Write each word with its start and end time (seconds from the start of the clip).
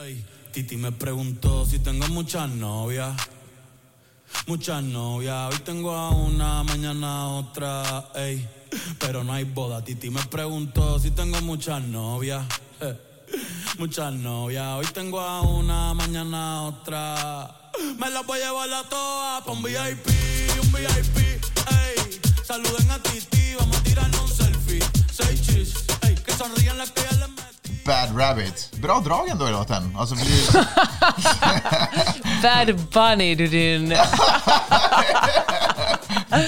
Ey, 0.00 0.24
Titi 0.52 0.76
me 0.76 0.92
preguntó 0.92 1.66
si 1.66 1.80
tengo 1.80 2.06
muchas 2.06 2.48
novias. 2.48 3.16
Muchas 4.46 4.80
novias, 4.80 5.52
hoy 5.52 5.58
tengo 5.64 5.90
a 5.90 6.10
una, 6.10 6.62
mañana 6.62 7.30
otra, 7.30 8.08
ey. 8.14 8.48
Pero 9.00 9.24
no 9.24 9.32
hay 9.32 9.42
boda. 9.42 9.82
Titi 9.82 10.08
me 10.08 10.22
preguntó 10.22 11.00
si 11.00 11.10
tengo 11.10 11.40
muchas 11.40 11.82
novias. 11.82 12.46
Muchas 13.78 14.12
novias, 14.12 14.68
hoy 14.78 14.86
tengo 14.94 15.20
a 15.20 15.42
una, 15.42 15.92
mañana 15.94 16.62
otra. 16.62 17.72
Me 17.98 18.08
las 18.08 18.24
voy 18.24 18.38
a 18.40 18.44
llevar 18.44 18.72
a 18.72 18.88
todas 18.88 19.42
pa' 19.42 19.50
un 19.50 19.64
VIP, 19.64 20.06
un 20.62 20.72
VIP, 20.74 21.18
ey. 21.18 22.20
Saluden 22.44 22.88
a 22.92 23.02
Titi, 23.02 23.54
vamos 23.58 23.76
a 23.76 23.82
tirarnos 23.82 24.20
un 24.20 24.28
selfie. 24.28 24.80
Seis 25.12 25.42
chis, 25.42 25.74
ey. 26.02 26.14
Que 26.14 26.32
sonrían 26.34 26.78
las 26.78 26.92
que. 26.92 27.08
Bad 27.88 28.18
Rabbit. 28.20 28.70
Bra 28.72 29.00
drag 29.00 29.28
ändå 29.28 29.48
i 29.48 29.50
låten. 29.50 29.96
Alltså, 29.98 30.14
det- 30.14 30.66
Bad 32.42 32.76
Bunny, 32.92 33.34
du 33.34 33.46
din... 33.46 33.88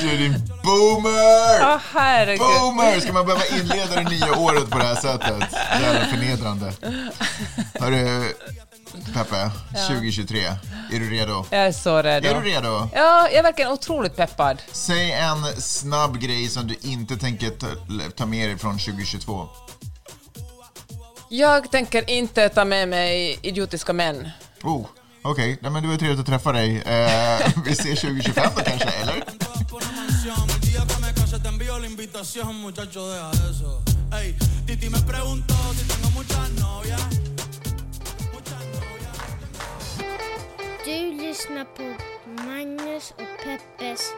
du 0.02 0.16
din 0.16 0.32
boomer! 0.64 1.78
Herregud. 1.92 2.38
Boomer! 2.46 3.00
Ska 3.00 3.12
man 3.12 3.26
behöva 3.26 3.44
inleda 3.46 3.94
det 3.96 4.10
nya 4.10 4.38
året 4.38 4.70
på 4.70 4.78
det 4.78 4.84
här 4.84 4.94
sättet? 4.94 5.52
Jävla 5.82 6.04
förnedrande. 6.06 6.72
Hörru, 7.80 8.24
Peppe, 9.14 9.50
2023. 9.88 10.44
Är 10.92 10.98
du 11.00 11.10
redo? 11.10 11.44
Jag 11.50 11.60
är 11.66 11.72
så 11.72 12.02
redo. 12.02 12.28
Är 12.28 12.34
du 12.34 12.40
redo? 12.50 12.88
Ja, 12.94 13.28
jag 13.28 13.34
är 13.34 13.42
verkligen 13.42 13.70
otroligt 13.70 14.16
peppad. 14.16 14.62
Säg 14.72 15.12
en 15.12 15.44
snabb 15.62 16.18
grej 16.20 16.48
som 16.48 16.66
du 16.66 16.76
inte 16.82 17.16
tänker 17.16 17.50
ta, 17.50 17.66
ta 18.16 18.26
med 18.26 18.48
dig 18.48 18.58
från 18.58 18.78
2022. 18.78 19.48
Jag 21.32 21.70
tänker 21.70 22.10
inte 22.10 22.48
ta 22.48 22.64
med 22.64 22.88
mig 22.88 23.38
idiotiska 23.42 23.92
män. 23.92 24.28
Oh, 24.62 24.86
okej. 25.22 25.58
Nej, 25.60 25.70
men 25.70 25.82
det 25.82 25.88
var 25.88 25.96
trevligt 25.96 26.20
att 26.20 26.26
träffa 26.26 26.52
dig. 26.52 26.76
Eh, 26.76 27.52
vi 27.64 27.72
ses 27.72 28.00
2025 28.00 28.50
då 28.56 28.62
kanske, 28.62 28.88
eller? 28.88 29.24
Du 40.84 41.12
lyssnar 41.12 41.64
på 41.64 41.96
Magnus 42.26 43.10
och 43.10 43.44
Peppes 43.44 44.12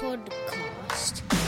podcast. 0.00 1.41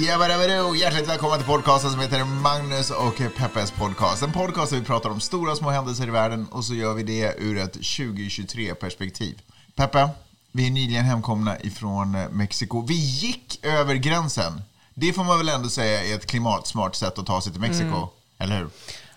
Jabbadabadoo! 0.00 0.74
Hjärtligt 0.74 1.08
välkomna 1.08 1.36
till 1.36 1.46
podcasten 1.46 1.90
som 1.90 2.00
heter 2.00 2.24
Magnus 2.24 2.90
och 2.90 3.36
Peppes 3.36 3.70
podcast. 3.70 4.22
En 4.22 4.32
podcast 4.32 4.72
där 4.72 4.78
vi 4.78 4.84
pratar 4.84 5.10
om 5.10 5.20
stora 5.20 5.52
och 5.52 5.58
små 5.58 5.70
händelser 5.70 6.06
i 6.06 6.10
världen 6.10 6.46
och 6.50 6.64
så 6.64 6.74
gör 6.74 6.94
vi 6.94 7.02
det 7.02 7.34
ur 7.38 7.58
ett 7.58 7.76
2023-perspektiv. 7.76 9.40
Peppe, 9.74 10.08
vi 10.52 10.66
är 10.66 10.70
nyligen 10.70 11.04
hemkomna 11.04 11.60
ifrån 11.60 12.12
Mexiko. 12.30 12.86
Vi 12.86 12.94
gick 12.94 13.64
över 13.64 13.94
gränsen. 13.94 14.62
Det 14.94 15.12
får 15.12 15.24
man 15.24 15.38
väl 15.38 15.48
ändå 15.48 15.68
säga 15.68 16.04
är 16.04 16.14
ett 16.14 16.26
klimatsmart 16.26 16.94
sätt 16.94 17.18
att 17.18 17.26
ta 17.26 17.40
sig 17.40 17.52
till 17.52 17.60
Mexiko, 17.60 18.08
eller 18.38 18.58
hur? 18.58 18.68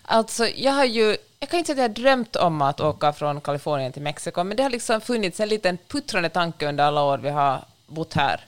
Alltså, 0.02 0.46
jag 0.46 0.72
har 0.72 0.84
ju... 0.84 1.16
Jag 1.40 1.48
kan 1.48 1.58
inte 1.58 1.74
säga 1.74 1.84
att 1.84 1.98
jag 1.98 2.02
har 2.04 2.14
drömt 2.14 2.36
om 2.36 2.62
att 2.62 2.80
åka 2.80 3.12
från 3.12 3.40
Kalifornien 3.40 3.92
till 3.92 4.02
Mexiko, 4.02 4.44
men 4.44 4.56
det 4.56 4.62
har 4.62 4.70
liksom 4.70 5.00
funnits 5.00 5.40
en 5.40 5.48
liten 5.48 5.78
puttrande 5.88 6.28
tanke 6.28 6.68
under 6.68 6.84
alla 6.84 7.02
år 7.02 7.18
vi 7.18 7.30
har 7.30 7.64
bott 7.86 8.14
här. 8.14 8.44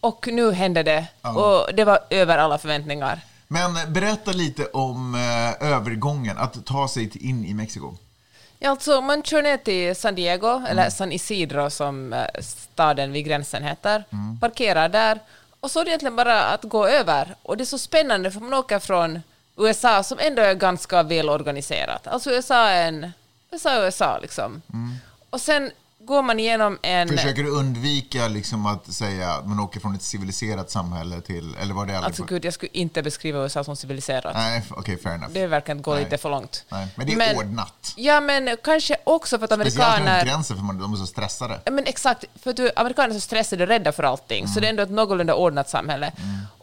Och 0.00 0.28
nu 0.32 0.52
hände 0.52 0.82
det, 0.82 1.06
och 1.22 1.74
det 1.74 1.84
var 1.84 1.98
över 2.10 2.38
alla 2.38 2.58
förväntningar. 2.58 3.20
Men 3.48 3.92
berätta 3.92 4.32
lite 4.32 4.64
om 4.66 5.14
eh, 5.14 5.72
övergången, 5.72 6.38
att 6.38 6.66
ta 6.66 6.88
sig 6.88 7.10
till- 7.10 7.24
in 7.24 7.44
i 7.44 7.54
Mexiko. 7.54 7.94
Ja, 8.58 8.70
alltså, 8.70 9.00
man 9.00 9.22
kör 9.22 9.42
ner 9.42 9.56
till 9.56 9.96
San 9.96 10.14
Diego, 10.14 10.62
eller 10.68 10.90
San 10.90 11.12
Isidro 11.12 11.70
som 11.70 12.12
eh, 12.12 12.24
staden 12.40 13.12
vid 13.12 13.24
gränsen 13.24 13.62
heter, 13.64 14.04
parkerar 14.40 14.88
där, 14.88 15.18
och 15.60 15.70
så 15.70 15.80
är 15.80 15.84
det 15.84 15.90
egentligen 15.90 16.16
bara 16.16 16.42
att 16.44 16.62
gå 16.64 16.86
över. 16.86 17.34
Och 17.42 17.56
det 17.56 17.62
är 17.64 17.66
så 17.66 17.78
spännande, 17.78 18.30
för 18.30 18.40
man 18.40 18.54
åker 18.54 18.78
från 18.78 19.22
USA 19.56 20.02
som 20.02 20.18
ändå 20.20 20.42
är 20.42 20.54
ganska 20.54 21.02
välorganiserat. 21.02 22.06
Alltså 22.06 22.30
USA 22.30 22.68
är 22.68 22.88
en... 22.88 23.12
USA 23.52 23.70
är 23.70 23.84
USA, 23.84 24.18
liksom. 24.22 24.62
Och 25.30 25.40
sen 25.40 25.70
går 26.04 26.22
man 26.22 26.40
igenom 26.40 26.78
en... 26.82 27.08
Försöker 27.08 27.42
du 27.42 27.50
undvika 27.50 28.28
liksom 28.28 28.66
att 28.66 28.92
säga 28.92 29.30
att 29.30 29.48
man 29.48 29.60
åker 29.60 29.80
från 29.80 29.94
ett 29.94 30.02
civiliserat 30.02 30.70
samhälle 30.70 31.20
till, 31.20 31.56
eller 31.62 31.74
var 31.74 31.86
det 31.86 31.92
aldrig 31.92 32.06
Alltså 32.06 32.24
gud, 32.24 32.44
jag 32.44 32.54
skulle 32.54 32.70
inte 32.72 33.02
beskriva 33.02 33.42
USA 33.42 33.64
som 33.64 33.76
civiliserat. 33.76 34.34
Nej, 34.34 34.62
okej, 34.70 34.98
fair 34.98 35.14
enough. 35.14 35.32
Det 35.32 35.40
är 35.40 35.52
att 35.52 35.82
gå 35.82 35.94
Nej. 35.94 36.04
lite 36.04 36.18
för 36.18 36.30
långt. 36.30 36.64
Nej, 36.68 36.88
men 36.94 37.06
det 37.06 37.12
är 37.12 37.36
ordnat. 37.36 37.92
Ja, 37.96 38.20
men 38.20 38.56
kanske 38.64 38.96
också 39.04 39.38
för 39.38 39.44
att 39.44 39.52
Speciellt 39.52 39.76
runt 39.76 39.98
amerikaner... 39.98 40.24
gränsen 40.24 40.56
för 40.56 40.64
man, 40.64 40.78
de 40.78 40.92
är 40.92 40.96
så 40.96 41.06
stressade. 41.06 41.60
Men 41.70 41.86
exakt, 41.86 42.24
för 42.42 42.50
att 42.50 42.56
du, 42.56 42.70
amerikaner 42.76 43.08
är 43.08 43.14
så 43.14 43.20
stressade 43.20 43.62
och 43.62 43.68
rädda 43.68 43.92
för 43.92 44.02
allting, 44.02 44.48
så 44.48 44.60
det 44.60 44.66
är 44.66 44.70
ändå 44.70 44.82
ett 44.82 44.90
någorlunda 44.90 45.34
ordnat 45.34 45.70
samhälle. 45.70 46.12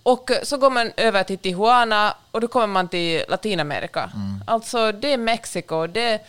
Och 0.03 0.31
eh, 0.31 0.38
så 0.44 0.58
går 0.58 0.70
man 0.70 0.92
över 0.97 1.24
till 1.24 1.38
Tijuana 1.38 2.16
och 2.31 2.42
då 2.42 2.47
kommer 2.47 2.68
man 2.68 2.88
till 2.88 3.24
Latinamerika. 3.30 4.12
Alltså, 4.46 4.92
det 4.92 5.14
är 5.14 5.18
Mexiko, 5.18 5.88
det, 5.88 6.22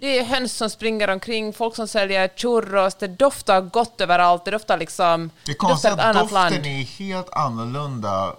det 0.00 0.18
är 0.18 0.24
höns 0.24 0.52
som 0.52 0.70
springer 0.70 1.10
omkring, 1.10 1.52
folk 1.52 1.76
som 1.76 1.88
säljer 1.88 2.30
churros, 2.36 2.94
det 2.94 3.08
doftar 3.08 3.60
gott 3.60 4.00
överallt, 4.00 4.44
det 4.44 4.50
doftar 4.50 4.78
liksom... 4.78 5.30
Det 5.44 5.52
är 5.52 5.54
doftar 5.54 5.68
konstigt 5.68 5.92
att 5.92 6.14
doften 6.14 6.34
land. 6.34 6.66
är 6.66 6.84
helt 6.98 7.30
annorlunda 7.32 8.34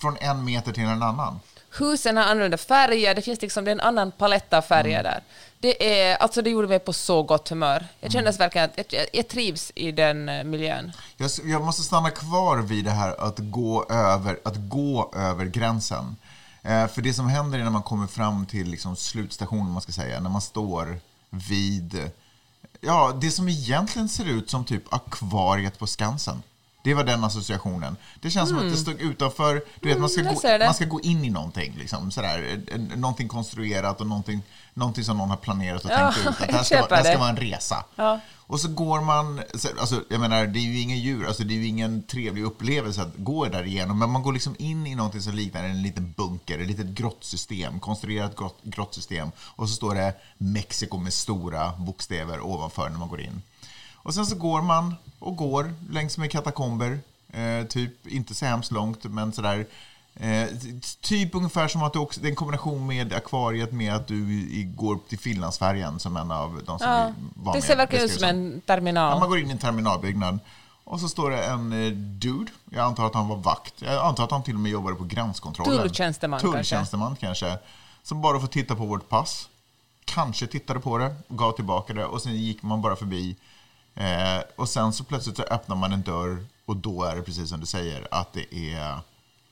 från 0.00 0.16
en 0.20 0.44
meter 0.44 0.72
till 0.72 0.82
en 0.82 1.02
annan. 1.02 1.40
Husen 1.78 2.16
har 2.16 2.24
annorlunda 2.24 2.56
färger, 2.56 3.14
det 3.14 3.22
finns 3.22 3.42
liksom 3.42 3.64
det 3.64 3.70
är 3.70 3.72
en 3.72 3.80
annan 3.80 4.12
palett 4.12 4.52
av 4.52 4.62
färger 4.62 5.02
där. 5.02 5.22
Det, 5.58 6.00
är, 6.02 6.16
alltså 6.16 6.42
det 6.42 6.50
gjorde 6.50 6.68
mig 6.68 6.78
på 6.78 6.92
så 6.92 7.22
gott 7.22 7.48
humör. 7.48 7.86
Jag 8.00 8.12
kände 8.12 8.30
verkligen 8.30 8.70
att 8.78 8.92
jag, 8.92 9.06
jag 9.12 9.28
trivs 9.28 9.72
i 9.74 9.92
den 9.92 10.28
eh, 10.28 10.44
miljön. 10.44 10.92
Jag, 11.16 11.30
jag 11.44 11.62
måste 11.62 11.82
stanna 11.82 12.10
kvar 12.10 12.56
vid 12.56 12.84
det 12.84 12.90
här 12.90 13.20
att 13.20 13.38
gå 13.38 13.86
över, 13.90 14.38
att 14.44 14.56
gå 14.56 15.12
över 15.16 15.44
gränsen. 15.44 16.16
Eh, 16.66 16.88
för 16.88 17.02
det 17.02 17.14
som 17.14 17.28
händer 17.28 17.58
är 17.58 17.64
när 17.64 17.70
man 17.70 17.82
kommer 17.82 18.06
fram 18.06 18.46
till 18.46 18.70
liksom 18.70 18.96
slutstationen, 18.96 19.72
man 19.72 19.82
ska 19.82 19.92
säga, 19.92 20.20
när 20.20 20.30
man 20.30 20.40
står 20.42 20.98
vid 21.30 22.10
ja, 22.80 23.18
det 23.20 23.30
som 23.30 23.48
egentligen 23.48 24.08
ser 24.08 24.24
ut 24.24 24.50
som 24.50 24.64
typ 24.64 24.92
akvariet 24.94 25.78
på 25.78 25.86
Skansen. 25.86 26.42
Det 26.86 26.94
var 26.94 27.04
den 27.04 27.24
associationen. 27.24 27.96
Det 28.20 28.30
känns 28.30 28.48
som 28.48 28.58
att 28.58 28.64
det 28.70 28.76
stod 28.76 29.00
utanför, 29.00 29.64
du 29.80 29.88
vet 29.88 29.98
man 30.00 30.08
ska, 30.10 30.20
Mm, 30.20 30.34
gå, 30.34 30.64
man 30.64 30.74
ska 30.74 30.84
gå 30.84 31.00
in 31.00 31.24
i 31.24 31.30
någonting, 31.30 31.74
liksom, 31.78 32.10
sådär, 32.10 32.60
någonting 32.96 33.28
konstruerat 33.28 34.00
och 34.00 34.06
någonting, 34.06 34.42
någonting 34.74 35.04
som 35.04 35.16
någon 35.18 35.30
har 35.30 35.36
planerat 35.36 35.84
och 35.84 35.90
Ja, 35.90 36.12
tänkt 36.12 36.18
ut. 36.20 36.26
Att 36.26 36.38
det 36.48 36.52
här 36.56 36.62
ska, 36.62 36.76
vara- 36.76 36.88
det 36.88 36.96
här 36.96 37.02
ska 37.04 37.18
vara 37.18 37.28
en 37.30 37.36
resa. 37.36 37.84
Ja. 37.96 38.20
Och 38.36 38.60
så 38.60 38.68
går 38.68 39.00
man, 39.00 39.40
så- 39.54 39.68
alltså, 39.80 40.02
jag 40.10 40.20
menar 40.20 40.46
det 40.46 40.58
är 40.58 40.62
ju 40.62 40.80
inga 40.80 40.96
djur, 40.96 41.26
alltså 41.26 41.44
det 41.44 41.54
är 41.54 41.56
ju 41.58 41.66
ingen 41.66 42.02
trevlig 42.02 42.42
upplevelse 42.44 43.02
att 43.02 43.12
gå 43.16 43.44
där 43.46 43.64
igenom, 43.66 43.98
men 43.98 44.10
man 44.10 44.22
går 44.22 44.32
liksom 44.32 44.56
in 44.58 44.86
i 44.86 44.94
någonting 44.94 45.22
som 45.22 45.34
liknar 45.34 45.64
en 45.64 45.82
liten 45.82 46.14
bunker, 46.16 46.58
ett 46.58 46.66
litet 46.68 46.86
grottsystem, 46.86 47.80
konstruerat 47.80 48.36
grott, 48.36 48.58
grottsystem, 48.62 49.30
och 49.40 49.68
så 49.68 49.74
står 49.74 49.94
det 49.94 50.14
Mexiko 50.38 50.98
med 50.98 51.12
stora 51.12 51.72
bokstäver 51.78 52.40
ovanför 52.46 52.88
när 52.88 52.98
man 52.98 53.08
går 53.08 53.20
in. 53.20 53.42
Och 54.06 54.14
sen 54.14 54.26
så 54.26 54.36
går 54.36 54.62
man 54.62 54.94
och 55.18 55.36
går 55.36 55.74
längs 55.90 56.18
med 56.18 56.30
katakomber, 56.30 56.98
eh, 57.32 57.66
typ 57.68 58.06
inte 58.06 58.34
så 58.34 58.44
hemskt 58.46 58.70
långt, 58.72 59.04
men 59.04 59.32
sådär 59.32 59.66
Eh, 60.20 60.48
typ 61.00 61.34
ungefär 61.34 61.68
som 61.68 61.82
att 61.82 61.92
du 61.92 61.98
också, 61.98 62.20
det 62.20 62.26
är 62.28 62.30
en 62.30 62.36
kombination 62.36 62.86
med 62.86 63.12
akvariet 63.12 63.72
med 63.72 63.94
att 63.94 64.06
du 64.06 64.32
i- 64.32 64.72
går 64.76 64.98
till 65.08 65.18
Finlandsfärjan 65.18 66.00
som 66.00 66.16
en 66.16 66.30
av 66.30 66.60
de 66.66 66.78
som 66.78 66.88
Ja, 66.90 67.12
var 67.34 67.52
det 67.52 67.56
med 67.56 67.64
ser 67.64 67.76
verkligen 67.76 68.04
ut 68.04 68.10
som 68.20 68.28
en 68.28 68.60
terminal. 68.60 69.12
Ja, 69.12 69.18
man 69.20 69.28
går 69.28 69.38
in 69.38 69.48
i 69.48 69.52
en 69.52 69.58
terminalbyggnad 69.58 70.38
och 70.84 71.00
så 71.00 71.08
står 71.08 71.30
det 71.30 71.44
en 71.44 71.72
eh, 71.86 71.92
dude, 71.92 72.50
jag 72.70 72.84
antar 72.84 73.06
att 73.06 73.14
han 73.14 73.28
var 73.28 73.36
vakt, 73.36 73.74
jag 73.78 74.04
antar 74.04 74.24
att 74.24 74.30
han 74.30 74.42
till 74.42 74.54
och 74.54 74.60
med 74.60 74.72
jobbade 74.72 74.96
på 74.96 75.04
gränskontrollen. 75.04 75.78
Tulltjänsteman 75.78 76.40
kanske. 76.40 76.56
Tulltjänsteman 76.58 77.16
kanske. 77.16 77.58
Som 78.02 78.22
bara 78.22 78.40
får 78.40 78.46
titta 78.46 78.74
på 78.76 78.84
vårt 78.86 79.08
pass, 79.08 79.48
kanske 80.04 80.46
tittade 80.46 80.80
på 80.80 80.98
det, 80.98 81.14
gav 81.28 81.52
tillbaka 81.52 81.92
det 81.94 82.04
och 82.04 82.22
sen 82.22 82.36
gick 82.36 82.62
man 82.62 82.82
bara 82.82 82.96
förbi. 82.96 83.36
Eh, 83.96 84.42
och 84.56 84.68
sen 84.68 84.92
så 84.92 85.04
plötsligt 85.04 85.36
så 85.36 85.42
öppnar 85.42 85.76
man 85.76 85.92
en 85.92 86.02
dörr 86.02 86.46
och 86.66 86.76
då 86.76 87.04
är 87.04 87.16
det 87.16 87.22
precis 87.22 87.48
som 87.48 87.60
du 87.60 87.66
säger, 87.66 88.08
att 88.10 88.32
det 88.32 88.54
är 88.74 88.98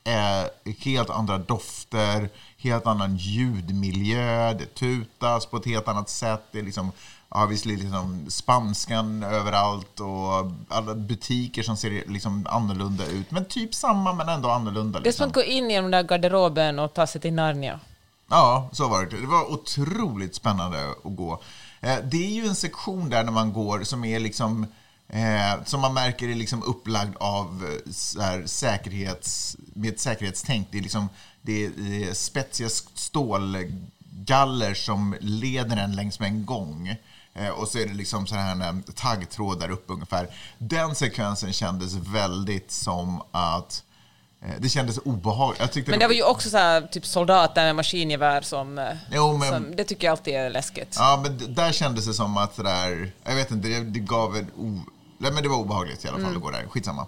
eh, 0.03 0.73
helt 0.79 1.09
andra 1.09 1.37
dofter, 1.37 2.29
helt 2.57 2.87
annan 2.87 3.17
ljudmiljö, 3.17 4.53
det 4.53 4.65
tutas 4.75 5.45
på 5.45 5.57
ett 5.57 5.65
helt 5.65 5.87
annat 5.87 6.09
sätt. 6.09 6.41
Det 6.51 6.59
är 6.59 6.63
liksom, 6.63 6.91
ja, 7.29 7.45
visserligen 7.45 7.81
liksom 7.81 8.25
spanskan 8.29 9.23
överallt 9.23 9.99
och 9.99 10.51
alla 10.69 10.95
butiker 10.95 11.63
som 11.63 11.77
ser 11.77 12.03
liksom 12.07 12.47
annorlunda 12.49 13.05
ut. 13.05 13.31
Men 13.31 13.45
typ 13.45 13.75
samma 13.75 14.13
men 14.13 14.29
ändå 14.29 14.49
annorlunda. 14.49 14.99
Det 14.99 15.09
är 15.09 15.11
som 15.11 15.27
Liksom. 15.27 15.41
att 15.41 15.47
gå 15.47 15.51
in 15.53 15.71
i 15.71 15.75
den 15.75 15.91
där 15.91 16.03
garderoben 16.03 16.79
och 16.79 16.93
ta 16.93 17.07
sig 17.07 17.21
till 17.21 17.33
Narnia. 17.33 17.79
Ja, 18.29 18.69
så 18.71 18.87
var 18.87 19.05
det. 19.05 19.21
Det 19.21 19.27
var 19.27 19.51
otroligt 19.51 20.35
spännande 20.35 20.89
att 20.89 21.15
gå. 21.15 21.41
Eh, 21.81 21.97
det 22.03 22.25
är 22.25 22.31
ju 22.31 22.45
en 22.45 22.55
sektion 22.55 23.09
där 23.09 23.23
när 23.23 23.31
man 23.31 23.53
går 23.53 23.83
som 23.83 24.05
är 24.05 24.19
liksom 24.19 24.67
Eh, 25.07 25.63
som 25.65 25.81
man 25.81 25.93
märker 25.93 26.29
är 26.29 26.35
liksom 26.35 26.63
upplagd 26.63 27.15
av 27.17 27.65
eh, 27.65 27.91
så 27.91 28.21
här, 28.21 28.45
säkerhets, 28.45 29.57
med 29.73 29.93
ett 29.93 29.99
säkerhetstänk. 29.99 30.67
Det 30.71 30.77
är, 30.77 30.81
liksom, 30.81 31.09
det 31.41 31.65
är, 31.65 31.71
det 31.77 32.03
är 32.03 32.13
spetsiga 32.13 32.69
stålgaller 32.93 34.73
som 34.73 35.15
leder 35.19 35.77
en 35.77 35.95
längs 35.95 36.19
med 36.19 36.29
en 36.29 36.45
gång. 36.45 36.95
Eh, 37.33 37.49
och 37.49 37.67
så 37.67 37.77
är 37.77 37.85
det 37.85 37.93
liksom 37.93 38.27
så 38.27 38.35
här 38.35 38.61
eh, 38.61 38.67
en 38.67 38.83
taggtråd 38.83 39.59
där 39.59 39.69
uppe 39.69 39.93
ungefär. 39.93 40.29
Den 40.57 40.95
sekvensen 40.95 41.53
kändes 41.53 41.93
väldigt 41.93 42.71
som 42.71 43.21
att 43.31 43.83
eh, 43.91 43.94
det 44.59 44.69
kändes 44.69 44.97
obehagligt. 44.97 45.87
Men 45.87 45.99
det 45.99 46.07
var 46.07 46.13
ju 46.13 46.23
också 46.23 46.49
så 46.49 46.57
här, 46.57 46.81
typ 46.81 47.05
soldater 47.05 47.63
med 47.65 47.75
maskingevär 47.75 48.41
som, 48.41 48.77
eh, 48.77 48.85
Jo, 49.11 49.37
men- 49.37 49.53
som... 49.53 49.75
Det 49.75 49.83
tycker 49.83 50.07
jag 50.07 50.11
alltid 50.11 50.33
är 50.33 50.49
läskigt. 50.49 50.95
Ja, 50.99 51.19
men 51.23 51.53
där 51.55 51.71
kändes 51.71 52.05
det 52.05 52.13
som 52.13 52.37
att 52.37 52.55
det 52.55 52.63
där, 52.63 53.11
jag 53.23 53.35
vet 53.35 53.51
inte, 53.51 53.67
det, 53.67 53.79
det 53.79 53.99
gav 53.99 54.37
en 54.37 54.51
o, 54.57 54.81
nej, 55.17 55.31
men 55.31 55.43
det 55.43 55.49
var 55.49 55.57
obehagligt 55.57 56.05
i 56.05 56.07
alla 56.07 56.19
fall 56.19 56.35
att 56.35 56.41
gå 56.41 56.51
där. 56.51 56.65
Skitsamma. 56.69 57.07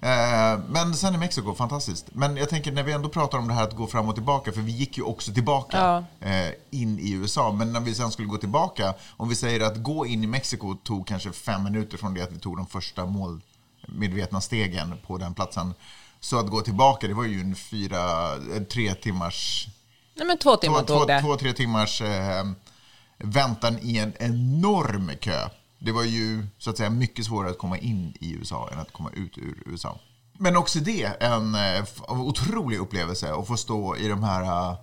Eh, 0.00 0.58
men 0.68 0.94
sen 0.94 1.14
i 1.14 1.18
Mexiko, 1.18 1.54
fantastiskt. 1.54 2.06
Men 2.12 2.36
jag 2.36 2.48
tänker 2.48 2.72
när 2.72 2.82
vi 2.82 2.92
ändå 2.92 3.08
pratar 3.08 3.38
om 3.38 3.48
det 3.48 3.54
här 3.54 3.62
att 3.62 3.76
gå 3.76 3.86
fram 3.86 4.08
och 4.08 4.14
tillbaka, 4.14 4.52
för 4.52 4.60
vi 4.60 4.72
gick 4.72 4.96
ju 4.98 5.02
också 5.02 5.32
tillbaka 5.32 6.04
eh, 6.20 6.48
in 6.70 6.98
i 6.98 7.12
USA. 7.12 7.52
Men 7.52 7.72
när 7.72 7.80
vi 7.80 7.94
sen 7.94 8.10
skulle 8.10 8.28
gå 8.28 8.36
tillbaka, 8.36 8.94
om 9.16 9.28
vi 9.28 9.34
säger 9.34 9.60
att 9.60 9.76
gå 9.76 10.06
in 10.06 10.24
i 10.24 10.26
Mexiko 10.26 10.74
tog 10.74 11.06
kanske 11.06 11.32
fem 11.32 11.64
minuter 11.64 11.98
från 11.98 12.14
det 12.14 12.22
att 12.22 12.32
vi 12.32 12.38
tog 12.38 12.56
de 12.56 12.66
första 12.66 13.06
målmedvetna 13.06 14.40
stegen 14.40 14.94
på 15.06 15.18
den 15.18 15.34
platsen. 15.34 15.74
Så 16.20 16.38
att 16.38 16.46
gå 16.46 16.60
tillbaka, 16.60 17.06
det 17.08 17.14
var 17.14 17.24
ju 17.24 17.40
en 17.40 17.56
fyra, 17.56 18.30
tre 18.68 18.94
timmars 18.94 19.68
Nej 20.16 20.26
men 20.26 20.38
två 20.38 20.56
timmar 20.56 20.82
två, 20.82 20.98
tog 20.98 21.08
det. 21.08 21.20
två, 21.20 21.36
tre 21.36 21.52
timmars 21.52 22.02
eh, 22.02 22.44
väntan 23.18 23.78
i 23.82 23.98
en 23.98 24.12
enorm 24.18 25.10
kö. 25.20 25.48
Det 25.78 25.92
var 25.92 26.02
ju 26.02 26.46
så 26.58 26.70
att 26.70 26.76
säga 26.76 26.90
mycket 26.90 27.24
svårare 27.24 27.50
att 27.50 27.58
komma 27.58 27.78
in 27.78 28.16
i 28.20 28.32
USA 28.32 28.68
än 28.72 28.78
att 28.78 28.92
komma 28.92 29.10
ut 29.14 29.38
ur 29.38 29.62
USA. 29.66 29.98
Men 30.38 30.56
också 30.56 30.78
det, 30.78 31.22
en 31.22 31.54
eh, 31.54 31.84
otrolig 32.08 32.78
upplevelse 32.78 33.34
att 33.34 33.46
få 33.46 33.56
stå 33.56 33.96
i 33.96 34.08
de 34.08 34.22
här, 34.22 34.42
eh, 34.42 34.76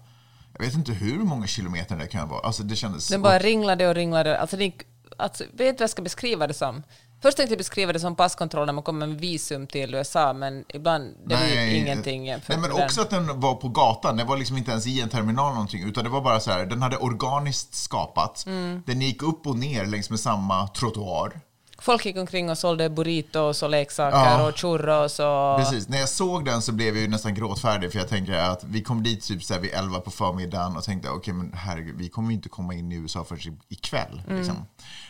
jag 0.58 0.66
vet 0.66 0.74
inte 0.74 0.94
hur 0.94 1.18
många 1.18 1.48
kilometer 1.48 1.96
det 1.96 2.08
kan 2.08 2.30
vara. 2.30 2.42
Alltså 2.42 2.64
det 2.64 2.76
kändes... 2.76 3.08
Den 3.08 3.22
bara 3.22 3.40
ringlade 3.40 3.88
och 3.88 3.96
ringlade. 3.96 4.40
Alltså, 4.40 4.58
det, 4.58 4.74
alltså, 5.18 5.44
vet 5.44 5.58
du 5.58 5.66
vad 5.66 5.82
jag 5.82 5.90
ska 5.90 6.02
beskriva 6.02 6.48
det 6.48 6.54
som? 6.54 6.84
Först 7.24 7.38
tänkte 7.38 7.54
jag 7.54 7.58
beskriva 7.58 7.94
det 7.94 8.00
som 8.00 8.16
passkontroll 8.16 8.66
när 8.66 8.74
man 8.74 8.84
kommer 8.84 9.08
med 9.08 9.20
visum 9.20 9.68
till 9.68 9.96
USA, 9.96 10.34
men 10.34 10.66
ibland 10.68 11.18
det 11.26 11.36
var 11.36 11.46
ju 11.46 11.78
ingenting 11.78 12.24
Nej, 12.26 12.42
men 12.48 12.62
den. 12.62 12.72
också 12.72 13.02
att 13.02 13.10
den 13.10 13.40
var 13.40 13.56
på 13.56 13.70
gatan. 13.70 14.18
Den 14.18 14.28
var 14.28 14.38
liksom 14.38 14.58
inte 14.58 14.72
ens 14.72 14.88
i 14.88 15.02
en 15.02 15.10
terminal 15.10 15.54
någonting, 15.54 15.84
utan 15.84 16.04
det 16.04 16.10
var 16.10 16.22
bara 16.22 16.40
så 16.40 16.52
här, 16.52 16.66
den 16.66 16.82
hade 16.82 16.98
organiskt 16.98 17.76
skapats. 17.76 18.46
Mm. 18.46 18.84
Den 18.86 19.02
gick 19.02 19.24
upp 19.24 19.48
och 19.48 19.58
ner 19.58 19.86
längs 19.86 20.10
med 20.10 20.20
samma 20.20 20.68
trottoar. 20.68 21.40
Folk 21.84 22.06
gick 22.06 22.18
omkring 22.18 22.50
och 22.50 22.58
sålde 22.58 22.90
burritos 22.90 23.64
och 23.64 23.70
leksaker 23.70 24.18
Ja. 24.18 24.48
och 24.48 24.58
churros 24.60 25.20
och... 25.20 25.58
Precis. 25.58 25.90
När 25.90 26.00
jag 26.00 26.10
såg 26.10 26.46
den 26.46 26.62
så 26.62 26.72
blev 26.72 26.96
jag 26.96 27.02
ju 27.02 27.08
nästan 27.08 27.34
gråtfärdig 27.34 27.92
för 27.92 28.00
jag 28.00 28.08
tänker 28.08 28.34
att 28.34 28.64
vi 28.64 28.82
kom 28.84 29.04
dit 29.04 29.24
typ 29.24 29.44
så 29.44 29.54
här 29.54 29.62
vid 29.62 29.72
11 29.74 30.00
på 30.00 30.12
förmiddagen 30.12 30.78
och 30.78 30.84
tänkte 30.84 31.10
okej 31.10 31.34
men 31.34 31.54
herregud, 31.54 31.96
vi 31.98 32.10
kommer 32.10 32.30
ju 32.30 32.36
inte 32.36 32.50
komma 32.50 32.74
in 32.74 32.92
i 32.92 32.96
USA 32.96 33.24
förrän 33.24 33.60
ikväll. 33.70 34.22
Liksom. 34.28 34.56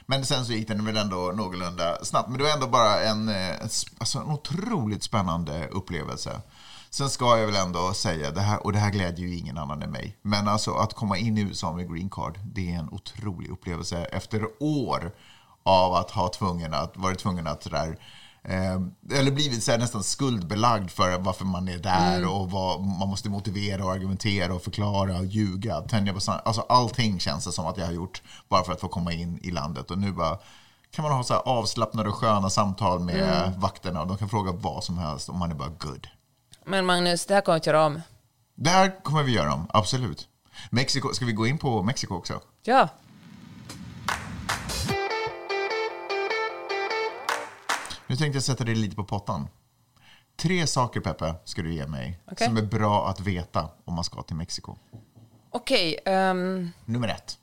Men 0.05 0.25
sen 0.25 0.45
så 0.45 0.53
gick 0.53 0.67
den 0.67 0.85
väl 0.85 0.97
ändå 0.97 1.31
någorlunda 1.35 1.97
snabbt. 2.03 2.29
Men 2.29 2.37
det 2.37 2.43
var 2.43 2.51
ändå 2.51 2.67
bara 2.67 2.99
en, 2.99 3.29
eh, 3.29 3.55
alltså 3.97 4.19
en 4.19 4.31
otroligt 4.31 5.03
spännande 5.03 5.67
upplevelse. 5.67 6.41
Sen 6.89 7.09
ska 7.09 7.37
jag 7.37 7.45
väl 7.45 7.55
ändå 7.55 7.93
säga, 7.93 8.31
det 8.31 8.41
här, 8.41 8.65
och 8.65 8.73
det 8.73 8.79
här 8.79 8.91
glädjer 8.91 9.27
ju 9.27 9.37
ingen 9.37 9.57
annan 9.57 9.81
än 9.83 9.91
mig, 9.91 10.17
men 10.21 10.47
alltså 10.47 10.73
att 10.73 10.93
komma 10.93 11.17
in 11.17 11.37
i 11.37 11.41
USA 11.41 11.73
med 11.73 11.93
green 11.93 12.09
card, 12.09 12.39
det 12.43 12.73
är 12.73 12.79
en 12.79 12.89
otrolig 12.89 13.49
upplevelse 13.49 14.05
efter 14.05 14.47
år 14.59 15.11
av 15.63 15.93
att 15.93 16.11
ha 16.11 16.27
tvungen 16.29 16.73
att, 16.73 16.97
varit 16.97 17.19
tvungen 17.19 17.47
att 17.47 17.63
sådär, 17.63 17.97
eh, 18.43 18.73
eller 19.19 19.31
blivit 19.31 19.63
så 19.63 19.71
här 19.71 19.77
nästan 19.79 20.03
skuldbelagd 20.03 20.89
för 20.89 21.17
varför 21.19 21.45
man 21.45 21.67
är 21.67 21.77
där 21.77 22.25
och 22.27 22.51
vad 22.51 22.81
man 22.81 23.09
måste 23.09 23.29
motivera 23.29 23.85
och 23.85 23.91
argumentera 23.91 24.53
och 24.53 24.61
förklara 24.63 25.17
och 25.17 25.25
ljuga. 25.25 25.81
Tänja 25.81 26.13
på 26.13 26.19
san- 26.19 26.41
alltså 26.45 26.61
allting 26.69 27.19
känns 27.19 27.45
det 27.45 27.51
som 27.51 27.65
att 27.67 27.77
jag 27.77 27.85
har 27.85 27.93
gjort 27.93 28.21
bara 28.49 28.63
för 28.63 28.73
att 28.73 28.81
få 28.81 28.87
komma 28.87 29.13
in 29.13 29.39
i 29.43 29.51
landet 29.51 29.91
och 29.91 29.97
nu 29.97 30.11
bara 30.11 30.37
kan 30.91 31.03
man 31.03 31.11
ha 31.11 31.23
så 31.23 31.33
avslappnade 31.33 32.09
och 32.09 32.15
sköna 32.15 32.49
samtal 32.49 32.99
med 32.99 33.53
vakterna 33.57 34.01
och 34.01 34.07
de 34.07 34.17
kan 34.17 34.29
fråga 34.29 34.51
vad 34.51 34.83
som 34.83 34.97
helst 34.97 35.29
och 35.29 35.35
man 35.35 35.51
är 35.51 35.55
bara 35.55 35.69
good. 35.69 36.07
Men 36.65 36.85
Magnus, 36.85 37.25
det 37.25 37.33
här 37.33 37.41
kommer 37.41 37.55
vi 37.55 37.59
att 37.59 37.65
göra 37.67 37.85
om. 37.85 38.01
Det 38.55 38.69
här 38.69 39.03
kommer 39.03 39.23
vi 39.23 39.31
göra 39.31 39.53
om, 39.53 39.67
absolut. 39.69 40.27
Mexiko, 40.69 41.13
ska 41.13 41.25
vi 41.25 41.31
gå 41.33 41.47
in 41.47 41.57
på 41.57 41.83
Mexiko 41.83 42.15
också? 42.15 42.39
Ja. 42.63 42.87
Nu 48.13 48.17
tänkte 48.17 48.35
jag 48.37 48.43
sätta 48.43 48.63
dig 48.63 48.75
lite 48.75 48.95
på 48.95 49.03
pottan. 49.03 49.47
Tre 50.37 50.67
saker, 50.67 50.99
Peppe, 50.99 51.35
ska 51.45 51.61
du 51.61 51.73
ge 51.73 51.87
mig 51.87 52.19
Okej. 52.31 52.47
som 52.47 52.57
är 52.57 52.61
bra 52.61 53.09
att 53.09 53.19
veta 53.19 53.69
om 53.85 53.93
man 53.93 54.03
ska 54.03 54.21
till 54.21 54.35
Mexiko. 54.35 54.75
Okej, 55.51 55.99
ehm, 56.05 56.69
Nummer 56.85 57.07
ett. 57.07 57.37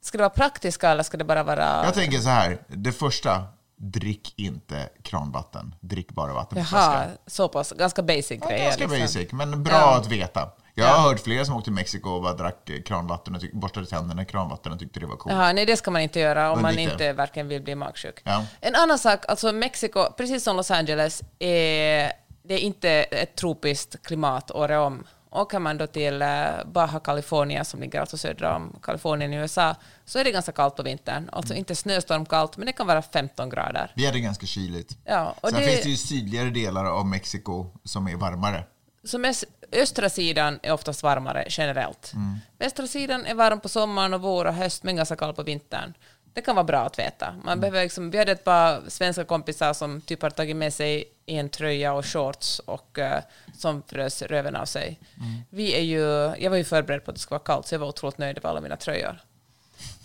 ska 0.00 0.18
det 0.18 0.22
vara 0.22 0.30
praktiska 0.30 0.90
eller 0.90 1.02
ska 1.02 1.16
det 1.16 1.24
bara 1.24 1.42
vara... 1.42 1.84
Jag 1.84 1.94
tänker 1.94 2.18
så 2.18 2.28
här. 2.28 2.62
Det 2.68 2.92
första, 2.92 3.44
drick 3.76 4.34
inte 4.36 4.88
kranvatten. 5.02 5.74
Drick 5.80 6.12
bara 6.12 6.32
vatten 6.32 6.54
på 6.54 6.58
Jaha, 6.58 6.66
flaska. 6.68 7.10
så 7.26 7.48
pass. 7.48 7.72
Ganska 7.72 8.02
basic 8.02 8.38
Ja, 8.42 8.48
grejer. 8.48 8.64
ganska 8.64 8.86
liksom. 8.86 9.00
basic, 9.00 9.32
men 9.32 9.62
bra 9.62 9.72
Ja. 9.74 9.96
att 9.98 10.06
veta. 10.06 10.50
Jag 10.80 10.94
har 10.94 11.08
hört 11.08 11.20
flera 11.20 11.44
som 11.44 11.54
åkte 11.56 11.64
till 11.64 11.72
Mexiko 11.72 12.10
och 12.10 12.22
bara 12.22 12.34
drack 12.34 12.70
eh, 12.70 12.82
kranvatten 12.82 13.34
och 13.34 13.42
borstade 13.52 13.86
tänderna 13.86 14.22
i 14.22 14.24
kranvatten 14.24 14.72
och 14.72 14.78
tyckte 14.78 15.00
det 15.00 15.06
var 15.06 15.16
coolt. 15.16 15.34
Jaha, 15.34 15.52
nej, 15.52 15.66
det 15.66 15.76
ska 15.76 15.90
man 15.90 16.02
inte 16.02 16.20
göra 16.20 16.52
om 16.52 16.62
man 16.62 16.74
det. 16.74 16.82
inte 16.82 17.12
verkligen 17.12 17.48
vill 17.48 17.62
bli 17.62 17.74
magsjuk. 17.74 18.20
Ja. 18.24 18.44
En 18.60 18.74
annan 18.74 18.98
sak, 18.98 19.24
alltså 19.28 19.52
Mexiko, 19.52 20.12
precis 20.16 20.44
som 20.44 20.56
Los 20.56 20.70
Angeles, 20.70 21.22
är, 21.38 22.12
det 22.42 22.54
är 22.54 22.58
inte 22.58 22.90
ett 22.90 23.36
tropiskt 23.36 24.02
klimat 24.06 24.50
året 24.50 24.78
om. 24.78 25.04
Åker 25.32 25.58
man 25.58 25.78
då 25.78 25.86
till 25.86 26.22
eh, 26.22 26.28
Baja 26.72 27.00
California, 27.04 27.64
som 27.64 27.80
ligger 27.80 28.00
alltså 28.00 28.16
södra 28.18 28.56
om 28.56 28.78
Kalifornien 28.82 29.32
i 29.32 29.36
USA, 29.36 29.74
så 30.04 30.18
är 30.18 30.24
det 30.24 30.30
ganska 30.30 30.52
kallt 30.52 30.76
på 30.76 30.82
vintern. 30.82 31.28
Alltså 31.32 31.54
inte 31.54 31.74
snöstormkallt, 31.74 32.56
men 32.56 32.66
det 32.66 32.72
kan 32.72 32.86
vara 32.86 33.02
15 33.02 33.50
grader. 33.50 33.92
Vi 33.96 34.06
hade 34.06 34.20
ganska 34.20 34.46
kyligt. 34.46 34.96
Ja, 35.04 35.34
och 35.40 35.50
Sen 35.50 35.60
det- 35.60 35.66
finns 35.66 35.82
det 35.82 35.88
ju 35.88 35.96
sydligare 35.96 36.50
delar 36.50 36.84
av 36.84 37.06
Mexiko 37.06 37.66
som 37.84 38.08
är 38.08 38.16
varmare. 38.16 38.64
Så 39.04 39.18
mest, 39.18 39.44
östra 39.72 40.08
sidan 40.10 40.58
är 40.62 40.72
oftast 40.72 41.02
varmare 41.02 41.44
generellt. 41.48 42.12
Mm. 42.14 42.38
Västra 42.58 42.86
sidan 42.86 43.26
är 43.26 43.34
varm 43.34 43.60
på 43.60 43.68
sommaren 43.68 44.14
och 44.14 44.20
vår 44.20 44.44
och 44.44 44.54
höst, 44.54 44.82
men 44.82 44.96
ganska 44.96 45.16
kall 45.16 45.34
på 45.34 45.42
vintern. 45.42 45.94
Det 46.32 46.40
kan 46.42 46.54
vara 46.56 46.64
bra 46.64 46.78
att 46.80 46.98
veta. 46.98 47.32
Man 47.32 47.46
Mm. 47.48 47.60
behöver 47.60 47.82
liksom, 47.82 48.10
vi 48.10 48.18
hade 48.18 48.32
ett 48.32 48.44
par 48.44 48.82
svenska 48.88 49.24
kompisar 49.24 49.72
som 49.72 50.00
typ 50.00 50.22
har 50.22 50.30
tagit 50.30 50.56
med 50.56 50.74
sig 50.74 51.04
en 51.26 51.48
tröja 51.48 51.92
och 51.92 52.06
shorts 52.06 52.58
och 52.58 52.98
eh, 52.98 53.22
som 53.58 53.82
frös 53.82 54.22
röven 54.22 54.56
av 54.56 54.64
sig. 54.64 55.00
Mm. 55.16 55.40
Vi 55.50 55.74
är 55.74 55.82
ju, 55.82 56.34
jag 56.44 56.50
var 56.50 56.56
ju 56.56 56.64
förberedd 56.64 57.04
på 57.04 57.10
att 57.10 57.14
det 57.14 57.20
skulle 57.20 57.38
vara 57.38 57.44
kallt, 57.46 57.66
så 57.66 57.74
jag 57.74 57.78
var 57.80 57.88
otroligt 57.88 58.18
nöjd 58.18 58.36
med 58.42 58.50
alla 58.50 58.60
mina 58.60 58.76
tröjor. 58.76 59.18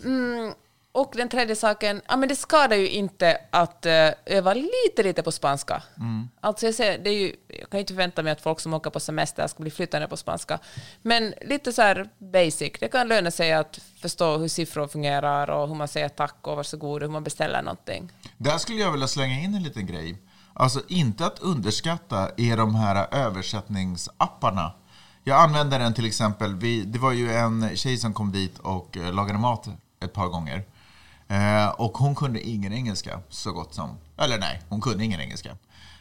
Mm, 0.04 0.54
och 0.96 1.12
den 1.16 1.28
tredje 1.28 1.56
saken, 1.56 2.02
ja, 2.08 2.16
men 2.16 2.28
det 2.28 2.36
skadar 2.36 2.76
ju 2.76 2.88
inte 2.88 3.38
att 3.50 3.86
eh, 3.86 4.10
öva 4.26 4.54
lite, 4.54 5.02
lite 5.02 5.22
på 5.22 5.32
spanska. 5.32 5.82
Alltså 6.40 6.66
jag, 6.66 6.74
ser, 6.74 6.98
det 6.98 7.10
är 7.10 7.14
ju, 7.14 7.36
jag 7.48 7.70
kan 7.70 7.78
ju 7.78 7.80
inte 7.80 7.92
förvänta 7.92 8.22
mig 8.22 8.32
att 8.32 8.40
folk 8.40 8.60
som 8.60 8.74
åker 8.74 8.90
på 8.90 9.00
semester 9.00 9.46
ska 9.46 9.62
bli 9.62 9.70
flyttande 9.70 10.08
på 10.08 10.16
spanska. 10.16 10.58
Men 11.02 11.34
lite 11.40 11.72
så 11.72 11.82
här 11.82 12.08
basic, 12.18 12.72
det 12.80 12.88
kan 12.88 13.08
löna 13.08 13.30
sig 13.30 13.52
att 13.52 13.80
förstå 14.00 14.36
hur 14.36 14.48
siffror 14.48 14.88
fungerar 14.88 15.50
och 15.50 15.68
hur 15.68 15.74
man 15.74 15.88
säger 15.88 16.08
tack 16.08 16.36
och 16.42 16.56
varsågod 16.56 17.02
och 17.02 17.08
hur 17.08 17.12
man 17.12 17.24
beställer 17.24 17.62
någonting. 17.62 18.12
Där 18.36 18.58
skulle 18.58 18.80
jag 18.80 18.92
vilja 18.92 19.08
slänga 19.08 19.40
in 19.40 19.54
en 19.54 19.62
liten 19.62 19.86
grej. 19.86 20.18
Alltså 20.54 20.80
inte 20.88 21.26
att 21.26 21.38
underskatta 21.38 22.30
är 22.36 22.56
de 22.56 22.74
här 22.74 23.14
översättningsapparna. 23.14 24.72
Jag 25.24 25.40
använder 25.40 25.78
den 25.78 25.94
till 25.94 26.06
exempel, 26.06 26.54
vi, 26.54 26.84
det 26.84 26.98
var 26.98 27.12
ju 27.12 27.32
en 27.32 27.76
tjej 27.76 27.96
som 27.96 28.14
kom 28.14 28.32
dit 28.32 28.58
och 28.58 28.96
eh, 28.96 29.12
lagade 29.12 29.38
mat 29.38 29.68
ett 30.00 30.12
par 30.12 30.26
gånger. 30.26 30.64
Eh, 31.28 31.68
och 31.68 31.98
hon 31.98 32.14
kunde 32.14 32.40
ingen 32.48 32.72
engelska 32.72 33.20
så 33.28 33.52
gott 33.52 33.74
som, 33.74 33.98
eller 34.16 34.38
nej, 34.38 34.62
hon 34.68 34.80
kunde 34.80 35.04
ingen 35.04 35.20
engelska. 35.20 35.56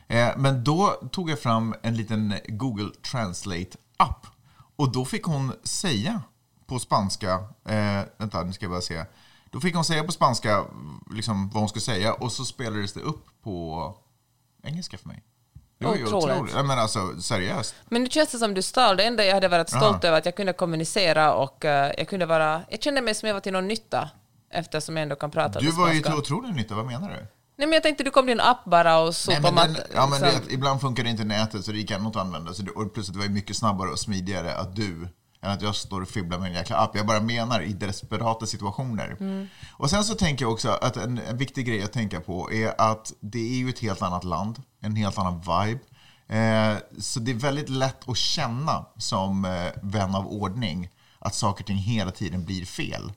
Eh, 0.08 0.30
men 0.38 0.64
då 0.64 0.88
tog 1.12 1.30
jag 1.30 1.40
fram 1.40 1.76
en 1.82 1.98
liten 1.98 2.34
Google 2.48 2.92
Translate-app. 3.12 4.28
Och 4.76 4.92
då 4.92 5.06
fick 5.06 5.24
hon 5.24 5.54
säga 5.64 6.22
på 6.66 6.80
spanska, 6.80 7.34
eh, 7.66 8.02
vänta 8.18 8.44
nu 8.44 8.54
ska 8.54 8.66
jag 8.66 8.72
bara 8.72 8.82
se. 8.82 9.06
Då 9.52 9.60
fick 9.60 9.76
hon 9.76 9.86
säga 9.86 10.04
på 10.04 10.12
spanska 10.12 10.64
liksom, 11.12 11.50
vad 11.50 11.62
hon 11.62 11.70
skulle 11.70 11.82
säga 11.82 12.14
och 12.14 12.32
så 12.32 12.46
spelades 12.46 12.94
det 12.94 13.00
upp 13.00 13.26
på 13.44 13.94
engelska 14.64 14.98
för 14.98 15.08
mig. 15.08 15.24
Det 15.78 15.86
var 15.86 15.96
ju 15.96 16.06
Otroligt. 16.06 16.54
men 16.54 16.72
alltså 16.72 17.22
seriöst. 17.22 17.76
Men 17.86 18.04
nu 18.04 18.10
känns 18.10 18.32
det 18.32 18.38
som 18.38 18.54
du 18.54 18.62
stal. 18.62 18.98
Det 18.98 19.04
enda 19.04 19.26
jag 19.26 19.34
hade 19.34 19.48
varit 19.48 19.70
stolt 19.70 20.04
över 20.04 20.18
att 20.18 20.26
jag 20.26 20.36
kunde 20.36 20.54
kommunicera 20.54 21.34
och 21.34 21.66
eh, 21.66 21.94
jag 21.98 22.08
kunde 22.08 22.26
vara... 22.26 22.62
Jag 22.70 22.84
kände 22.84 23.02
mig 23.02 23.16
som 23.16 23.28
jag 23.28 23.34
var 23.34 23.42
till 23.42 23.54
någon 23.54 23.68
nytta 23.68 24.10
eftersom 24.50 24.98
jag 24.98 25.04
ändå 25.04 25.16
kan 25.16 25.32
prata 25.32 25.60
Du 25.60 25.72
var 25.72 25.94
ju 25.94 26.02
till 26.02 26.14
otrolig 26.14 26.56
nytta, 26.56 26.76
vad 26.76 26.86
menar 26.86 27.10
du? 27.10 27.28
Nej 27.58 27.68
men 27.68 27.74
jag 27.74 27.84
tänkte 27.84 28.04
du 28.04 28.12
kom 28.12 28.26
till 28.26 28.32
en 28.32 28.40
app 28.40 28.66
bara 28.66 29.00
och 29.00 29.06
Nej, 29.06 29.14
sopade 29.14 29.42
men 29.42 29.56
mat. 29.56 29.76
den, 29.76 29.86
ja, 29.94 30.08
men 30.08 30.22
liksom. 30.22 30.42
det, 30.48 30.54
ibland 30.54 30.82
funkar 30.82 31.04
det 31.04 31.10
inte 31.10 31.24
nätet 31.24 31.66
så 31.66 31.72
det 31.72 31.78
gick 31.78 31.92
ändå 31.92 32.10
att 32.10 32.16
använda. 32.16 32.54
Så 32.54 32.64
det, 32.64 32.72
och 32.72 32.94
plus 32.94 33.10
att 33.10 33.14
det 33.16 33.20
var 33.20 33.28
mycket 33.28 33.56
snabbare 33.58 33.90
och 33.90 34.00
smidigare 34.00 34.56
att 34.56 34.76
du 34.76 35.08
än 35.42 35.52
att 35.52 35.62
jag 35.62 35.76
står 35.76 36.02
och 36.02 36.08
fibblar 36.08 36.40
med 36.40 36.48
en 36.48 36.54
jäkla 36.54 36.78
app. 36.78 36.96
Jag 36.96 37.06
bara 37.06 37.20
menar 37.20 37.62
i 37.62 37.74
desperata 37.74 38.46
situationer. 38.46 39.18
Och 39.72 39.90
sen 39.90 40.04
så 40.04 40.16
tänker 40.16 40.46
jag 40.46 40.52
också 40.52 40.70
att 40.70 40.98
en, 40.98 41.18
en 41.18 41.38
viktig 41.38 41.66
grej 41.68 41.84
att 41.84 41.94
tänka 41.94 42.22
på 42.22 42.52
är 42.52 42.82
att 42.82 43.14
det 43.20 43.40
är 43.40 43.58
ju 43.58 43.70
ett 43.70 43.80
helt 43.80 44.02
annat 44.02 44.24
land, 44.24 44.62
en 44.82 44.96
helt 44.96 45.18
annan 45.18 45.40
vibe. 45.40 45.80
Eh, 46.28 46.78
så 47.00 47.20
det 47.20 47.32
är 47.32 47.36
väldigt 47.36 47.70
lätt 47.70 48.10
att 48.10 48.18
känna 48.18 48.86
som 48.98 49.46
eh, 49.46 49.72
vän 49.82 50.16
av 50.16 50.28
ordning 50.28 50.90
att 51.20 51.36
saker 51.36 51.64
och 51.64 51.68
ting 51.68 51.78
hela 51.78 52.12
tiden 52.12 52.46
blir 52.46 52.66
fel. 52.66 53.12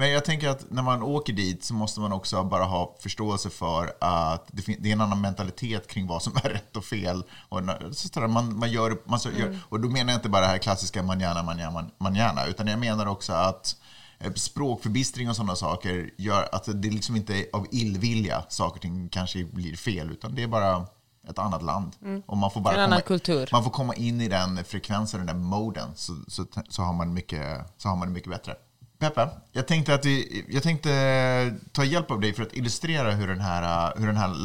Men 0.00 0.10
jag 0.10 0.24
tänker 0.24 0.48
att 0.48 0.70
när 0.70 0.82
man 0.82 1.02
åker 1.02 1.32
dit 1.32 1.64
så 1.64 1.74
måste 1.74 2.00
man 2.00 2.12
också 2.12 2.44
bara 2.44 2.64
ha 2.64 2.96
förståelse 3.00 3.50
för 3.50 3.92
att 4.00 4.48
det, 4.52 4.88
är 4.88 4.92
en 4.92 5.00
annan 5.00 5.20
mentalitet 5.20 5.86
kring 5.86 6.06
vad 6.06 6.22
som 6.22 6.36
är 6.36 6.48
rätt 6.48 6.76
och 6.76 6.84
fel. 6.84 7.22
Och 7.48 7.60
så 7.92 8.20
man, 8.20 8.58
man 8.58 8.70
gör, 8.70 8.98
man 9.04 9.20
så, 9.20 9.30
gör, 9.30 9.58
och 9.68 9.80
då 9.80 9.88
menar 9.88 10.12
jag 10.12 10.18
inte 10.18 10.28
bara 10.28 10.40
det 10.40 10.46
här 10.46 10.58
klassiska 10.58 11.02
manjana, 11.02 11.42
manjana, 11.42 11.90
manjana, 11.98 12.46
utan 12.46 12.66
jag 12.66 12.78
menar 12.78 13.06
också 13.06 13.32
att 13.32 13.76
eh, 14.18 14.32
språkförbistring 14.32 15.28
och 15.28 15.36
sådana 15.36 15.56
saker 15.56 16.10
gör 16.18 16.48
att 16.52 16.82
det 16.82 16.90
liksom 16.90 17.16
inte 17.16 17.34
är 17.34 17.46
av 17.52 17.66
illvilja 17.70 18.44
saker 18.48 18.74
och 18.76 18.82
ting 18.82 19.08
kanske 19.08 19.44
blir 19.44 19.76
fel, 19.76 20.10
utan 20.10 20.34
det 20.34 20.42
är 20.42 20.48
bara 20.48 20.86
ett 21.28 21.38
annat 21.38 21.62
land. 21.62 21.96
Och 22.26 22.36
man 22.36 22.50
får 22.50 22.60
bara 22.60 22.74
En 22.74 22.80
annan 22.80 22.90
komma, 22.90 23.00
kultur. 23.00 23.48
Man 23.52 23.64
får 23.64 23.70
komma 23.70 23.94
in 23.94 24.20
i 24.20 24.28
den 24.28 24.64
frekvensen, 24.64 25.20
den 25.20 25.26
där 25.26 25.44
moden, 25.44 25.88
så, 25.94 26.16
så, 26.28 26.44
så, 26.68 26.82
har 26.82 26.92
man 26.92 27.14
mycket, 27.14 27.74
så 27.76 27.88
har 27.88 27.96
man 27.96 28.08
det 28.08 28.14
mycket 28.14 28.30
bättre. 28.30 28.56
Peppe, 29.00 29.28
jag 29.52 29.66
tänkte, 29.66 29.94
att 29.94 30.04
vi, 30.04 30.44
jag 30.48 30.62
tänkte 30.62 30.92
eh, 30.92 31.68
ta 31.72 31.84
hjälp 31.84 32.10
av 32.10 32.20
dig 32.20 32.32
för 32.32 32.42
att 32.42 32.52
illustrera 32.52 33.10
hur 33.10 33.28
den 33.28 33.40
här, 33.40 33.92
eh, 33.92 34.00
hur 34.00 34.06
den 34.06 34.16
här 34.16 34.36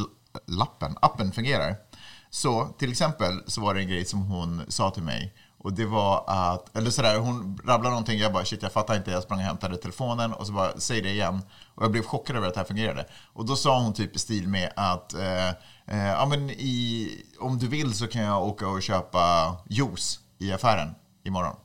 lappen, 0.46 0.96
appen 1.00 1.32
fungerar. 1.32 1.76
Så 2.30 2.66
till 2.78 2.90
exempel 2.90 3.42
så 3.46 3.60
var 3.60 3.74
det 3.74 3.80
en 3.80 3.88
grej 3.88 4.04
som 4.04 4.22
hon 4.22 4.62
sa 4.68 4.90
till 4.90 5.02
mig 5.02 5.34
och 5.58 5.72
det 5.72 5.86
var 5.86 6.24
att, 6.26 6.76
eller 6.76 6.90
sådär, 6.90 7.18
hon 7.18 7.58
rabblade 7.64 7.90
någonting, 7.90 8.18
jag 8.18 8.32
bara 8.32 8.44
shit 8.44 8.62
jag 8.62 8.72
fattar 8.72 8.96
inte, 8.96 9.10
jag 9.10 9.22
sprang 9.22 9.38
och 9.38 9.44
hämtade 9.44 9.76
telefonen 9.76 10.32
och 10.32 10.46
så 10.46 10.52
bara 10.52 10.80
säg 10.80 11.02
det 11.02 11.10
igen. 11.10 11.42
Och 11.74 11.84
jag 11.84 11.90
blev 11.92 12.02
chockad 12.02 12.36
över 12.36 12.48
att 12.48 12.54
det 12.54 12.60
här 12.60 12.66
fungerade. 12.66 13.06
Och 13.32 13.46
då 13.46 13.56
sa 13.56 13.82
hon 13.82 13.92
typ 13.92 14.16
i 14.16 14.18
stil 14.18 14.48
med 14.48 14.72
att 14.76 15.14
eh, 15.14 15.48
eh, 15.86 16.06
ja, 16.06 16.26
men 16.26 16.50
i, 16.50 17.10
om 17.40 17.58
du 17.58 17.68
vill 17.68 17.94
så 17.94 18.06
kan 18.06 18.22
jag 18.22 18.46
åka 18.46 18.68
och 18.68 18.82
köpa 18.82 19.56
juice 19.68 20.20
i 20.38 20.52
affären 20.52 20.94
imorgon. 21.24 21.56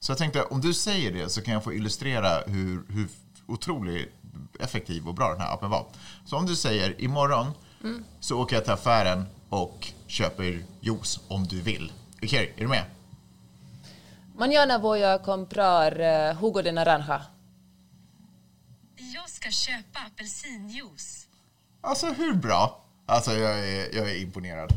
Så 0.00 0.12
jag 0.12 0.18
tänkte, 0.18 0.42
om 0.42 0.60
du 0.60 0.74
säger 0.74 1.12
det 1.12 1.28
så 1.28 1.42
kan 1.42 1.54
jag 1.54 1.64
få 1.64 1.72
illustrera 1.72 2.40
hur, 2.46 2.84
hur 2.88 3.08
otroligt 3.46 4.12
effektiv 4.60 5.08
och 5.08 5.14
bra 5.14 5.30
den 5.32 5.40
här 5.40 5.54
appen 5.54 5.70
var. 5.70 5.86
Så 6.24 6.36
om 6.36 6.46
du 6.46 6.56
säger 6.56 7.00
imorgon 7.00 7.52
så 8.20 8.38
åker 8.40 8.56
jag 8.56 8.64
till 8.64 8.72
affären 8.72 9.26
och 9.48 9.92
köper 10.06 10.64
juice 10.80 11.20
om 11.28 11.46
du 11.46 11.60
vill. 11.60 11.92
Okej, 12.22 12.54
är 12.56 12.60
du 12.60 12.68
med? 12.68 12.84
Mañana 14.36 14.78
voy 14.78 15.04
a 15.04 15.18
comprar 15.18 16.00
eh, 16.00 16.36
jugo 16.42 16.62
de 16.62 16.72
naranja. 16.72 17.22
Jag 18.96 19.30
ska 19.30 19.50
köpa 19.50 19.98
apelsinjuice. 20.06 21.26
Alltså 21.80 22.06
hur 22.06 22.34
bra? 22.34 22.84
Alltså 23.06 23.32
jag 23.32 23.68
är, 23.68 23.96
jag 23.96 24.10
är 24.10 24.22
imponerad. 24.22 24.72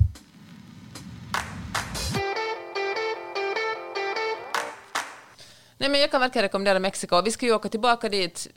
Nej, 5.83 5.91
men 5.91 6.01
jag 6.01 6.11
kan 6.11 6.21
verkligen 6.21 6.43
rekommendera 6.43 6.79
Mexiko. 6.79 7.21
Vi 7.21 7.31
ska 7.31 7.45
ju 7.45 7.53
åka 7.53 7.69
tillbaka 7.69 8.09
dit 8.09 8.47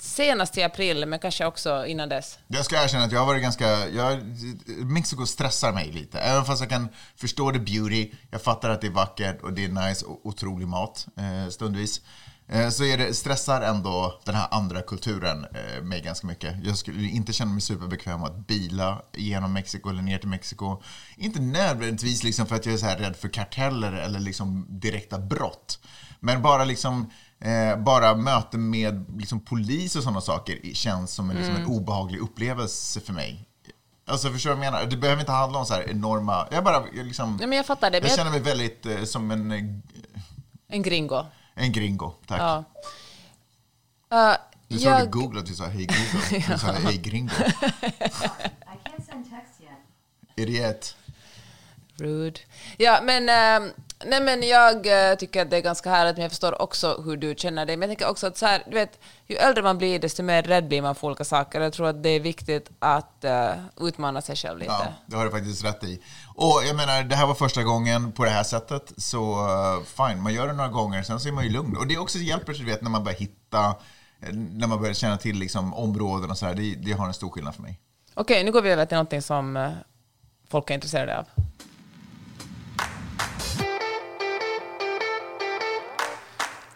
senast 0.00 0.58
i 0.58 0.62
april, 0.62 1.06
men 1.06 1.18
kanske 1.18 1.46
också 1.46 1.86
innan 1.86 2.08
dess. 2.08 2.38
Jag 2.48 2.64
ska 2.64 2.84
erkänna 2.84 3.04
att 3.04 3.12
jag 3.12 3.18
har 3.18 3.26
varit 3.26 3.42
ganska... 3.42 3.88
Jag, 3.88 4.20
Mexiko 4.66 5.26
stressar 5.26 5.72
mig 5.72 5.92
lite. 5.92 6.18
Även 6.18 6.44
fast 6.44 6.60
jag 6.60 6.70
kan 6.70 6.88
förstå 7.16 7.52
the 7.52 7.58
beauty, 7.58 8.10
jag 8.30 8.42
fattar 8.42 8.70
att 8.70 8.80
det 8.80 8.86
är 8.86 8.90
vackert 8.90 9.42
och 9.42 9.52
det 9.52 9.64
är 9.64 9.68
nice 9.68 10.06
och 10.06 10.26
otrolig 10.26 10.68
mat 10.68 11.06
eh, 11.16 11.50
stundvis. 11.50 12.00
Eh, 12.48 12.68
så 12.68 12.84
är 12.84 12.98
det, 12.98 13.14
stressar 13.14 13.60
ändå 13.60 14.20
den 14.24 14.34
här 14.34 14.48
andra 14.50 14.82
kulturen 14.82 15.44
eh, 15.44 15.82
mig 15.82 16.00
ganska 16.00 16.26
mycket. 16.26 16.56
Jag 16.64 16.78
skulle 16.78 17.08
inte 17.08 17.32
känna 17.32 17.52
mig 17.52 17.60
superbekväm 17.60 18.22
att 18.22 18.46
bila 18.46 19.02
genom 19.12 19.52
Mexiko 19.52 19.90
eller 19.90 20.02
ner 20.02 20.18
till 20.18 20.28
Mexiko. 20.28 20.82
Inte 21.16 21.40
nödvändigtvis 21.40 22.24
liksom 22.24 22.46
för 22.46 22.56
att 22.56 22.66
jag 22.66 22.74
är 22.74 22.78
så 22.78 22.86
här 22.86 22.98
rädd 22.98 23.16
för 23.16 23.28
karteller 23.28 23.92
eller 23.92 24.20
liksom 24.20 24.66
direkta 24.68 25.18
brott. 25.18 25.78
Men 26.22 26.42
bara 26.42 26.64
liksom 26.64 27.10
Eh, 27.44 27.76
bara 27.76 28.14
möten 28.14 28.70
med 28.70 29.04
liksom, 29.18 29.40
polis 29.40 29.96
och 29.96 30.02
sådana 30.02 30.20
saker 30.20 30.74
känns 30.74 31.14
som 31.14 31.30
en, 31.30 31.36
liksom, 31.36 31.56
en 31.56 31.66
obehaglig 31.66 32.18
upplevelse 32.20 33.00
för 33.00 33.12
mig. 33.12 33.48
Alltså 34.06 34.30
förstår 34.32 34.50
du 34.50 34.56
vad 34.56 34.66
jag 34.66 34.72
menar? 34.72 34.86
Det 34.86 34.96
behöver 34.96 35.20
inte 35.20 35.32
handla 35.32 35.58
om 35.58 35.66
så 35.66 35.74
här 35.74 35.90
enorma... 35.90 36.48
Jag 36.50 36.64
bara 36.64 36.84
jag 36.94 37.06
liksom... 37.06 37.36
Nej, 37.36 37.46
men 37.46 37.56
jag 37.56 37.66
fattar 37.66 37.90
det. 37.90 38.00
men 38.00 38.02
Jag 38.02 38.10
jag- 38.10 38.16
känner 38.18 38.30
mig 38.30 38.40
väldigt 38.40 38.86
eh, 38.86 39.04
som 39.04 39.30
en, 39.30 39.52
eh, 39.52 39.64
En 40.68 40.82
gringo. 40.82 41.24
en 41.54 41.72
gringo. 41.72 42.12
Tack. 42.26 42.40
Ja. 42.40 42.64
Uh, 44.30 44.36
Du 44.68 44.78
sa 44.78 44.88
jag, 44.88 45.00
det 45.00 45.06
Google 45.10 45.40
att 45.40 45.46
du 45.46 45.54
sa 45.54 45.64
hej 45.66 45.86
Google. 45.86 46.44
Du 46.52 46.58
sa 46.58 46.72
hej 46.72 46.96
gringo. 46.98 47.32
I 47.32 47.44
can't 48.84 49.06
send 49.10 49.30
text 49.30 49.60
yet. 49.60 49.70
Idiot. 50.36 50.96
Rude. 51.96 52.40
Ja, 52.76 53.00
men, 53.02 53.28
eh, 53.28 53.72
nej, 54.06 54.22
men 54.22 54.42
jag 54.42 55.10
eh, 55.10 55.16
tycker 55.16 55.42
att 55.42 55.50
det 55.50 55.56
är 55.56 55.60
ganska 55.60 55.90
härligt, 55.90 56.16
men 56.16 56.22
jag 56.22 56.30
förstår 56.30 56.62
också 56.62 57.02
hur 57.04 57.16
du 57.16 57.34
känner 57.36 57.66
dig. 57.66 57.76
Men 57.76 57.88
jag 57.88 57.98
tänker 57.98 58.10
också 58.10 58.26
att 58.26 58.38
så 58.38 58.46
här, 58.46 58.62
du 58.66 58.74
vet, 58.74 59.00
ju 59.26 59.36
äldre 59.36 59.62
man 59.62 59.78
blir, 59.78 59.98
desto 59.98 60.22
mer 60.22 60.42
rädd 60.42 60.68
blir 60.68 60.82
man 60.82 60.94
för 60.94 61.06
olika 61.06 61.24
saker. 61.24 61.60
Jag 61.60 61.72
tror 61.72 61.86
att 61.86 62.02
det 62.02 62.08
är 62.08 62.20
viktigt 62.20 62.70
att 62.78 63.24
eh, 63.24 63.50
utmana 63.80 64.22
sig 64.22 64.36
själv 64.36 64.58
lite. 64.58 64.72
Ja, 64.72 64.92
det 65.06 65.16
har 65.16 65.24
du 65.24 65.30
faktiskt 65.30 65.64
rätt 65.64 65.84
i. 65.84 66.02
Och 66.34 66.62
jag 66.68 66.76
menar, 66.76 67.02
det 67.02 67.16
här 67.16 67.26
var 67.26 67.34
första 67.34 67.62
gången 67.62 68.12
på 68.12 68.24
det 68.24 68.30
här 68.30 68.42
sättet, 68.42 68.92
så 68.96 69.46
uh, 69.46 69.82
fine, 69.84 70.22
man 70.22 70.34
gör 70.34 70.46
det 70.46 70.52
några 70.52 70.70
gånger, 70.70 71.02
sen 71.02 71.20
så 71.20 71.28
är 71.28 71.32
man 71.32 71.44
ju 71.44 71.50
lugn. 71.50 71.76
Och 71.76 71.86
det 71.86 71.98
också 71.98 72.18
hjälper, 72.18 72.52
du 72.52 72.64
vet, 72.64 72.82
när 72.82 72.90
man 72.90 73.04
börjar 73.04 73.18
hitta, 73.18 73.74
när 74.32 74.66
man 74.66 74.80
börjar 74.80 74.94
känna 74.94 75.16
till 75.16 75.38
liksom, 75.38 75.74
områden 75.74 76.30
och 76.30 76.38
så 76.38 76.46
här, 76.46 76.54
det, 76.54 76.74
det 76.74 76.92
har 76.92 77.06
en 77.06 77.14
stor 77.14 77.30
skillnad 77.30 77.54
för 77.54 77.62
mig. 77.62 77.80
Okej, 78.14 78.44
nu 78.44 78.52
går 78.52 78.62
vi 78.62 78.70
över 78.70 78.86
till 78.86 78.96
någonting 78.96 79.22
som 79.22 79.72
folk 80.50 80.70
är 80.70 80.74
intresserade 80.74 81.18
av. 81.18 81.26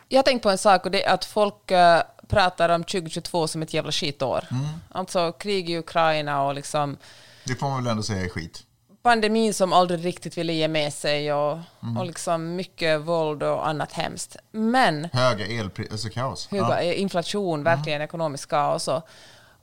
Jag 0.09 0.19
har 0.19 0.23
tänkt 0.23 0.43
på 0.43 0.51
en 0.51 0.59
sak 0.59 0.85
och 0.85 0.91
det 0.91 1.05
är 1.05 1.15
att 1.15 1.25
folk 1.25 1.71
eh, 1.71 2.03
pratar 2.29 2.69
om 2.69 2.85
2022 2.85 3.49
som 3.49 3.63
ett 3.63 3.75
jävla 3.75 3.93
skitår. 3.93 4.45
Alltså 4.93 5.33
krig 5.33 5.71
i 5.71 5.79
Ukraina 5.79 6.43
och 6.43 6.55
liksom 6.55 6.97
Det 7.45 7.55
får 7.55 7.69
man 7.69 7.85
väl 7.85 7.91
ändå 7.91 8.03
säga 8.03 8.25
är 8.25 8.29
skit. 8.29 8.63
pandemin 9.03 9.55
som 9.55 9.73
aldrig 9.73 10.05
riktigt 10.05 10.39
ville 10.39 10.53
ge 10.53 10.69
med 10.69 10.93
sig 10.93 11.33
och, 11.33 11.59
och 11.99 12.07
liksom 12.07 12.57
mycket 12.57 13.01
våld 13.01 13.43
och 13.43 13.69
annat 13.69 13.93
hemskt. 13.93 14.37
Men 14.53 15.09
Höga 15.13 15.47
elpriser, 15.47 15.93
alltså 15.93 16.09
kaos. 16.09 16.49
höga 16.51 16.83
Ja. 16.83 16.93
inflation, 16.93 17.63
verkligen 17.65 18.03
ekonomisk 18.03 18.51
kaos 18.51 18.89
och, 18.89 19.09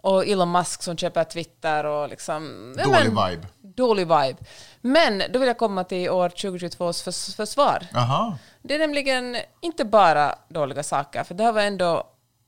och 0.02 0.26
Elon 0.28 0.52
Musk 0.52 0.84
som 0.84 0.98
köper 0.98 1.24
Twitter 1.24 1.84
och 1.86 2.10
liksom... 2.10 2.74
Dålig 2.84 3.14
men- 3.14 3.30
vibe. 3.30 3.48
Dålig 3.76 4.08
vibe. 4.08 4.36
Men 4.82 5.24
då 5.34 5.40
vill 5.40 5.48
jag 5.48 5.58
komma 5.58 5.84
till 5.84 6.10
år 6.10 6.30
2022s 6.30 7.04
förs- 7.04 7.36
försvar. 7.36 7.88
Jaha. 7.94 8.38
Det 8.64 8.76
är 8.76 8.80
nämligen 8.80 9.38
inte 9.62 9.86
bara 9.86 10.36
dåliga 10.48 10.84
saker, 10.84 11.24
för 11.24 11.36
det 11.36 11.44
här 11.44 11.52
var 11.52 11.62
ändå 11.62 12.04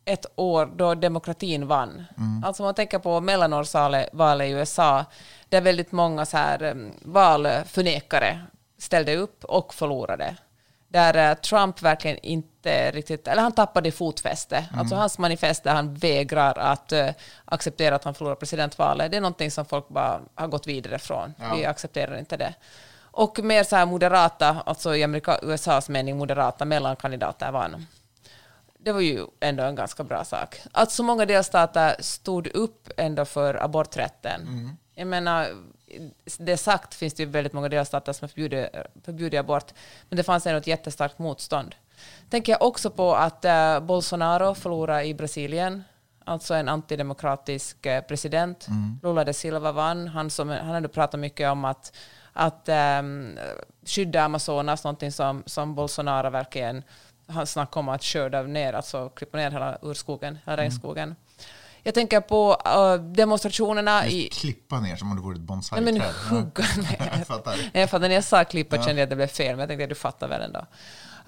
ett 0.05 0.25
år 0.35 0.65
då 0.75 0.95
demokratin 0.95 1.67
vann. 1.67 2.05
Alltså 2.45 2.63
om 2.63 2.65
man 2.65 2.75
tänker 2.75 2.99
på 2.99 3.21
mellanårsvalet 3.21 4.09
valet 4.13 4.47
i 4.47 4.51
USA, 4.51 5.05
där 5.49 5.61
väldigt 5.61 5.91
många 5.91 6.25
så 6.25 6.37
här, 6.37 6.63
um, 6.63 6.91
valförnekare 7.01 8.41
ställde 8.77 9.15
upp 9.15 9.43
och 9.43 9.73
förlorade. 9.73 10.35
Där 10.87 11.29
eh, 11.31 11.35
Trump 11.37 11.81
verkligen 11.81 12.17
inte 12.17 12.91
riktigt, 12.91 13.27
eller 13.27 13.41
han 13.41 13.51
tappade 13.51 13.91
fotfäste. 13.91 14.65
Alltså 14.77 14.95
hans 14.95 15.17
manifest 15.17 15.63
där 15.63 15.73
han 15.73 15.93
vägrar 15.93 16.57
att 16.57 16.91
eh, 16.91 17.09
acceptera 17.45 17.95
att 17.95 18.03
han 18.03 18.13
förlorar 18.13 18.35
presidentvalet, 18.35 19.11
det 19.11 19.17
är 19.17 19.21
någonting 19.21 19.51
som 19.51 19.65
folk 19.65 19.87
bara 19.89 20.21
har 20.35 20.47
gått 20.47 20.67
vidare 20.67 20.99
från. 20.99 21.33
Vi 21.57 21.65
accepterar 21.65 22.17
inte 22.19 22.37
det. 22.37 22.53
Och 23.17 23.39
mer 23.43 23.63
så 23.63 23.75
här 23.75 23.85
moderata, 23.85 24.63
alltså 24.65 24.95
i 24.95 25.03
Amerika, 25.03 25.39
USAs 25.41 25.89
mening 25.89 26.17
moderata 26.17 26.65
mellankandidater 26.65 27.51
vann. 27.51 27.85
Det 28.79 28.91
var 28.91 29.01
ju 29.01 29.25
ändå 29.39 29.63
en 29.63 29.75
ganska 29.75 30.03
bra 30.03 30.23
sak. 30.23 30.61
Att 30.71 30.91
så 30.91 31.03
många 31.03 31.25
delstater 31.25 31.95
stod 31.99 32.47
upp 32.47 32.89
ändå 32.97 33.25
för 33.25 33.63
aborträtten. 33.63 34.41
Jag 34.95 35.07
menar, 35.07 35.47
det 36.37 36.57
sagt 36.57 36.93
finns 36.93 37.13
det 37.13 37.23
ju 37.23 37.29
väldigt 37.29 37.53
många 37.53 37.69
delstater 37.69 38.13
som 38.13 38.23
har 38.23 38.27
förbjudit, 38.29 38.69
förbjudit 39.03 39.39
abort, 39.39 39.73
men 40.09 40.17
det 40.17 40.23
fanns 40.23 40.47
ändå 40.47 40.57
ett 40.57 40.67
jättestarkt 40.67 41.19
motstånd. 41.19 41.75
Tänker 42.29 42.51
jag 42.51 42.61
också 42.61 42.89
på 42.89 43.15
att 43.15 43.45
eh, 43.45 43.79
Bolsonaro 43.79 44.55
förlorade 44.55 45.05
i 45.05 45.13
Brasilien, 45.13 45.83
alltså 46.25 46.53
en 46.53 46.69
antidemokratisk 46.69 47.85
eh, 47.85 48.01
president. 48.01 48.67
Lula 49.03 49.23
da 49.23 49.33
Silva 49.33 49.71
vann. 49.71 50.07
Han, 50.07 50.29
som, 50.29 50.49
han 50.49 50.69
hade 50.69 50.87
pratat 50.87 51.19
mycket 51.19 51.51
om 51.51 51.65
att, 51.65 51.93
att 52.37 52.69
ehm, 52.69 53.37
skydda 53.85 54.23
Amazonas, 54.23 54.83
någonting 54.83 55.11
som, 55.11 55.43
som 55.45 55.75
Bolsonaro 55.75 56.29
verkligen 56.29 56.83
har 57.27 57.45
snackat 57.45 57.77
om 57.77 57.89
att 57.89 58.03
skörda 58.03 58.41
ner, 58.41 58.73
alltså 58.73 59.09
klippa 59.09 59.37
ner 59.37 59.51
hela 59.51 59.77
urskogen, 59.81 60.37
hela 60.45 60.57
regnskogen. 60.57 61.15
Jag 61.83 61.93
tänker 61.93 62.21
på 62.21 62.61
eh, 62.65 62.93
demonstrationerna 62.95 64.07
i... 64.07 64.29
Klippa 64.31 64.79
ner 64.79 64.95
som 64.95 65.09
om 65.11 65.15
det 65.17 65.21
vore 65.23 65.33
ett 65.35 65.39
Nej, 65.39 65.47
bonsai-träd. 65.47 65.83
men 65.83 65.95
Ja. 65.95 66.03
hugga 66.29 66.63
ner. 66.77 67.11
Jag 67.17 67.27
fattar. 67.27 67.51
Nej, 67.57 67.69
Jag 67.73 67.89
fattar, 67.89 68.07
när 68.07 68.15
jag 68.15 68.23
sa 68.23 68.43
klippa 68.43 68.75
kände 68.77 68.91
jag 68.91 69.03
att 69.03 69.09
det 69.09 69.15
blev 69.15 69.27
fel, 69.27 69.49
men 69.51 69.59
jag 69.59 69.69
tänkte 69.69 69.83
att 69.83 69.89
du 69.89 69.95
fattar 69.95 70.27
väl 70.27 70.41
ändå. 70.41 70.59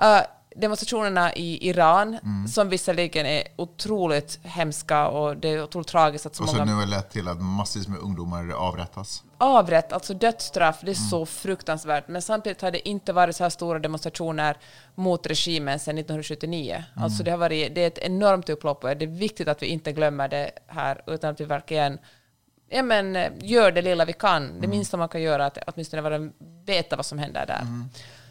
Uh, 0.01 0.21
demonstrationerna 0.57 1.33
i 1.35 1.69
Iran, 1.69 2.17
Mm. 2.23 2.47
som 2.47 2.69
visserligen 2.69 3.25
är 3.25 3.43
otroligt 3.55 4.39
hemska 4.43 5.07
och 5.07 5.37
det 5.37 5.47
är 5.49 5.63
otroligt 5.63 5.87
tragiskt 5.87 6.25
att 6.25 6.35
så 6.35 6.43
Och 6.43 6.53
många 6.53 6.65
nu 6.65 6.73
har 6.73 6.85
lett 6.85 7.09
till 7.09 7.27
att 7.27 7.41
massvis 7.41 7.87
med 7.87 7.99
ungdomar 7.99 8.51
avrättas. 8.51 9.23
avrätt, 9.37 9.93
alltså 9.93 10.13
dödsstraff, 10.13 10.79
det 10.81 10.91
är 10.91 10.95
Mm. 10.97 11.09
så 11.09 11.25
fruktansvärt. 11.25 12.07
Men 12.07 12.21
samtidigt 12.21 12.61
har 12.61 12.71
det 12.71 12.89
inte 12.89 13.13
varit 13.13 13.35
så 13.35 13.43
här 13.43 13.49
stora 13.49 13.79
demonstrationer 13.79 14.57
mot 14.95 15.27
regimen 15.27 15.79
sedan 15.79 15.97
1979. 15.97 16.83
Mm. 16.95 17.03
Alltså 17.03 17.23
det, 17.23 17.31
har 17.31 17.37
varit, 17.37 17.75
det 17.75 17.83
är 17.83 17.87
ett 17.87 17.97
enormt 17.97 18.49
upplopp 18.49 18.83
och 18.83 18.97
det 18.97 19.05
är 19.05 19.09
viktigt 19.09 19.47
att 19.47 19.61
vi 19.61 19.65
inte 19.67 19.91
glömmer 19.91 20.27
det 20.27 20.51
här, 20.67 21.01
utan 21.07 21.31
att 21.31 21.41
vi 21.41 21.45
verkligen 21.45 21.99
ja, 22.69 22.83
men, 22.83 23.15
eh, 23.15 23.31
gör 23.41 23.71
det 23.71 23.81
lilla 23.81 24.05
vi 24.05 24.13
kan. 24.13 24.43
Mm. 24.45 24.61
Det 24.61 24.67
minsta 24.67 24.97
man 24.97 25.09
kan 25.09 25.21
göra 25.21 25.43
är 25.43 25.47
att 25.47 25.57
åtminstone 25.67 26.31
veta 26.65 26.95
vad 26.95 27.05
som 27.05 27.19
händer 27.19 27.45
där. 27.45 27.61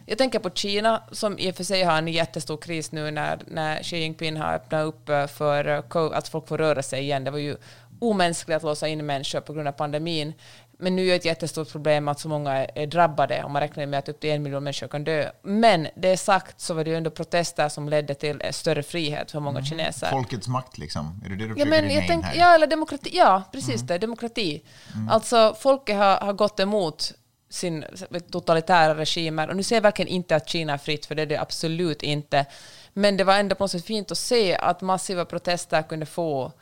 Jag 0.08 0.18
tänker 0.18 0.38
på 0.38 0.50
Kina, 0.50 1.02
som 1.12 1.38
i 1.38 1.50
och 1.50 1.54
för 1.56 1.64
sig 1.64 1.82
har 1.82 1.98
en 1.98 2.08
jättestor 2.08 2.56
kris 2.56 2.92
nu 2.92 3.10
när, 3.10 3.38
när 3.46 3.82
Xi 3.82 3.96
Jinping 3.96 4.36
har 4.36 4.54
öppnat 4.54 4.86
upp 4.86 5.08
eh, 5.08 5.26
för 5.26 5.68
eh, 5.68 6.18
att 6.18 6.28
folk 6.28 6.48
får 6.48 6.58
röra 6.58 6.82
sig 6.82 7.00
igen. 7.00 7.25
Det 7.25 7.30
var 7.30 7.38
ju 7.38 7.56
omänskligt 7.98 8.56
att 8.56 8.62
låsa 8.62 8.88
in 8.88 9.06
människor 9.06 9.40
på 9.40 9.52
grund 9.52 9.68
av 9.68 9.72
pandemin. 9.72 10.32
Men 10.78 10.96
nu 10.96 11.02
är 11.02 11.10
det 11.10 11.16
ett 11.16 11.25
jättestort 11.25 11.72
problem 11.72 12.08
att 12.08 12.20
så 12.20 12.28
många 12.28 12.52
är, 12.66 12.86
drabbade 12.86 13.44
och 13.44 13.50
man 13.50 13.62
räknar 13.62 13.86
med 13.86 13.98
att 13.98 14.08
upp 14.08 14.20
till 14.20 14.30
en 14.30 14.42
miljon 14.42 14.64
människor 14.64 14.88
kan 14.88 15.04
dö. 15.04 15.30
Men 15.42 15.88
det 15.96 16.16
sagt 16.16 16.60
så 16.60 16.75
var 16.75 16.84
det 16.84 16.90
ju 16.90 16.96
ändå 16.96 17.10
protester 17.10 17.68
som 17.68 17.88
ledde 17.88 18.14
till 18.14 18.40
eh, 18.44 18.50
större 18.50 18.82
frihet 18.82 19.30
för 19.30 19.40
många 19.40 19.64
kineser. 19.64 20.10
Folkets 20.10 20.48
makt 20.48 20.78
liksom. 20.78 21.22
Är 21.25 21.28
det 21.28 21.36
det 21.36 21.54
du 21.54 21.60
Ja, 21.60 21.66
men 21.66 21.90
jag 21.90 22.04
tänk, 22.06 22.25
här? 22.25 22.34
ja, 22.36 22.54
eller 22.54 22.66
demokrati. 22.66 23.10
Ja, 23.12 23.42
precis 23.52 23.80
det. 23.80 23.98
Demokrati. 23.98 24.62
Alltså, 25.10 25.56
folket 25.60 25.96
har, 25.96 26.16
har 26.16 26.32
gått 26.32 26.60
emot 26.60 27.12
sin 27.48 27.84
totalitära 28.30 28.94
regimer. 28.94 29.48
Och 29.48 29.56
nu 29.56 29.62
säger 29.62 29.80
jag 29.80 29.82
verkligen 29.82 30.08
inte 30.08 30.36
att 30.36 30.48
Kina 30.48 30.72
är 30.72 30.78
fritt, 30.78 31.06
för 31.06 31.14
det 31.14 31.22
är 31.22 31.26
det 31.26 31.40
absolut 31.40 32.02
inte. 32.02 32.46
Men 32.92 33.16
det 33.16 33.24
var 33.24 33.34
ändå 33.34 33.54
på 33.54 33.64
något 33.64 33.70
sätt 33.70 33.84
fint 33.84 34.10
att 34.10 34.18
se 34.18 34.56
att 34.56 34.80
massiva 34.80 35.24
protester 35.24 35.82
kunde 35.82 36.06
få 36.06 36.52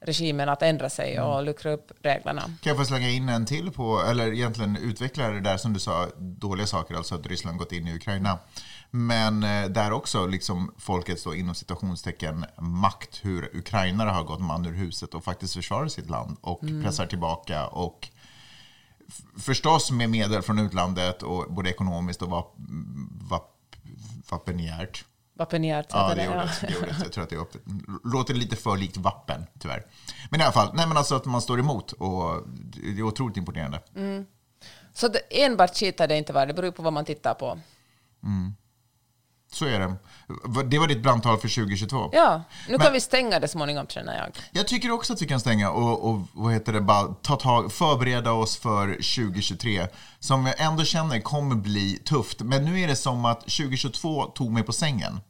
regimen 0.00 0.48
att 0.48 0.62
ändra 0.62 0.90
sig 0.90 1.20
och 1.20 1.44
luckra 1.44 1.72
upp 1.72 1.92
reglerna. 2.02 2.40
Kan 2.40 2.70
jag 2.70 2.76
få 2.76 2.84
slänga 2.84 3.08
in 3.08 3.28
en 3.28 3.46
till 3.46 3.70
på, 3.70 4.02
eller 4.10 4.32
egentligen 4.32 4.76
utveckla 4.76 5.30
det 5.30 5.40
där 5.40 5.56
som 5.56 5.72
du 5.72 5.80
sa, 5.80 6.06
dåliga 6.16 6.66
saker, 6.66 6.94
alltså 6.94 7.14
att 7.14 7.26
Ryssland 7.26 7.58
gått 7.58 7.72
in 7.72 7.88
i 7.88 7.94
Ukraina. 7.94 8.38
Men 8.90 9.42
eh, 9.42 9.68
där 9.68 9.92
också 9.92 10.26
liksom 10.26 10.74
folkets 10.78 11.24
då 11.24 11.34
inom 11.34 11.54
citationstecken 11.54 12.44
makt, 12.58 13.20
hur 13.22 13.56
ukrainare 13.56 14.10
har 14.10 14.24
gått 14.24 14.40
man 14.40 14.66
ur 14.66 14.72
huset 14.72 15.14
och 15.14 15.24
faktiskt 15.24 15.54
försvarar 15.54 15.88
sitt 15.88 16.10
land 16.10 16.36
och 16.40 16.60
pressar 16.82 17.06
tillbaka 17.06 17.66
och 17.66 18.08
förstås 19.38 19.90
med 19.90 20.10
medel 20.10 20.42
från 20.42 20.58
utlandet 20.58 21.22
och 21.22 21.52
både 21.52 21.70
ekonomiskt 21.70 22.22
och 22.22 22.30
vap, 22.30 22.54
vap, 23.30 23.76
vapeniärt. 24.30 25.04
Vapeniert 25.34 25.86
Ja, 25.90 26.14
det 26.14 26.24
gjorde 26.24 26.50
det. 26.60 26.70
gjorde. 26.72 26.96
Jag 27.02 27.12
tror 27.12 27.24
att 27.24 27.30
det 27.30 27.36
är 27.36 27.40
upp, 27.40 27.56
låter 28.04 28.34
lite 28.34 28.56
för 28.56 28.76
likt 28.76 28.96
vapen, 28.96 29.46
tyvärr. 29.58 29.86
Men 30.30 30.40
i 30.40 30.44
alla 30.44 30.52
fall, 30.52 30.70
nej 30.74 30.86
men 30.86 30.96
alltså 30.96 31.14
att 31.14 31.24
man 31.24 31.42
står 31.42 31.60
emot 31.60 31.92
och 31.92 32.42
det 32.84 32.98
är 32.98 33.02
otroligt 33.02 33.36
imponerande. 33.36 33.80
Så 34.92 35.08
det, 35.08 35.44
enbart 35.44 35.76
skit 35.76 35.98
har 35.98 36.06
det 36.06 36.16
inte 36.16 36.32
varit, 36.32 36.48
det 36.48 36.54
beror 36.54 36.70
på 36.70 36.82
vad 36.82 36.92
man 36.92 37.04
tittar 37.04 37.34
på. 37.34 37.58
Så 39.52 39.64
är 39.64 39.80
det. 39.80 39.96
Det 40.64 40.78
var 40.78 40.86
ditt 40.86 41.02
brandtal 41.02 41.38
för 41.38 41.48
2022. 41.48 42.10
Ja, 42.12 42.42
nu 42.68 42.72
Men- 42.72 42.80
kan 42.80 42.92
vi 42.92 43.00
stänga 43.00 43.40
det 43.40 43.48
småningom 43.48 43.86
känner 43.86 44.16
jag. 44.18 44.30
Jag 44.52 44.68
tycker 44.68 44.90
också 44.90 45.12
att 45.12 45.22
vi 45.22 45.26
kan 45.26 45.40
stänga 45.40 45.70
och, 45.70 46.10
och 46.10 46.20
vad 46.32 46.52
heter 46.52 46.72
det, 46.72 46.80
bara 46.80 47.14
ta 47.22 47.36
tag, 47.36 47.72
förbereda 47.72 48.32
oss 48.32 48.56
för 48.56 48.86
2023 48.88 49.86
som 50.18 50.46
jag 50.46 50.60
ändå 50.60 50.84
känner 50.84 51.20
kommer 51.20 51.54
bli 51.54 51.98
tufft. 52.04 52.40
Men 52.40 52.64
nu 52.64 52.80
är 52.80 52.88
det 52.88 52.96
som 52.96 53.24
att 53.24 53.40
2022 53.40 54.24
tog 54.24 54.50
mig 54.52 54.62
på 54.62 54.72
sängen. 54.72 55.20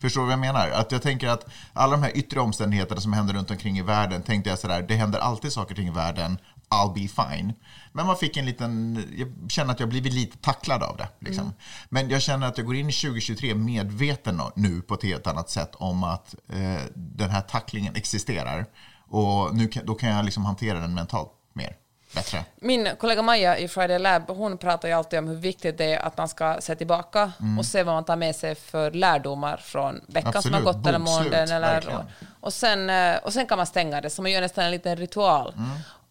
Förstår 0.00 0.20
du 0.20 0.24
vad 0.24 0.32
jag 0.32 0.38
menar? 0.40 0.68
Att 0.70 0.92
jag 0.92 1.02
tänker 1.02 1.28
att 1.28 1.46
alla 1.72 1.92
de 1.96 2.02
här 2.02 2.16
yttre 2.16 2.40
omständigheterna 2.40 3.00
som 3.00 3.12
händer 3.12 3.34
runt 3.34 3.50
omkring 3.50 3.78
i 3.78 3.82
världen, 3.82 4.22
tänkte 4.22 4.50
jag 4.50 4.58
sådär, 4.58 4.82
det 4.88 4.94
händer 4.94 5.18
alltid 5.18 5.52
saker 5.52 5.80
i 5.80 5.90
världen, 5.90 6.38
I'll 6.74 6.92
be 6.94 7.24
fine. 7.24 7.52
Men 7.92 8.06
man 8.06 8.16
fick 8.16 8.36
en 8.36 8.46
liten, 8.46 9.04
jag 9.16 9.50
känner 9.50 9.72
att 9.72 9.80
jag 9.80 9.88
blivit 9.88 10.12
lite 10.12 10.38
tacklad 10.38 10.82
av 10.82 10.96
det. 10.96 11.08
Liksom. 11.18 11.52
Men 11.88 12.10
jag 12.10 12.22
känner 12.22 12.46
att 12.46 12.58
jag 12.58 12.66
går 12.66 12.76
in 12.76 12.88
i 12.88 12.92
2023 12.92 13.54
medveten 13.54 14.40
nu 14.54 14.82
på 14.82 14.94
ett 14.94 15.02
helt 15.02 15.26
annat 15.26 15.50
sätt 15.50 15.70
om 15.74 16.04
att 16.04 16.34
eh, 16.48 16.82
den 16.94 17.30
här 17.30 17.40
tacklingen 17.40 17.96
existerar. 17.96 18.66
Och 19.08 19.54
nu 19.54 19.70
då 19.84 19.94
kan 19.94 20.08
jag 20.10 20.24
liksom 20.24 20.44
hantera 20.44 20.80
den 20.80 20.94
mentalt 20.94 21.30
mer, 21.52 21.76
bättre. 22.14 22.44
Min 22.60 22.88
kollega 22.98 23.22
Maja 23.22 23.58
i 23.58 23.68
Friday 23.68 23.98
Lab, 23.98 24.22
hon 24.28 24.58
pratar 24.58 24.88
ju 24.88 24.94
alltid 24.94 25.18
om 25.18 25.28
hur 25.28 25.36
viktigt 25.36 25.78
det 25.78 25.94
är 25.94 25.98
att 25.98 26.16
man 26.16 26.28
ska 26.28 26.56
se 26.60 26.74
tillbaka 26.74 27.32
och 27.58 27.66
se 27.66 27.82
vad 27.82 27.94
man 27.94 28.04
tar 28.04 28.16
med 28.16 28.36
sig 28.36 28.54
för 28.54 28.90
lärdomar 28.90 29.56
från 29.56 30.00
veckan 30.06 30.42
som 30.42 30.54
har 30.54 30.60
gått 30.60 30.86
eller 30.86 30.98
månaden. 30.98 31.50
Eller, 31.50 31.88
och, 31.88 32.04
och, 32.40 32.52
sen, 32.52 32.90
eh, 32.90 33.16
och 33.16 33.32
sen 33.32 33.46
kan 33.46 33.58
man 33.58 33.66
stänga 33.66 34.00
det, 34.00 34.10
så 34.10 34.22
man 34.22 34.30
gör 34.30 34.40
nästan 34.40 34.64
en 34.64 34.70
liten 34.70 34.96
ritual. 34.96 35.54
Mm. 35.56 35.70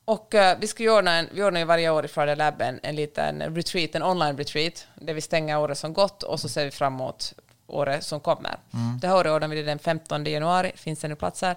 Och 0.10 0.36
eh, 0.36 0.58
vi 0.60 0.68
ska 0.68 0.84
göra 0.84 1.12
en, 1.12 1.30
vi 1.32 1.44
ordnar 1.44 1.60
ju 1.60 1.66
varje 1.66 1.90
år 1.90 2.06
i 2.06 2.08
Friday 2.08 2.36
Lab 2.36 2.62
en, 2.62 2.80
en 2.84 2.96
liten 2.96 3.56
retreat, 3.56 3.96
en 3.96 4.04
online 4.04 4.38
retreat, 4.38 4.88
där 4.96 5.14
vi 5.14 5.22
stänger 5.22 5.60
året 5.60 5.78
som 5.78 5.94
gått 5.94 6.24
och 6.24 6.40
så 6.40 6.50
ser 6.50 6.66
vi 6.66 6.72
framåt 6.72 7.34
året 7.68 8.04
som 8.04 8.20
kommer. 8.20 8.58
Mm. 8.74 9.00
Det 9.00 9.08
här 9.08 9.16
året 9.16 9.32
ordnar 9.32 9.48
vi 9.48 9.56
det 9.56 9.64
den 9.64 9.80
15 9.80 10.26
januari, 10.26 10.72
finns 10.76 11.00
det 11.00 11.08
nu 11.08 11.16
platser. 11.16 11.56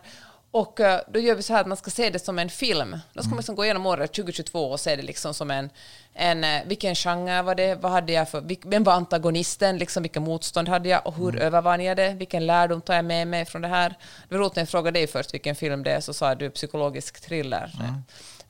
Och 0.51 0.81
eh, 0.81 1.01
då 1.09 1.21
gör 1.21 1.35
vi 1.35 1.43
så 1.43 1.53
här 1.53 1.61
att 1.61 1.67
man 1.67 1.77
ska 1.77 1.91
se 1.91 2.11
det 2.11 2.19
som 2.19 2.38
en 2.38 2.51
film. 2.51 2.99
Då 3.12 3.23
ska 3.23 3.31
man 3.31 3.37
liksom 3.37 3.55
gå 3.55 3.65
igenom 3.65 3.87
året 3.87 4.12
2022 4.12 4.71
och 4.71 4.81
se 4.81 4.97
det 4.97 5.03
liksom 5.03 5.35
som 5.35 5.51
en, 5.51 5.71
en 6.15 6.45
eh, 6.45 6.62
vilken 6.67 6.95
genre 6.95 7.43
var 7.43 7.55
det, 7.55 7.75
vad 7.75 7.93
hade 7.93 8.12
jag 8.12 8.29
för, 8.29 8.69
vem 8.69 8.85
var 8.85 8.93
antagonisten, 8.93 9.79
liksom 9.79 10.03
vilka 10.03 10.21
motstånd 10.21 10.69
hade 10.69 10.88
jag 10.88 11.07
och 11.07 11.15
hur 11.15 11.38
övervann 11.38 11.85
jag 11.85 11.97
det, 11.97 12.15
vilken 12.15 12.47
lärdom 12.47 12.81
tar 12.81 12.95
jag 12.95 13.05
med 13.05 13.29
mig 13.29 13.45
från 13.45 13.62
det 13.62 13.69
här. 13.69 13.88
Det 14.29 14.35
var 14.35 14.38
roligt 14.38 14.57
när 14.57 14.61
jag 14.61 14.69
frågade 14.69 14.99
dig 14.99 15.07
först 15.07 15.35
vilken 15.35 15.55
film 15.55 15.83
det 15.83 15.91
är, 15.91 16.01
så 16.01 16.15
sa 16.15 16.35
du 16.35 16.51
psykologisk 16.51 17.21
thriller. 17.21 17.71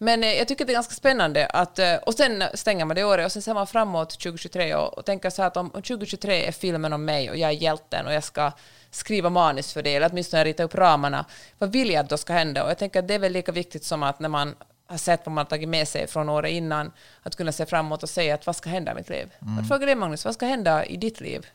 Men 0.02 0.24
eh, 0.24 0.32
jag 0.32 0.48
tycker 0.48 0.64
det 0.64 0.72
är 0.72 0.74
ganska 0.74 0.94
spännande 0.94 1.46
att, 1.46 1.78
eh, 1.78 1.94
och 1.94 2.14
sen 2.14 2.44
stänger 2.54 2.84
man 2.84 2.96
det 2.96 3.04
året 3.04 3.26
och 3.26 3.32
sen 3.32 3.42
ser 3.42 3.54
man 3.54 3.66
framåt 3.66 4.10
2023 4.10 4.74
och, 4.74 4.98
och 4.98 5.04
tänker 5.04 5.30
så 5.30 5.42
här 5.42 5.46
att 5.46 5.56
om, 5.56 5.66
om 5.74 5.82
2023 5.82 6.46
är 6.46 6.52
filmen 6.52 6.92
om 6.92 7.04
mig 7.04 7.30
och 7.30 7.36
jag 7.36 7.50
är 7.50 7.54
hjälten 7.54 8.06
och 8.06 8.12
jag 8.12 8.24
ska 8.24 8.52
skriva 8.90 9.30
manus 9.30 9.72
för 9.72 9.82
det, 9.82 9.94
eller 9.94 10.10
åtminstone 10.10 10.44
rita 10.44 10.62
upp 10.62 10.74
ramarna, 10.74 11.24
vad 11.58 11.72
vill 11.72 11.90
jag 11.90 12.00
att 12.00 12.08
då 12.08 12.16
ska 12.16 12.32
hända? 12.32 12.64
Och 12.64 12.70
jag 12.70 12.78
tänker 12.78 12.98
att 12.98 13.08
det 13.08 13.14
är 13.14 13.18
väl 13.18 13.32
lika 13.32 13.52
viktigt 13.52 13.84
som 13.84 14.02
att 14.02 14.20
när 14.20 14.28
man 14.28 14.54
har 14.86 14.98
sett 14.98 15.20
vad 15.26 15.32
man 15.32 15.44
har 15.44 15.50
tagit 15.50 15.68
med 15.68 15.88
sig 15.88 16.06
från 16.06 16.28
året 16.28 16.50
innan, 16.50 16.92
att 17.22 17.36
kunna 17.36 17.52
se 17.52 17.66
framåt 17.66 18.02
och 18.02 18.10
säga 18.10 18.34
att 18.34 18.46
vad 18.46 18.56
ska 18.56 18.70
hända 18.70 18.92
i 18.92 18.94
mitt 18.94 19.08
liv? 19.08 19.32
Jag 19.58 19.68
frågar 19.68 19.86
dig 19.86 19.94
Magnus, 19.94 20.24
vad 20.24 20.34
ska 20.34 20.46
hända 20.46 20.84
i 20.84 20.96
ditt 20.96 21.20
liv? 21.20 21.46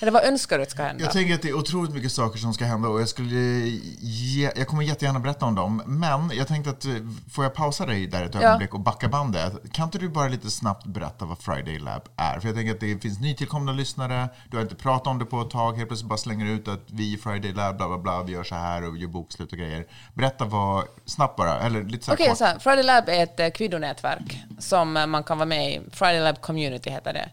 Eller 0.00 0.12
vad 0.12 0.24
önskar 0.24 0.56
du 0.58 0.62
att 0.62 0.70
ska 0.70 0.82
hända? 0.82 1.04
Jag 1.04 1.12
tänker 1.12 1.34
att 1.34 1.42
det 1.42 1.48
är 1.48 1.54
otroligt 1.58 1.92
mycket 1.94 2.12
saker 2.12 2.38
som 2.38 2.54
ska 2.54 2.64
hända 2.64 2.88
och 2.88 3.00
jag, 3.00 3.08
skulle 3.08 3.34
ge, 4.00 4.50
jag 4.56 4.66
kommer 4.66 4.82
jättegärna 4.82 5.18
berätta 5.18 5.46
om 5.46 5.54
dem. 5.54 5.82
Men 5.86 6.30
jag 6.34 6.48
tänkte 6.48 6.70
att, 6.70 6.84
eh, 6.84 6.92
får 7.32 7.44
jag 7.44 7.54
pausa 7.54 7.86
dig 7.86 8.06
där 8.06 8.24
ett 8.24 8.34
Ja. 8.34 8.40
ögonblick 8.42 8.74
och 8.74 8.80
backa 8.80 9.08
bandet? 9.08 9.72
Kan 9.72 9.84
inte 9.84 9.98
du 9.98 10.08
bara 10.08 10.28
lite 10.28 10.50
snabbt 10.50 10.86
berätta 10.86 11.24
vad 11.24 11.38
Friday 11.38 11.78
Lab 11.78 12.02
är? 12.16 12.40
För 12.40 12.48
jag 12.48 12.56
tänker 12.56 12.72
att 12.74 12.80
det 12.80 13.02
finns 13.02 13.20
nytillkomna 13.20 13.72
lyssnare, 13.72 14.28
du 14.50 14.56
har 14.56 14.62
inte 14.62 14.74
pratat 14.74 15.06
om 15.06 15.18
det 15.18 15.24
på 15.24 15.40
ett 15.40 15.50
tag, 15.50 15.76
helt 15.76 15.88
plötsligt 15.88 16.08
bara 16.08 16.18
slänger 16.18 16.46
ut 16.46 16.68
att 16.68 16.80
vi 16.86 17.12
i 17.14 17.16
Friday 17.16 17.52
Lab, 17.52 17.76
bla 17.76 17.88
bla 17.88 17.98
bla, 17.98 18.22
vi 18.22 18.32
gör 18.32 18.44
så 18.44 18.54
här 18.54 18.88
och 18.88 18.96
gör 18.98 19.08
bokslut 19.08 19.52
och 19.52 19.58
grejer. 19.58 19.86
Berätta 20.14 20.44
vad, 20.44 20.84
snabbt 21.04 21.36
bara, 21.36 21.60
eller 21.60 21.82
lite 21.82 22.04
så 22.04 22.10
här 22.10 22.16
Okej, 22.16 22.36
så 22.36 22.44
här, 22.44 22.58
Friday 22.58 22.82
Lab 22.82 23.08
är 23.08 23.22
ett 23.22 23.40
eh, 23.40 23.48
kvinnonätverk 23.48 24.38
som 24.58 24.96
eh, 24.96 25.06
man 25.06 25.24
kan 25.24 25.38
vara 25.38 25.46
med 25.46 25.72
i. 25.72 25.80
Friday 25.90 26.20
Lab 26.20 26.40
Community 26.40 26.90
heter 26.90 27.12
det. 27.12 27.30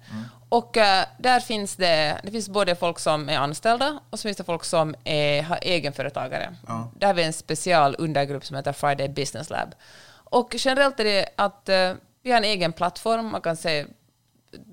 Och 0.51 0.77
eh, 0.77 1.05
där 1.17 1.39
finns 1.39 1.75
det, 1.75 2.21
det 2.23 2.31
finns 2.31 2.49
både 2.49 2.75
folk 2.75 2.99
som 2.99 3.29
är 3.29 3.37
anställda 3.37 3.99
och 4.09 4.19
så 4.19 4.23
finns 4.23 4.37
det 4.37 4.43
folk 4.43 4.63
som 4.63 4.95
är, 5.03 5.43
har 5.43 5.59
egenföretagare. 5.61 6.55
Där 6.95 7.07
har 7.07 7.13
vi 7.13 7.23
en 7.23 7.33
special 7.33 7.95
undergrupp 7.99 8.45
som 8.45 8.55
heter 8.55 8.73
Friday 8.73 9.09
Business 9.09 9.49
Lab. 9.49 9.75
Och 10.13 10.55
generellt 10.57 10.99
är 10.99 11.03
det 11.03 11.29
att 11.35 11.69
eh, 11.69 11.93
vi 12.23 12.31
har 12.31 12.37
en 12.37 12.43
egen 12.43 12.73
plattform, 12.73 13.31
man 13.31 13.41
kan 13.41 13.55
säga 13.55 13.85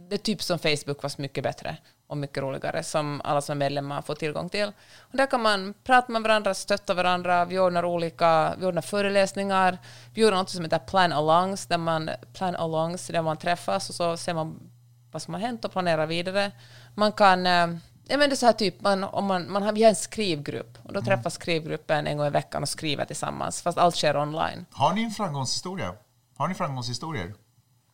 det 0.09 0.17
är 0.17 0.19
typ 0.19 0.43
som 0.43 0.59
Facebook 0.59 1.01
fast 1.01 1.19
mycket 1.19 1.45
bättre 1.45 1.77
och 2.07 2.17
mycket 2.17 2.43
roligare 2.43 2.83
som 2.83 3.21
alla 3.25 3.41
som 3.41 3.53
är 3.53 3.57
medlemmar 3.57 4.03
får 4.03 4.15
tillgång 4.15 4.49
till. 4.49 4.73
Och 5.01 5.17
där 5.17 5.27
kan 5.27 5.43
man 5.43 5.75
prata 5.85 6.13
med 6.13 6.23
varandra, 6.23 6.55
stötta 6.55 6.95
varandra, 6.95 7.45
vi 7.45 7.59
ordnar 7.59 7.85
olika, 7.85 8.55
vi 8.59 8.67
ordnar 8.67 8.83
föreläsningar, 8.83 9.79
vi 10.15 10.25
ordnar 10.25 10.39
något 10.39 10.51
som 10.51 10.65
heter 10.65 10.79
plan 10.79 11.13
alongs, 11.13 11.67
där 11.67 11.79
man, 11.79 12.11
plan 12.33 12.57
alongs, 12.57 13.07
där 13.07 13.23
man 13.23 13.37
träffas 13.37 13.89
och 13.89 13.95
så 13.95 14.17
ser 14.17 14.35
man 14.35 14.71
vad 15.13 15.23
som 15.23 15.35
har 15.35 15.41
hänt 15.41 15.65
och 15.65 15.73
planerar 15.73 16.07
vidare. 16.07 16.51
Man 16.95 17.13
kan, 17.13 17.47
eh, 17.47 17.53
ja 18.09 18.17
men 18.17 18.21
det 18.21 18.31
är 18.31 18.35
så 18.35 18.47
här 18.47 18.53
typ, 18.53 18.81
man, 18.81 19.05
om 19.05 19.25
man, 19.25 19.53
man 19.53 19.63
har, 19.63 19.73
vi 19.73 19.83
har 19.83 19.91
en 19.91 19.97
skrivgrupp 19.97 20.79
och 20.83 20.93
då 20.93 21.03
träffas 21.03 21.35
skrivgruppen 21.35 22.07
en 22.07 22.17
gång 22.17 22.27
i 22.27 22.31
veckan 22.31 22.63
och 22.63 22.69
skriver 22.69 23.05
tillsammans, 23.05 23.63
fast 23.63 23.79
allt 23.79 23.97
sker 23.97 24.17
online. 24.17 24.67
Har 24.73 24.95
ni 24.95 25.03
en 25.03 25.11
framgångshistoria? 25.11 25.95
Har 26.37 26.49
ni 26.49 26.55
framgångshistorier? 26.55 27.35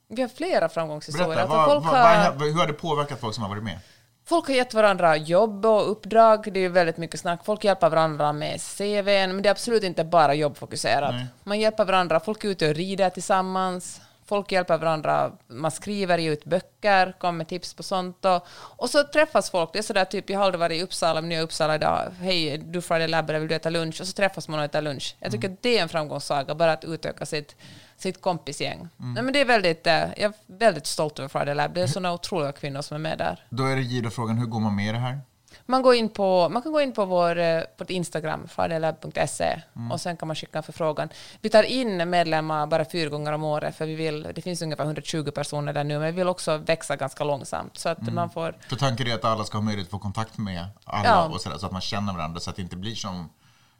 Vi 0.08 0.22
har 0.22 0.28
flera 0.28 0.68
framgångshistorier. 0.68 1.28
Berätta, 1.28 1.42
Alltså, 1.42 1.56
vad, 1.56 1.82
folk 1.82 1.84
vad, 1.84 2.06
har- 2.16 2.32
vad, 2.32 2.42
hur 2.48 2.58
har 2.60 2.66
det 2.66 2.72
påverkat 2.72 3.20
folk 3.20 3.34
som 3.34 3.42
har 3.42 3.50
varit 3.50 3.64
med? 3.64 3.78
Folk 4.26 4.46
har 4.48 4.54
gett 4.54 4.74
varandra 4.74 5.16
jobb 5.16 5.66
och 5.66 5.90
uppdrag. 5.90 6.52
Det 6.52 6.58
är 6.60 6.62
ju 6.62 6.68
väldigt 6.68 6.96
mycket 6.96 7.20
snack. 7.20 7.44
Folk 7.44 7.64
hjälper 7.64 7.90
varandra 7.90 8.32
med 8.32 8.60
CVn, 8.60 9.32
men 9.34 9.42
det 9.42 9.48
är 9.48 9.50
absolut 9.50 9.82
inte 9.82 10.04
bara 10.04 10.34
jobbfokuserat. 10.34 11.14
Nej. 11.14 11.26
Man 11.44 11.60
hjälper 11.60 11.84
varandra. 11.84 12.20
Folk 12.20 12.44
är 12.44 12.48
ute 12.48 12.68
och 12.68 12.74
rider 12.74 13.10
tillsammans. 13.10 14.00
Folk 14.26 14.52
hjälper 14.52 14.78
varandra, 14.78 15.32
man 15.46 15.70
skriver 15.70 16.18
ut 16.18 16.44
böcker, 16.44 17.14
kommer 17.18 17.36
med 17.38 17.48
tips 17.48 17.74
på 17.74 17.82
sånt. 17.82 18.24
Och, 18.24 18.46
och 18.50 18.90
så 18.90 19.04
träffas 19.04 19.50
folk, 19.50 19.70
det 19.72 19.78
är 19.78 19.82
sådär 19.82 20.04
typ, 20.04 20.30
jag 20.30 20.38
har 20.38 20.44
aldrig 20.44 20.60
varit 20.60 20.80
i 20.80 20.82
Uppsala, 20.82 21.20
men 21.20 21.28
nu 21.28 21.34
är 21.34 21.38
jag 21.38 21.42
i 21.42 21.44
Uppsala 21.44 21.74
idag, 21.74 22.12
hej, 22.20 22.58
du 22.58 22.82
Friday 22.82 23.08
Lab, 23.08 23.30
vill 23.30 23.48
du 23.48 23.54
äta 23.54 23.70
lunch? 23.70 24.00
Och 24.00 24.06
så 24.06 24.12
träffas 24.12 24.48
man 24.48 24.58
och 24.58 24.64
äter 24.64 24.82
lunch. 24.82 25.16
Jag 25.18 25.32
tycker 25.32 25.50
att 25.50 25.62
det 25.62 25.78
är 25.78 25.82
en 25.82 25.88
framgångssaga, 25.88 26.54
bara 26.54 26.72
att 26.72 26.84
utöka 26.84 27.26
sitt, 27.26 27.56
sitt 27.96 28.20
kompisgäng. 28.20 28.88
Nej, 28.96 29.22
men 29.22 29.32
det 29.32 29.40
är 29.40 29.44
väldigt, 29.44 29.86
eh, 29.86 29.94
jag 29.94 30.18
är 30.18 30.32
väldigt 30.46 30.86
stolt 30.86 31.18
över 31.18 31.28
Friday 31.28 31.54
Lab, 31.54 31.74
det 31.74 31.82
är 31.82 31.86
sådana 31.86 32.12
otroliga 32.12 32.52
kvinnor 32.52 32.82
som 32.82 32.94
är 32.94 32.98
med 32.98 33.18
där. 33.18 33.46
Då 33.50 33.66
är 33.66 33.76
det 33.76 33.82
givet 33.82 34.14
frågan, 34.14 34.38
hur 34.38 34.46
går 34.46 34.60
man 34.60 34.76
med 34.76 34.88
i 34.88 34.92
det 34.92 34.98
här? 34.98 35.20
Man, 35.66 35.82
går 35.82 35.94
in 35.94 36.08
på, 36.08 36.48
man 36.48 36.62
kan 36.62 36.72
gå 36.72 36.80
in 36.80 36.92
på 36.92 37.04
vår 37.04 37.38
eh, 37.38 37.60
på 37.76 37.84
Instagram, 37.88 38.48
fridaylab.se, 38.48 39.62
och 39.92 40.00
sen 40.00 40.16
kan 40.16 40.28
man 40.28 40.36
skicka 40.36 40.58
en 40.58 40.62
förfrågan. 40.64 41.08
Vi 41.40 41.48
tar 41.50 41.62
in 41.62 42.10
medlemmar 42.10 42.66
bara 42.66 42.84
fyra 42.84 43.08
gånger 43.08 43.32
om 43.32 43.44
året, 43.44 43.76
för 43.76 43.86
vi 43.86 43.94
vill, 43.94 44.28
det 44.34 44.42
finns 44.42 44.62
ungefär 44.62 44.84
120 44.84 45.30
personer 45.30 45.72
där 45.72 45.84
nu, 45.84 45.98
men 45.98 46.06
vi 46.06 46.12
vill 46.12 46.28
också 46.28 46.56
växa 46.56 46.96
ganska 46.96 47.24
långsamt. 47.24 47.78
Så 47.78 47.88
att 47.88 48.12
man 48.12 48.30
får... 48.30 48.56
För 48.68 48.76
tanken 48.76 49.06
är 49.06 49.14
att 49.14 49.24
alla 49.24 49.44
ska 49.44 49.56
ha 49.58 49.62
möjlighet 49.62 49.86
att 49.86 49.90
få 49.90 49.98
kontakt 49.98 50.38
med 50.38 50.66
alla 50.84 51.08
Ja. 51.08 51.24
och 51.24 51.40
sådär, 51.40 51.58
så 51.58 51.66
att 51.66 51.72
man 51.72 51.80
känner 51.80 52.12
varandra 52.12 52.40
så 52.40 52.50
att 52.50 52.56
det 52.56 52.62
inte 52.62 52.76
blir 52.76 52.94
som 52.94 53.28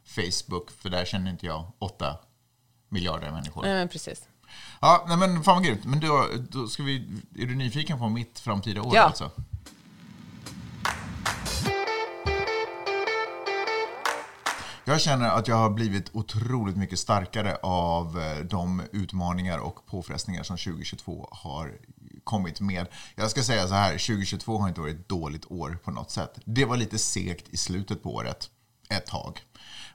Facebook, 0.05 0.71
för 0.81 0.89
där 0.89 1.05
känner 1.05 1.31
inte 1.31 1.45
jag 1.45 1.71
åtta 1.79 2.17
miljarder 2.89 3.31
människor. 3.31 3.61
Nej, 3.61 3.73
men 3.73 3.87
precis. 3.89 4.27
Ja, 4.81 5.05
nej 5.07 5.17
men 5.17 5.43
fan 5.43 5.55
vad 5.55 5.63
grymt. 5.65 5.85
Men 5.85 5.99
då, 5.99 6.25
då 6.49 6.67
ska 6.67 6.83
vi, 6.83 6.95
är 7.39 7.45
du 7.45 7.55
nyfiken 7.55 7.99
på 7.99 8.09
mitt 8.09 8.39
framtida 8.39 8.81
år 8.81 8.95
Ja. 8.95 9.01
alltså? 9.01 9.31
Jag 14.87 15.01
känner 15.01 15.29
att 15.29 15.47
jag 15.47 15.55
har 15.55 15.69
blivit 15.69 16.09
otroligt 16.13 16.77
mycket 16.77 16.99
starkare 16.99 17.55
av 17.63 18.19
eh, 18.19 18.39
de 18.39 18.81
utmaningar 18.91 19.57
och 19.57 19.85
påfrestningar 19.85 20.43
som 20.43 20.57
2022 20.57 21.29
har 21.31 21.71
kommit 22.23 22.61
med. 22.61 22.87
Jag 23.15 23.31
ska 23.31 23.43
säga 23.43 23.67
så 23.67 23.73
här, 23.73 23.91
2022 23.91 24.57
har 24.57 24.67
inte 24.67 24.81
varit 24.81 24.95
ett 24.95 25.09
dåligt 25.09 25.51
år 25.51 25.77
på 25.83 25.91
något 25.91 26.11
sätt. 26.11 26.39
Det 26.45 26.65
var 26.65 26.77
lite 26.77 26.97
segt 26.97 27.49
i 27.49 27.57
slutet 27.57 28.03
på 28.03 28.15
året, 28.15 28.49
ett 28.89 29.05
tag. 29.05 29.41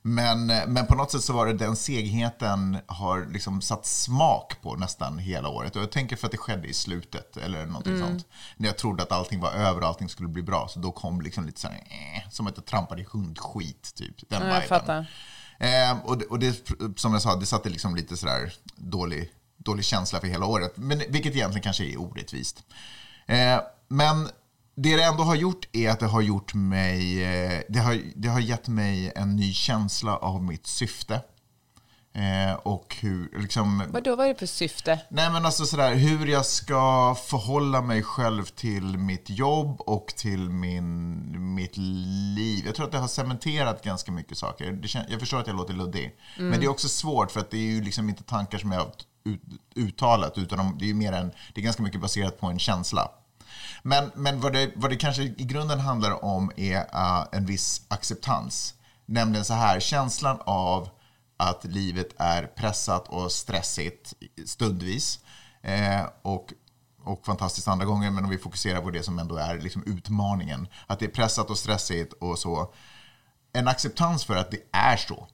Men, 0.02 0.50
eh, 0.50 0.66
men 0.66 0.86
på 0.86 0.94
något 0.94 1.10
sätt 1.10 1.24
så 1.24 1.32
var 1.32 1.46
det 1.46 1.52
den 1.52 1.76
segheten 1.76 2.78
har 2.86 3.26
liksom 3.32 3.60
satt 3.60 3.86
smak 3.86 4.62
på 4.62 4.76
nästan 4.76 5.18
hela 5.18 5.48
året. 5.48 5.76
Och 5.76 5.82
jag 5.82 5.90
tänker 5.90 6.16
för 6.16 6.26
att 6.26 6.32
det 6.32 6.38
skedde 6.38 6.68
i 6.68 6.74
slutet 6.74 7.36
eller 7.36 7.66
någonting 7.66 7.98
sånt. 7.98 8.26
När 8.56 8.68
jag 8.68 8.78
trodde 8.78 9.02
att 9.02 9.12
allting 9.12 9.40
var 9.40 9.50
över 9.52 9.80
och 9.80 9.88
allting 9.88 10.08
skulle 10.08 10.28
bli 10.28 10.42
bra. 10.42 10.68
Så 10.68 10.78
då 10.78 10.92
kom 10.92 11.20
liksom 11.20 11.46
lite 11.46 11.60
så 11.60 11.68
här, 11.68 11.76
eh, 11.76 12.30
som 12.30 12.46
att 12.46 12.56
jag 12.56 12.66
trampade 12.66 13.02
i 13.02 13.06
hundskit 13.12 13.94
typ. 13.94 14.28
Den 14.28 14.42
Ja, 14.42 14.62
jag 14.70 14.80
viben. 14.80 15.06
Eh, 15.58 15.98
och 16.04 16.18
det, 16.18 16.24
och 16.24 16.38
det, 16.38 16.70
som 16.96 17.12
jag 17.12 17.22
sa, 17.22 17.36
det 17.36 17.46
satte 17.46 17.68
liksom 17.68 17.96
lite 17.96 18.16
sådär 18.16 18.52
dålig, 18.76 19.30
dålig 19.56 19.84
känsla 19.84 20.20
för 20.20 20.26
hela 20.26 20.46
året. 20.46 20.72
Men, 20.76 20.98
vilket 20.98 21.34
egentligen 21.34 21.62
kanske 21.62 21.84
är 21.84 22.00
orättvist. 22.00 22.64
Eh, 23.26 23.60
men 23.88 24.28
det 24.82 24.96
det 24.96 25.02
ändå 25.02 25.22
har 25.22 25.34
gjort 25.34 25.68
är 25.72 25.90
att 25.90 26.00
det 26.00 26.06
har 26.06 26.20
gjort 26.20 26.54
mig, 26.54 27.24
eh, 27.24 27.62
det 27.68 27.78
har, 27.78 28.00
det 28.14 28.28
har 28.28 28.40
gett 28.40 28.68
mig 28.68 29.12
en 29.16 29.36
ny 29.36 29.52
känsla 29.52 30.16
av 30.16 30.42
mitt 30.42 30.66
syfte. 30.66 31.20
Eh, 32.12 32.54
och 32.54 32.96
hur, 33.00 33.40
liksom, 33.40 33.84
Vadå, 33.88 34.16
vad 34.16 34.26
är 34.26 34.28
det 34.28 34.38
för 34.38 34.46
syfte? 34.46 35.00
Nej 35.08 35.30
men 35.30 35.46
alltså 35.46 35.66
sådär 35.66 35.94
hur 35.94 36.26
jag 36.26 36.46
ska 36.46 37.16
förhålla 37.26 37.82
mig 37.82 38.02
själv 38.02 38.44
till 38.44 38.98
mitt 38.98 39.30
jobb 39.30 39.80
och 39.80 40.06
till 40.06 40.50
min, 40.50 41.54
mitt 41.54 41.76
liv. 42.36 42.62
Jag 42.66 42.74
tror 42.74 42.86
att 42.86 42.92
det 42.92 42.98
har 42.98 43.08
cementerat 43.08 43.84
ganska 43.84 44.12
mycket 44.12 44.38
saker. 44.38 44.72
Det 44.72 45.06
jag 45.08 45.20
förstår 45.20 45.40
att 45.40 45.46
jag 45.46 45.56
låter 45.56 45.74
luddig. 45.74 46.16
Men 46.36 46.60
det 46.60 46.66
är 46.66 46.70
också 46.70 46.88
svårt 46.88 47.30
för 47.30 47.40
att 47.40 47.50
det 47.50 47.56
är 47.56 47.70
ju 47.72 47.82
liksom 47.82 48.08
inte 48.08 48.22
tankar 48.22 48.58
som 48.58 48.72
jag 48.72 48.80
har 48.80 48.92
ut, 49.24 49.42
uttalat 49.76 50.38
utan 50.38 50.58
de, 50.58 50.78
det 50.78 50.90
är 50.90 50.94
mer 50.94 51.12
en, 51.12 51.32
det 51.54 51.60
är 51.60 51.64
ganska 51.64 51.82
mycket 51.82 52.00
baserat 52.00 52.40
på 52.40 52.46
en 52.46 52.58
känsla. 52.58 53.10
Men, 53.82 54.10
men 54.14 54.40
vad, 54.40 54.52
det, 54.52 54.72
vad 54.76 54.90
det 54.90 54.96
kanske 54.96 55.22
i 55.22 55.44
grunden 55.44 55.80
handlar 55.80 56.24
om 56.24 56.50
är 56.56 56.80
uh, 56.80 57.26
en 57.32 57.46
viss 57.46 57.82
acceptans. 57.88 58.74
Nämligen 59.06 59.44
så 59.44 59.54
här, 59.54 59.80
känslan 59.80 60.38
av 60.40 60.88
att 61.36 61.64
livet 61.64 62.08
är 62.18 62.42
pressat 62.42 63.08
och 63.08 63.32
stressigt 63.32 64.14
stundvis 64.46 65.20
eh, 65.62 66.02
och, 66.22 66.52
och 67.04 67.26
fantastiskt 67.26 67.68
andra 67.68 67.86
gånger. 67.86 68.10
Men 68.10 68.24
om 68.24 68.30
vi 68.30 68.38
fokuserar 68.38 68.80
på 68.80 68.90
det 68.90 69.02
som 69.02 69.18
ändå 69.18 69.36
är 69.36 69.58
liksom 69.58 69.82
utmaningen. 69.86 70.68
Att 70.86 70.98
det 70.98 71.04
är 71.04 71.10
pressat 71.10 71.50
och 71.50 71.58
stressigt 71.58 72.12
och 72.12 72.38
så. 72.38 72.72
En 73.52 73.68
acceptans 73.68 74.24
för 74.24 74.36
att 74.36 74.50
det 74.50 74.62
är 74.72 74.96
så. 74.96 75.28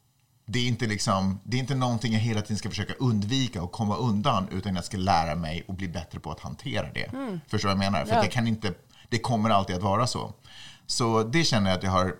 Det 0.48 0.58
är, 0.58 0.66
inte 0.66 0.86
liksom, 0.86 1.40
det 1.44 1.56
är 1.56 1.58
inte 1.58 1.74
någonting 1.74 2.12
jag 2.12 2.20
hela 2.20 2.42
tiden 2.42 2.58
ska 2.58 2.68
försöka 2.68 2.92
undvika 2.94 3.62
och 3.62 3.72
komma 3.72 3.96
undan 3.96 4.48
utan 4.52 4.74
jag 4.74 4.84
ska 4.84 4.96
lära 4.96 5.34
mig 5.34 5.64
och 5.68 5.74
bli 5.74 5.88
bättre 5.88 6.20
på 6.20 6.32
att 6.32 6.40
hantera 6.40 6.92
det. 6.92 7.10
Förstår 7.48 7.68
du 7.68 7.74
vad 7.74 7.84
jag 7.84 7.92
menar? 7.92 8.04
För 8.04 8.14
Ja. 8.14 8.22
det, 8.22 8.28
kan 8.28 8.46
inte, 8.46 8.74
det 9.08 9.18
kommer 9.18 9.50
alltid 9.50 9.76
att 9.76 9.82
vara 9.82 10.06
så. 10.06 10.32
Så 10.86 11.22
det 11.22 11.44
känner 11.44 11.70
jag 11.70 11.76
att 11.78 11.82
jag 11.82 11.90
har 11.90 12.16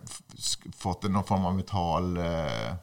fått 0.76 1.02
någon 1.02 1.24
form 1.24 1.44
av 1.44 1.54
mental 1.54 2.16
eh, 2.16 2.74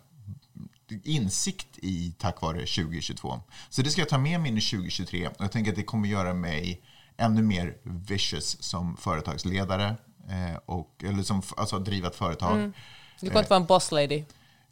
insikt 1.03 1.67
i 1.77 2.13
tack 2.19 2.41
vare 2.41 2.59
2022. 2.59 3.39
Så 3.69 3.81
det 3.81 3.89
ska 3.89 4.01
jag 4.01 4.09
ta 4.09 4.17
med 4.17 4.39
mig 4.39 4.51
in 4.51 4.57
i 4.57 4.61
2023 4.61 5.27
och 5.27 5.35
jag 5.37 5.51
tänker 5.51 5.71
att 5.71 5.77
det 5.77 5.83
kommer 5.83 6.07
göra 6.07 6.33
mig 6.33 6.81
ännu 7.17 7.41
mer 7.41 7.77
vicious 7.83 8.63
som 8.63 8.97
företagsledare 8.97 9.95
eh, 10.29 10.59
och, 10.65 11.03
eller 11.03 11.23
som 11.23 11.41
alltså, 11.57 11.79
driva 11.79 12.07
ett 12.07 12.15
företag. 12.15 12.73
Du 13.19 13.27
kommer 13.29 13.39
inte 13.39 13.49
vara 13.49 13.59
en 13.59 13.65
boss 13.65 13.91
lady. 13.91 14.23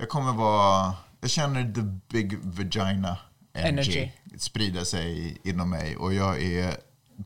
Jag 0.01 0.09
kommer 0.09 0.33
vara... 0.33 0.93
Jag 1.19 1.29
känner 1.29 1.73
the 1.73 1.81
big 1.81 2.39
vagina 2.43 3.17
energy, 3.53 3.97
Energy. 3.97 4.09
sprida 4.37 4.85
sig 4.85 5.37
inom 5.43 5.69
mig 5.69 5.95
och 5.97 6.13
jag 6.13 6.43
är 6.43 6.77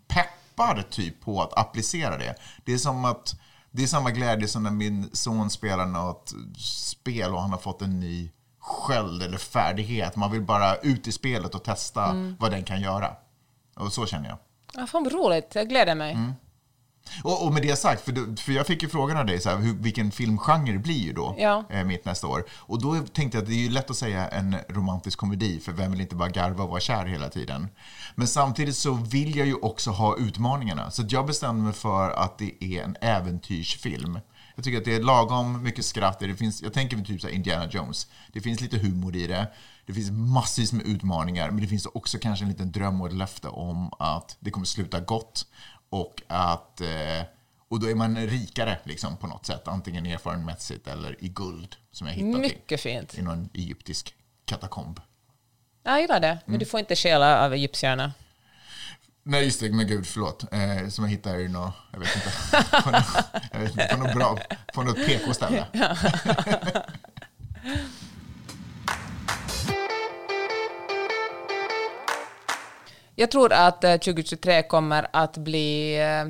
peppad 0.08 0.90
typ 0.90 1.22
på 1.22 1.42
att 1.42 1.58
applicera 1.58 2.18
det. 2.18 2.36
Det 2.66 2.74
är 2.74 2.78
som 2.78 3.06
att 3.06 3.36
det 3.72 3.84
är 3.84 3.88
samma 3.88 4.12
glädje 4.12 4.48
som 4.48 4.64
när 4.64 4.72
min 4.72 5.10
son 5.14 5.50
spelar 5.50 5.86
något 5.86 6.34
spel 6.58 7.34
och 7.34 7.42
han 7.42 7.52
har 7.52 7.58
fått 7.58 7.82
en 7.82 8.00
ny 8.00 8.32
sköld 8.60 9.24
eller 9.24 9.38
färdighet. 9.38 10.16
Man 10.16 10.32
vill 10.32 10.42
bara 10.42 10.76
ut 10.76 11.08
i 11.08 11.12
spelet 11.12 11.56
och 11.56 11.64
testa 11.64 12.36
vad 12.40 12.52
den 12.52 12.64
kan 12.64 12.82
göra. 12.82 13.16
Och 13.76 13.94
så 13.94 14.06
känner 14.06 14.30
jag. 14.30 14.38
Ja, 14.74 14.88
fan 14.88 15.04
vad 15.04 15.14
roligt, 15.14 15.56
jag 15.56 15.70
gläder 15.70 15.96
mig. 15.96 16.18
Och, 17.24 17.46
och 17.46 17.54
med 17.54 17.62
det 17.64 17.76
sagt, 17.76 18.02
för, 18.06 18.12
du, 18.12 18.36
för 18.36 18.52
jag 18.52 18.68
fick 18.68 18.84
ju 18.84 18.90
frågan 18.90 19.18
av 19.18 19.26
dig, 19.26 19.42
så 19.42 19.50
här, 19.50 19.58
hur, 19.58 19.74
vilken 19.74 20.12
filmgenre 20.12 20.78
blir 20.80 21.00
ju 21.00 21.14
då 21.14 21.36
Ja. 21.38 21.64
eh, 21.70 21.84
mitt 21.84 22.06
nästa 22.06 22.28
år. 22.28 22.46
Och 22.52 22.82
då 22.82 22.96
tänkte 23.14 23.38
jag 23.38 23.42
att 23.44 23.50
det 23.50 23.56
är 23.56 23.64
ju 23.64 23.70
lätt 23.70 23.90
att 23.90 23.98
säga 23.98 24.28
en 24.28 24.56
romantisk 24.70 25.20
komedi, 25.20 25.60
för 25.60 25.72
vem 25.72 25.92
vill 25.92 26.02
inte 26.02 26.16
bara 26.16 26.30
garva 26.30 26.64
och 26.64 26.70
vara 26.70 26.80
kär 26.80 27.06
hela 27.06 27.30
tiden? 27.30 27.68
Men 28.16 28.28
samtidigt 28.28 28.78
så 28.78 28.94
vill 28.94 29.36
jag 29.36 29.48
ju 29.48 29.56
också 29.56 29.92
ha 29.92 30.18
utmaningarna. 30.18 30.92
Så 30.92 31.04
jag 31.10 31.26
bestämde 31.26 31.64
mig 31.64 31.74
för 31.74 32.10
att 32.12 32.38
det 32.38 32.64
är 32.64 32.84
en 32.84 32.96
äventyrsfilm. 33.02 34.20
Jag 34.56 34.64
tycker 34.64 34.78
att 34.78 34.86
det 34.86 34.96
är 34.96 35.04
lagom 35.04 35.64
mycket 35.64 35.86
skratt. 35.86 36.20
Det 36.20 36.36
finns, 36.36 36.62
jag 36.62 36.74
tänker 36.74 36.98
typ 36.98 37.22
så 37.22 37.30
Indiana 37.30 37.68
Jones. 37.72 38.08
Det 38.34 38.42
finns 38.42 38.62
lite 38.62 38.78
humor 38.78 39.16
i 39.16 39.28
det. 39.28 39.48
Det 39.86 39.94
finns 39.94 40.12
massvis 40.12 40.74
med 40.74 40.86
utmaningar, 40.86 41.52
men 41.52 41.62
det 41.62 41.68
finns 41.68 41.86
också 41.86 42.18
kanske 42.22 42.46
en 42.46 42.50
liten 42.52 42.72
dröm 42.72 43.02
och 43.02 43.08
ett 43.08 43.14
löfte 43.14 43.48
om 43.48 43.92
att 44.00 44.38
det 44.40 44.52
kommer 44.52 44.66
sluta 44.66 45.00
gott. 45.00 45.46
Och 45.90 46.22
att 46.28 46.82
eh, 46.82 46.88
och 47.68 47.80
då 47.80 47.90
är 47.90 47.96
man 47.96 48.18
rikare 48.28 48.80
liksom, 48.84 49.18
på 49.18 49.28
något 49.28 49.46
sätt. 49.46 49.68
Antingen 49.68 50.06
erfarenhetsmässigt 50.06 50.88
eller 50.88 51.24
i 51.24 51.28
guld 51.30 51.76
som 51.92 52.08
jag 52.08 52.14
hittat 52.14 52.36
i, 52.36 52.42
Mycket 52.42 52.82
fint. 52.82 53.18
i 53.18 53.22
någon 53.22 53.50
egyptisk 53.54 54.16
katakomb. 54.46 55.00
Jag 55.84 56.02
gillar 56.02 56.20
det, 56.20 56.40
men 56.46 56.60
du 56.60 56.66
får 56.66 56.80
inte 56.80 56.96
stjäla 56.96 57.46
av 57.46 57.54
egyptierna. 57.54 58.14
Nej, 59.24 59.44
just 59.46 59.60
det. 59.60 59.70
Men 59.72 59.88
gud, 59.88 60.08
förlåt. 60.08 60.54
Eh, 60.54 60.90
som 60.90 61.04
jag 61.04 61.12
hittade 61.12 61.42
i 61.42 61.48
något, 61.48 61.74
jag 61.92 62.00
vet 62.00 62.16
inte, 62.16 62.32
på 62.84 62.92
något, 62.92 63.06
jag 63.52 63.60
vet 63.60 63.72
inte, 63.72 63.88
på 63.92 63.98
något 64.04 64.14
bra, 64.14 64.40
på 64.74 64.84
något 64.84 65.06
PK-ställe. 65.06 65.66
Jag 73.16 73.32
tror 73.32 73.54
att 73.54 73.84
eh, 73.84 73.92
2023 73.92 74.64
kommer 74.64 75.08
att 75.14 75.38
bli 75.38 75.98
eh, 76.02 76.26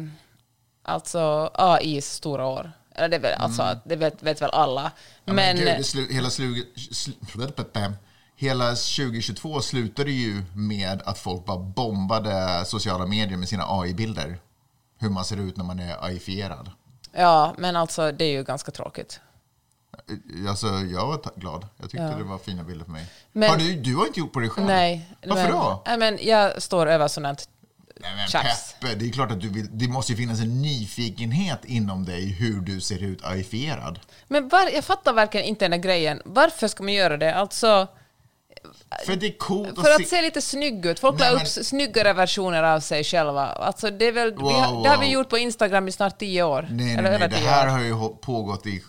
alltså 0.84 1.52
AIs 1.54 2.12
stora 2.12 2.46
år. 2.46 2.72
Eller 2.96 3.10
det, 3.10 3.16
är 3.16 3.20
väl, 3.20 3.34
alltså, 3.38 3.80
det 3.86 3.96
vet, 3.96 4.24
vet 4.24 4.42
väl 4.42 4.50
alla. 4.50 4.82
Mm. 4.82 4.92
Ja, 5.26 5.34
men 5.34 5.56
gud, 5.56 5.66
det 5.66 5.84
slu, 5.84 6.08
hela, 6.14 6.30
slu, 6.30 6.66
slu, 6.92 7.14
hela 8.36 8.70
2022 8.70 9.62
slutade 9.62 10.12
ju 10.12 10.44
med 10.54 11.02
att 11.06 11.18
folk 11.18 11.46
bara 11.46 11.58
bombade 11.60 12.66
sociala 12.66 13.06
medier 13.06 13.38
med 13.38 13.50
sina 13.50 13.64
AI-bilder. 13.68 14.38
Hur 15.00 15.10
man 15.10 15.26
ser 15.26 15.38
ut 15.38 15.58
när 15.58 15.64
man 15.64 15.80
är 15.80 16.06
AI-fierad. 16.06 16.72
ja, 17.12 17.56
men 17.58 17.76
alltså 17.76 18.12
det 18.12 18.26
är 18.26 18.32
ju 18.32 18.44
ganska 18.44 18.72
tråkigt. 18.72 19.20
Alltså, 20.50 20.68
jag 20.68 21.08
var 21.08 21.40
glad. 21.40 21.68
Jag 21.78 21.90
tyckte 21.90 22.16
det 22.18 22.24
var 22.24 22.38
fina 22.38 22.64
bilder 22.64 22.86
på 22.86 22.92
mig. 22.92 23.06
Men- 23.32 23.50
har 23.50 23.58
du, 23.58 23.76
du 23.76 23.96
har 23.96 24.08
inte 24.08 24.20
gjort 24.20 24.34
på 24.34 24.40
dig 24.40 24.50
själv? 24.50 24.68
Nej. 24.68 25.10
Varför 25.26 25.44
men, 25.44 25.52
då? 25.52 25.84
Nej, 25.86 25.98
men 25.98 26.20
jag 26.22 26.62
står 26.62 26.88
över 26.88 27.08
sånt. 27.08 27.50
Nej, 28.00 28.12
men. 28.16 28.28
Peppe, 28.28 28.96
det 28.96 29.06
är 29.06 29.12
klart 29.12 29.32
att 29.32 29.42
du 29.42 29.50
vill, 29.50 29.68
det 29.78 29.88
måste 29.88 30.12
ju 30.12 30.18
finnas 30.18 30.40
en 30.40 30.62
nyfikenhet 30.62 31.66
inom 31.66 32.06
dig 32.06 32.26
hur 32.26 32.62
du 32.62 32.82
ser 32.82 33.04
ut 33.04 33.26
AI-fierad. 33.26 34.00
Men 34.28 34.50
var, 34.50 34.70
jag 34.74 34.86
fattar 34.86 35.14
verkligen 35.14 35.46
inte 35.46 35.66
den 35.66 35.72
här 35.72 35.80
grejen. 35.80 36.22
Varför 36.26 36.68
ska 36.68 36.84
man 36.84 36.94
göra 36.94 37.18
det? 37.18 37.36
Alltså, 37.36 37.88
För 39.06 39.16
det 39.16 39.28
är 39.28 39.38
coolt 39.38 39.76
för 39.76 39.90
att 39.92 39.98
se... 39.98 40.06
se 40.06 40.22
lite 40.22 40.42
snygg 40.42 40.86
ut. 40.86 41.00
Folk 41.00 41.20
la 41.20 41.30
upp 41.30 41.38
men- 41.38 41.46
snyggare 41.48 42.14
versioner 42.14 42.64
av 42.64 42.80
sig 42.80 43.04
själva. 43.04 43.46
Alltså 43.48 43.90
det, 43.92 44.06
är 44.06 44.12
väl, 44.12 44.32
vi 44.32 44.42
har, 44.44 44.72
Wow, 44.74 44.84
det 44.84 44.90
har 44.90 44.98
vi 44.98 45.06
wow. 45.06 45.14
gjort 45.14 45.30
på 45.30 45.38
Instagram 45.38 45.88
i 45.88 45.92
snart 45.92 46.20
tio 46.20 46.44
år. 46.44 46.68
Nej, 46.72 46.96
nej, 46.96 47.20
nej. 47.20 47.30
Det 47.30 47.36
här 47.36 47.68
år. 47.68 47.72
har 47.72 47.80
ju 47.82 48.10
pågått 48.22 48.66
i 48.66 48.80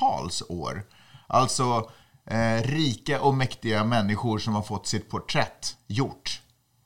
hundratals 0.00 0.42
år. 0.48 0.82
Alltså 1.26 1.90
eh, 2.26 2.62
rika 2.62 3.20
och 3.20 3.34
mäktiga 3.34 3.84
människor 3.84 4.38
som 4.38 4.54
har 4.54 4.62
fått 4.62 4.86
sitt 4.86 5.10
porträtt 5.10 5.76
gjort 5.86 6.40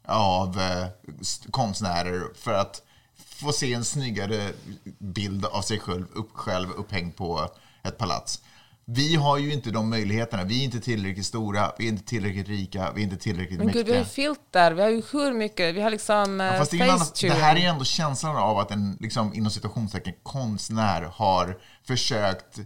av 0.09 0.61
eh, 0.61 0.87
st- 1.21 1.49
konstnärer 1.51 2.23
för 2.35 2.55
att 2.55 2.83
få 3.27 3.53
se 3.53 3.75
en 3.75 3.85
snyggare 3.85 4.51
bild 4.99 5.45
av 5.45 5.63
sig 5.63 5.79
själv, 5.79 6.07
upp, 6.15 6.31
själv 6.33 6.71
upphängd 6.71 7.17
på 7.17 7.49
ett 7.83 7.99
palats. 7.99 8.41
Vi 8.87 9.15
har 9.17 9.39
ju 9.39 9.53
inte 9.53 9.71
de 9.71 9.91
möjligheterna. 9.91 10.45
Vi 10.45 10.61
är 10.61 10.65
inte 10.65 10.81
tillräckligt 10.81 11.27
stora, 11.27 11.73
vi 11.79 11.85
är 11.85 11.89
inte 11.89 12.05
tillräckligt 12.05 12.49
rika, 12.49 12.93
vi 12.93 13.01
är 13.01 13.05
inte 13.05 13.17
tillräckligt 13.17 13.59
Men 13.59 13.67
gud, 13.67 13.77
mäktiga. 13.77 13.85
vi 13.85 13.93
har 13.99 14.05
ju 14.05 14.11
filter, 14.11 14.73
vi 14.73 14.83
har 14.83 14.89
ju 14.89 15.03
hur 15.13 15.33
mycket, 15.33 15.75
vi 15.75 15.81
har 15.81 15.91
liksom 15.91 16.41
Ja, 16.41 16.53
uh, 16.53 16.59
fast 16.59 16.75
en 16.75 16.83
annan, 16.83 17.07
det 17.23 17.31
här 17.31 17.57
är 17.57 17.69
ändå 17.69 17.85
känslan 17.85 18.37
av 18.37 18.59
att 18.59 18.71
en, 18.71 18.97
liksom, 19.01 19.35
inom 19.35 19.51
citationstecken, 19.51 20.15
konstnär 20.23 21.03
har 21.03 21.59
försökt 21.87 22.59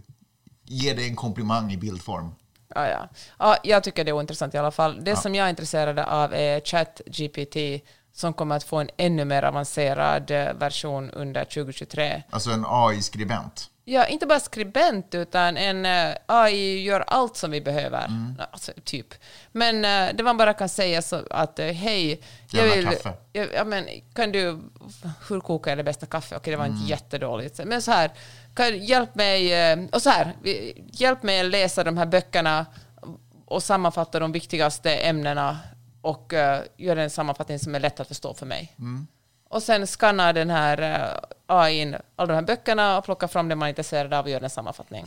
ge 0.69 0.93
dig 0.93 1.07
en 1.07 1.15
komplimang 1.15 1.71
i 1.71 1.77
bildform. 1.77 2.35
Ja, 2.75 2.87
ja. 2.89 3.09
ja, 3.39 3.57
jag 3.63 3.83
tycker 3.83 4.03
det 4.03 4.11
är 4.11 4.13
ointressant 4.13 4.53
i 4.53 4.57
alla 4.57 4.71
fall. 4.71 5.03
Det 5.03 5.15
som 5.15 5.35
jag 5.35 5.45
är 5.45 5.49
intresserad 5.49 5.99
av 5.99 6.33
är 6.33 6.59
ChatGPT 6.59 7.85
som 8.13 8.33
kommer 8.33 8.55
att 8.55 8.63
få 8.63 8.77
en 8.77 8.89
ännu 8.97 9.25
mer 9.25 9.43
avancerad 9.43 10.31
eh, 10.31 10.53
version 10.53 11.09
under 11.11 11.43
2023. 11.45 12.23
Alltså 12.29 12.51
en 12.51 12.65
AI-skribent. 12.67 13.69
Ja, 13.85 14.05
inte 14.05 14.25
bara 14.25 14.39
skribent, 14.39 15.15
utan 15.15 15.57
en 15.57 15.85
eh, 15.85 16.15
AI 16.25 16.83
gör 16.83 16.99
allt 17.07 17.37
som 17.37 17.51
vi 17.51 17.61
behöver. 17.61 18.05
Mm. 18.05 18.35
Alltså, 18.51 18.71
typ. 18.83 19.07
Men 19.51 19.85
eh, 19.85 20.15
det 20.15 20.23
man 20.23 20.37
bara 20.37 20.53
kan 20.53 20.69
säga 20.69 21.01
så 21.01 21.21
att 21.29 21.59
hej, 21.59 22.21
jag 22.51 22.63
vill... 22.75 22.85
kaffe. 22.85 23.13
Jag, 23.33 23.47
ja, 23.53 23.63
men, 23.63 23.85
kan 24.15 24.31
du... 24.31 24.59
Hur 25.29 25.39
kokar 25.39 25.71
jag 25.71 25.77
det 25.77 25.83
bästa 25.83 26.05
kaffe? 26.05 26.35
Okej, 26.35 26.51
det 26.51 26.57
var 26.57 26.65
Mm. 26.65 26.77
inte 26.77 26.89
jättedåligt. 26.89 27.59
Men 27.65 27.81
så 27.81 27.91
här, 27.91 28.11
kan, 28.63 28.77
hjälp 28.85 29.15
mig... 29.15 29.53
eh, 29.53 29.79
Och 29.91 30.01
så 30.01 30.09
här, 30.09 30.33
hjälp 30.91 31.23
mig 31.23 31.39
att 31.39 31.45
läsa 31.51 31.83
de 31.83 31.97
här 31.97 32.05
böckerna 32.05 32.65
och 33.45 33.63
sammanfatta 33.63 34.19
de 34.19 34.31
viktigaste 34.31 34.91
ämnena 34.95 35.57
och 36.01 36.33
uh, 36.33 36.59
göra 36.77 37.03
en 37.03 37.09
sammanfattning 37.09 37.59
som 37.59 37.75
är 37.75 37.79
lätt 37.79 37.99
att 37.99 38.07
förstå 38.07 38.33
för 38.33 38.45
mig. 38.45 38.75
Mm. 38.79 39.07
Och 39.49 39.63
sen 39.63 39.87
skannar 39.87 40.33
den 40.33 40.49
här 40.49 40.81
uh, 40.81 41.19
AI 41.47 41.95
alla 42.15 42.27
de 42.27 42.33
här 42.33 42.41
böckerna 42.41 42.97
och 42.97 43.05
plockar 43.05 43.27
fram 43.27 43.47
det 43.49 43.55
man 43.55 43.65
är 43.65 43.69
intresserad 43.69 44.13
av 44.13 44.25
och 44.25 44.31
gör 44.31 44.41
en 44.41 44.49
sammanfattning. 44.49 45.05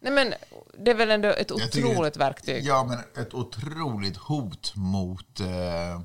Nej 0.00 0.12
men 0.12 0.34
det 0.78 0.90
är 0.90 0.94
väl 0.94 1.10
ändå 1.10 1.28
ett 1.28 1.50
Jag 1.50 1.72
tycker- 1.72 1.90
otroligt 1.90 2.16
verktyg. 2.16 2.64
Ja, 2.64 2.84
men 2.84 3.22
ett 3.24 3.34
otroligt 3.34 4.16
hot 4.16 4.72
mot 4.76 5.40
eh, 5.40 5.46
eh, 5.90 6.00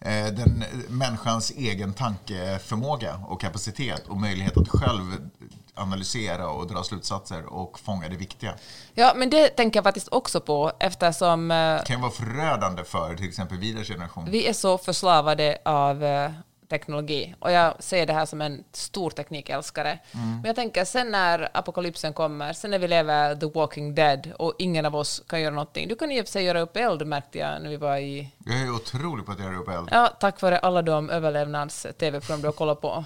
den 0.00 0.64
människans 0.88 1.50
egen 1.50 1.92
tankeförmåga 1.92 3.20
och 3.28 3.40
kapacitet 3.40 4.06
och 4.06 4.16
möjlighet 4.16 4.56
att 4.56 4.68
själv 4.68 5.30
analysera 5.78 6.48
och 6.48 6.66
dra 6.66 6.82
slutsatser 6.82 7.44
och 7.46 7.80
fånga 7.80 8.08
det 8.08 8.16
viktiga. 8.16 8.54
Ja, 8.94 9.12
men 9.16 9.30
det 9.30 9.48
tänker 9.48 9.76
jag 9.78 9.84
faktiskt 9.84 10.08
också 10.08 10.40
på 10.40 10.72
eftersom 10.78 11.50
eh, 11.50 11.56
Det 11.56 11.82
kan 11.86 11.96
ju 11.96 12.02
vara 12.02 12.12
förödande 12.12 12.84
för 12.84 13.16
till 13.16 13.28
exempel 13.28 13.58
vidare 13.58 13.84
generation. 13.84 14.28
vi 14.30 14.46
är 14.46 14.52
så 14.52 14.78
förslavade 14.78 15.58
av 15.64 16.04
eh, 16.04 16.30
teknologi. 16.68 17.34
Och 17.38 17.52
jag 17.52 17.82
ser 17.82 18.06
det 18.06 18.12
här 18.12 18.26
som 18.26 18.40
en 18.40 18.64
stor 18.72 19.10
teknikälskare. 19.10 19.98
Men 20.12 20.44
jag 20.44 20.56
tänker 20.56 20.84
sen 20.84 21.10
när 21.10 21.48
apokalypsen 21.54 22.12
kommer, 22.12 22.52
sen 22.52 22.70
när 22.70 22.78
vi 22.78 22.88
lever 22.88 23.34
the 23.34 23.46
walking 23.46 23.94
dead 23.94 24.32
och 24.38 24.54
ingen 24.58 24.86
av 24.86 24.96
oss 24.96 25.22
kan 25.26 25.40
göra 25.40 25.54
någonting. 25.54 25.88
Du 25.88 25.96
kan 25.96 26.10
i 26.10 26.20
och 26.20 26.24
för 26.24 26.32
sig 26.32 26.44
göra 26.44 26.60
upp 26.60 26.76
eld 26.76 27.06
märkte 27.06 27.38
jag 27.38 27.62
när 27.62 27.70
vi 27.70 27.76
var 27.76 27.96
i... 27.96 28.32
Jag 28.46 28.60
är 28.60 28.74
otrolig 28.74 29.26
på 29.26 29.32
att 29.32 29.40
göra 29.40 29.56
upp 29.56 29.68
eld. 29.68 29.88
Ja, 29.92 30.08
tack 30.20 30.40
vare 30.40 30.58
alla 30.58 30.82
de 30.82 31.10
överlevnads-tv-program 31.10 32.40
du 32.40 32.46
har 32.46 32.52
kollat 32.52 32.80
på. 32.80 33.04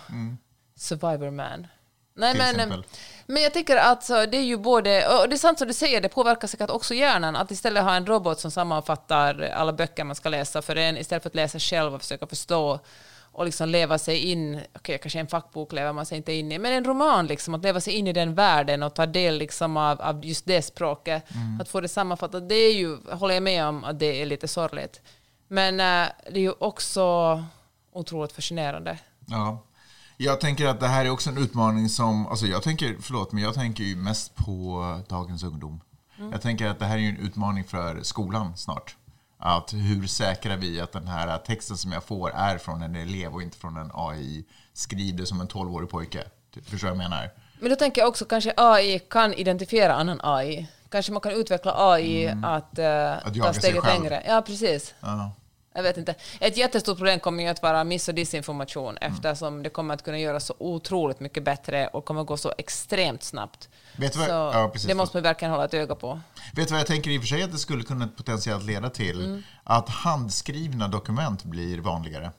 Survivor 0.76 1.30
Man. 1.30 1.66
Nej, 2.14 2.34
men, 2.38 2.50
exempel. 2.50 2.84
men 3.26 3.42
jag 3.42 3.54
tycker 3.54 3.76
att 3.76 4.06
det 4.06 4.36
är 4.36 4.42
ju 4.42 4.56
både, 4.56 5.08
och 5.08 5.28
det 5.28 5.34
är 5.34 5.38
sant 5.38 5.58
som 5.58 5.68
du 5.68 5.74
säger, 5.74 6.00
det 6.00 6.08
påverkar 6.08 6.48
säkert 6.48 6.70
också 6.70 6.94
hjärnan, 6.94 7.36
att 7.36 7.50
istället 7.50 7.84
ha 7.84 7.94
en 7.94 8.06
robot 8.06 8.40
som 8.40 8.50
sammanfattar 8.50 9.40
alla 9.54 9.72
böcker 9.72 10.04
man 10.04 10.16
ska 10.16 10.28
läsa 10.28 10.62
för 10.62 10.76
en, 10.76 10.96
istället 10.96 11.22
för 11.22 11.30
att 11.30 11.34
läsa 11.34 11.58
själv 11.58 11.94
och 11.94 12.00
försöka 12.00 12.26
förstå 12.26 12.80
och 13.32 13.44
liksom 13.44 13.68
leva 13.68 13.98
sig 13.98 14.18
in, 14.18 14.60
okej 14.74 14.98
kanske 14.98 15.20
en 15.20 15.26
fackbok 15.26 15.72
lever 15.72 15.92
man 15.92 16.06
sig 16.06 16.16
inte 16.16 16.32
in 16.32 16.52
i, 16.52 16.58
men 16.58 16.72
en 16.72 16.84
roman 16.84 17.26
liksom, 17.26 17.54
att 17.54 17.62
leva 17.62 17.80
sig 17.80 17.92
in 17.92 18.06
i 18.06 18.12
den 18.12 18.34
världen 18.34 18.82
och 18.82 18.94
ta 18.94 19.06
del 19.06 19.38
liksom 19.38 19.76
av, 19.76 20.00
av 20.00 20.24
just 20.24 20.46
det 20.46 20.62
språket, 20.62 21.24
att 21.60 21.68
få 21.68 21.80
det 21.80 21.88
sammanfattat, 21.88 22.48
det 22.48 22.54
är 22.54 22.74
ju, 22.74 22.98
håller 23.10 23.34
jag 23.34 23.42
med 23.42 23.66
om 23.66 23.84
att 23.84 23.98
det 23.98 24.22
är 24.22 24.26
lite 24.26 24.48
sorgligt. 24.48 25.00
Men 25.48 25.80
eh, 25.80 26.08
det 26.30 26.38
är 26.38 26.42
ju 26.42 26.52
också 26.58 27.44
otroligt 27.92 28.32
fascinerande. 28.32 28.98
Ja. 29.26 29.62
Jag 30.16 30.40
tänker 30.40 30.66
att 30.66 30.80
det 30.80 30.88
här 30.88 31.04
är 31.04 31.10
också 31.10 31.30
en 31.30 31.38
utmaning 31.38 31.88
som, 31.88 32.26
alltså 32.26 32.46
jag 32.46 32.62
tänker, 32.62 32.96
förlåt, 33.00 33.32
men 33.32 33.42
jag 33.42 33.54
tänker 33.54 33.84
ju 33.84 33.96
mest 33.96 34.34
på 34.34 35.00
dagens 35.08 35.42
ungdom. 35.42 35.80
Mm. 36.18 36.32
Jag 36.32 36.42
tänker 36.42 36.66
att 36.66 36.78
det 36.78 36.86
här 36.86 36.96
är 36.96 37.00
ju 37.00 37.08
en 37.08 37.16
utmaning 37.16 37.64
för 37.64 38.02
skolan 38.02 38.56
snart. 38.56 38.96
Att 39.44 39.72
hur 39.72 40.06
säkrar 40.06 40.56
vi 40.56 40.80
att 40.80 40.92
den 40.92 41.08
här 41.08 41.38
texten 41.38 41.76
som 41.76 41.92
jag 41.92 42.04
får 42.04 42.30
är 42.30 42.58
från 42.58 42.82
en 42.82 42.96
elev 42.96 43.34
och 43.34 43.42
inte 43.42 43.58
från 43.58 43.76
en 43.76 43.90
AI, 43.94 44.44
skriv 44.72 45.16
det 45.16 45.26
som 45.26 45.40
en 45.40 45.48
12-årig 45.48 45.88
pojke. 45.88 46.24
Förstår 46.64 46.88
vad 46.88 46.96
jag 46.96 47.10
menar? 47.10 47.30
Men 47.60 47.70
då 47.70 47.76
tänker 47.76 48.00
jag 48.00 48.08
också 48.08 48.24
kanske 48.24 48.52
AI 48.56 48.98
kan 48.98 49.34
identifiera 49.34 49.94
annan 49.94 50.20
AI. 50.22 50.68
Kanske 50.88 51.12
man 51.12 51.20
kan 51.20 51.32
utveckla 51.32 51.74
AI 51.76 52.28
att, 52.28 52.78
uh, 52.78 52.84
Mm. 52.84 53.18
Att 53.24 53.34
ta 53.34 53.52
steget 53.52 53.84
längre. 53.84 54.22
Ja, 54.26 54.42
precis. 54.42 54.94
Ja. 55.00 55.32
Jag 55.74 55.82
vet 55.82 55.96
inte. 55.96 56.14
Ett 56.40 56.56
jättestort 56.56 56.96
problem 56.98 57.20
kommer 57.20 57.42
ju 57.42 57.48
att 57.48 57.62
vara 57.62 57.84
miss 57.84 58.08
och 58.08 58.14
disinformation 58.14 58.96
Mm. 58.98 59.12
eftersom 59.12 59.62
det 59.62 59.70
kommer 59.70 59.94
att 59.94 60.02
kunna 60.04 60.18
göras 60.18 60.44
så 60.46 60.54
otroligt 60.58 61.20
mycket 61.20 61.44
bättre 61.44 61.86
och 61.86 62.04
kommer 62.04 62.24
gå 62.24 62.36
så 62.36 62.52
extremt 62.58 63.22
snabbt. 63.22 63.68
Vet 63.96 64.16
vad- 64.16 64.26
så 64.26 64.32
ja, 64.32 64.70
precis. 64.72 64.88
det 64.88 64.94
måste 64.94 65.16
man 65.16 65.22
verkligen 65.22 65.52
hålla 65.52 65.64
ett 65.64 65.74
öga 65.74 65.94
på. 65.94 66.20
Vet 66.54 66.68
du 66.68 66.72
vad 66.72 66.80
jag 66.80 66.86
tänker 66.86 67.10
i 67.10 67.18
och 67.18 67.22
för 67.22 67.28
sig 67.28 67.42
att 67.42 67.52
det 67.52 67.58
skulle 67.58 67.84
kunna 67.84 68.08
potentiellt 68.08 68.64
leda 68.64 68.90
till? 68.90 69.24
Mm. 69.24 69.42
Att 69.64 69.88
handskrivna 69.88 70.88
dokument 70.88 71.44
blir 71.44 71.78
vanligare. 71.80 72.30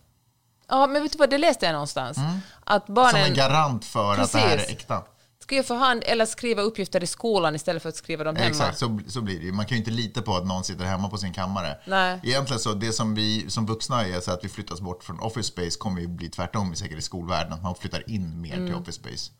Ja, 0.69 0.87
men 0.87 1.03
vet 1.03 1.11
du 1.11 1.17
vad, 1.17 1.29
det 1.29 1.37
läste 1.37 1.65
jag 1.65 1.73
någonstans. 1.73 2.17
Att 2.17 2.23
Mm. 2.25 2.85
Som 2.85 2.95
barnen 2.95 3.23
en 3.29 3.33
garant 3.33 3.85
för 3.85 4.17
att 4.17 4.31
det 4.31 4.37
här 4.37 4.53
är 4.53 4.57
Precis. 4.57 4.71
äkta. 4.71 5.03
Ska 5.43 5.55
göra 5.55 5.65
för 5.65 5.75
hand 5.75 6.03
eller 6.05 6.25
skriva 6.25 6.61
uppgifter 6.61 7.03
i 7.03 7.07
skolan 7.07 7.55
istället 7.55 7.81
för 7.81 7.89
att 7.89 7.95
skriva 7.95 8.23
dem 8.23 8.35
hemma. 8.35 8.49
Exakt, 8.49 8.77
så, 8.77 8.99
så 9.07 9.21
blir 9.21 9.39
det 9.39 9.45
ju. 9.45 9.51
Man 9.51 9.65
kan 9.65 9.75
ju 9.75 9.79
inte 9.79 9.91
lita 9.91 10.21
på 10.21 10.35
att 10.35 10.45
någon 10.47 10.63
sitter 10.63 10.85
hemma 10.85 11.09
på 11.09 11.17
sin 11.17 11.33
kammare. 11.33 11.77
Nej. 11.85 12.19
Egentligen 12.23 12.59
så, 12.59 12.73
det 12.73 12.93
som 12.93 13.15
vi 13.15 13.49
som 13.49 13.65
vuxna 13.65 14.07
är 14.07 14.19
så 14.19 14.31
att 14.31 14.43
vi 14.43 14.49
flyttas 14.49 14.81
bort 14.81 15.03
från 15.03 15.19
office 15.19 15.47
space 15.47 15.79
kommer 15.79 16.01
ju 16.01 16.07
bli 16.07 16.29
tvärtom 16.29 16.75
säkert 16.75 16.97
i 16.97 17.01
skolvärlden. 17.01 17.53
Att 17.53 17.63
man 17.63 17.75
flyttar 17.75 18.09
in 18.09 18.41
mer 18.41 18.53
Mm. 18.53 18.65
till 18.67 18.75
office 18.75 18.99
space. 18.99 19.31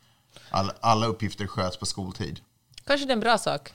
All, 0.50 0.72
alla 0.80 1.06
uppgifter 1.06 1.48
sköts 1.48 1.78
på 1.78 1.86
skoltid. 1.86 2.40
Kanske 2.86 3.06
det 3.08 3.12
är 3.12 3.16
en 3.16 3.20
bra 3.20 3.38
sak. 3.38 3.74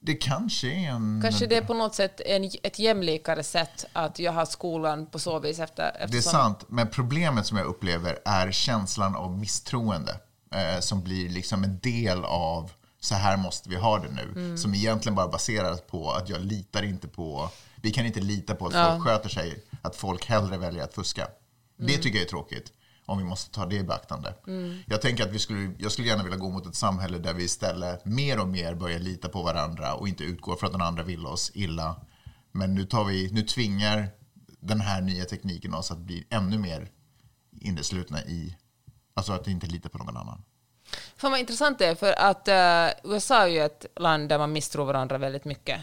Det 0.00 0.14
kanske 0.14 0.66
är 0.68 0.90
en... 0.90 1.20
Kanske 1.22 1.46
det 1.46 1.56
är 1.56 1.62
på 1.62 1.74
något 1.74 1.94
sätt 1.94 2.20
en, 2.20 2.50
ett 2.62 2.78
jämlikare 2.78 3.42
sätt 3.42 3.84
att 3.92 4.18
jag 4.18 4.32
har 4.32 4.44
skolan 4.44 5.06
på 5.06 5.18
så 5.18 5.38
vis 5.38 5.58
efter, 5.58 5.88
eftersom... 5.88 6.10
Det 6.10 6.18
är 6.18 6.20
sant, 6.20 6.64
men 6.68 6.90
problemet 6.90 7.46
som 7.46 7.56
jag 7.56 7.66
upplever 7.66 8.18
är 8.24 8.50
känslan 8.50 9.16
av 9.16 9.38
misstroende 9.38 10.16
eh, 10.54 10.80
som 10.80 11.02
blir 11.02 11.28
liksom 11.28 11.64
en 11.64 11.78
del 11.78 12.24
av 12.24 12.70
så 13.00 13.14
här 13.14 13.36
måste 13.36 13.68
vi 13.68 13.76
ha 13.76 13.98
det 13.98 14.08
nu. 14.10 14.22
Mm. 14.40 14.58
Som 14.58 14.74
egentligen 14.74 15.14
bara 15.16 15.28
baseras 15.28 15.80
på 15.80 16.10
att 16.12 16.28
jag 16.28 16.40
litar 16.40 16.82
inte 16.82 17.08
på, 17.08 17.50
vi 17.76 17.90
kan 17.90 18.06
inte 18.06 18.20
lita 18.20 18.54
på 18.54 18.66
att 18.66 18.74
Ja. 18.74 18.90
folk 18.92 19.04
sköter 19.04 19.28
sig, 19.28 19.64
att 19.82 19.96
folk 19.96 20.26
hellre 20.26 20.58
väljer 20.58 20.84
att 20.84 20.94
fuska. 20.94 21.28
Det 21.78 21.84
Mm. 21.92 22.02
tycker 22.02 22.18
jag 22.18 22.24
är 22.26 22.28
tråkigt, 22.30 22.72
om 23.06 23.18
vi 23.18 23.24
måste 23.24 23.50
ta 23.50 23.66
det 23.66 23.76
i 23.76 23.82
beaktande. 23.82 24.34
Jag 24.86 25.02
tänker 25.02 25.24
att 25.24 25.32
vi 25.32 25.38
skulle, 25.38 25.72
jag 25.78 25.92
skulle 25.92 26.08
gärna 26.08 26.22
vilja 26.22 26.38
gå 26.38 26.50
mot 26.50 26.66
ett 26.66 26.74
samhälle 26.74 27.18
där 27.18 27.34
vi 27.34 27.44
istället 27.44 28.04
mer 28.04 28.40
och 28.40 28.48
mer 28.48 28.74
börjar 28.74 28.98
lita 28.98 29.28
på 29.28 29.42
varandra 29.42 29.94
och 29.94 30.08
inte 30.08 30.24
utgår 30.24 30.56
från 30.56 30.66
att 30.66 30.72
den 30.72 30.82
andra 30.82 31.02
vill 31.02 31.26
oss 31.26 31.50
illa. 31.54 31.96
Men 32.52 32.74
nu, 32.74 32.84
tar 32.84 33.04
vi, 33.04 33.30
nu 33.32 33.42
tvingar 33.42 34.08
den 34.60 34.80
här 34.80 35.00
nya 35.00 35.24
tekniken 35.24 35.74
oss 35.74 35.90
att 35.90 35.98
bli 35.98 36.24
ännu 36.30 36.58
mer 36.58 36.88
inneslutna 37.60 38.22
i, 38.24 38.56
alltså 39.14 39.32
att 39.32 39.46
inte 39.48 39.66
lita 39.66 39.88
på 39.88 39.98
någon 39.98 40.16
annan. 40.16 40.42
Fan 41.16 41.30
vad 41.30 41.40
intressant 41.40 41.78
det 41.78 41.86
är, 41.86 41.94
för 41.94 42.12
att 42.12 42.48
eh, 42.48 43.12
USA 43.12 43.42
är 43.42 43.46
ju 43.46 43.60
ett 43.60 43.86
land 43.96 44.28
där 44.28 44.38
man 44.38 44.52
misstror 44.52 44.84
varandra 44.84 45.18
väldigt 45.18 45.44
mycket. 45.44 45.80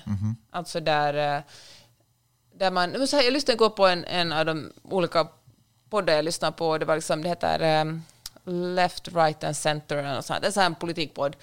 Alltså 0.51 0.79
där, 0.79 1.37
eh, 1.37 1.43
där 2.53 2.71
man... 2.71 2.89
men 2.91 3.07
Så 3.07 3.15
här, 3.15 3.23
jag 3.23 3.33
lyssnade 3.33 3.53
igår 3.53 3.69
på 3.69 3.87
en, 3.87 4.05
en 4.05 4.31
av 4.31 4.45
de 4.45 4.71
olika 4.83 5.27
poddar 5.89 6.13
jag 6.13 6.25
lyssnar 6.25 6.51
på, 6.51 6.77
det 6.77 6.85
var 6.85 6.95
liksom, 6.95 7.21
det 7.23 7.29
heter 7.29 7.59
eh, 7.59 7.93
Left, 8.53 9.07
Right 9.07 9.43
and 9.43 9.57
Center, 9.57 9.97
eller 9.97 10.15
något 10.15 10.25
sånt. 10.25 10.41
det 10.41 10.47
är 10.47 10.51
så 10.51 10.59
här 10.59 10.67
en 10.67 10.75
politikpodd. 10.75 11.35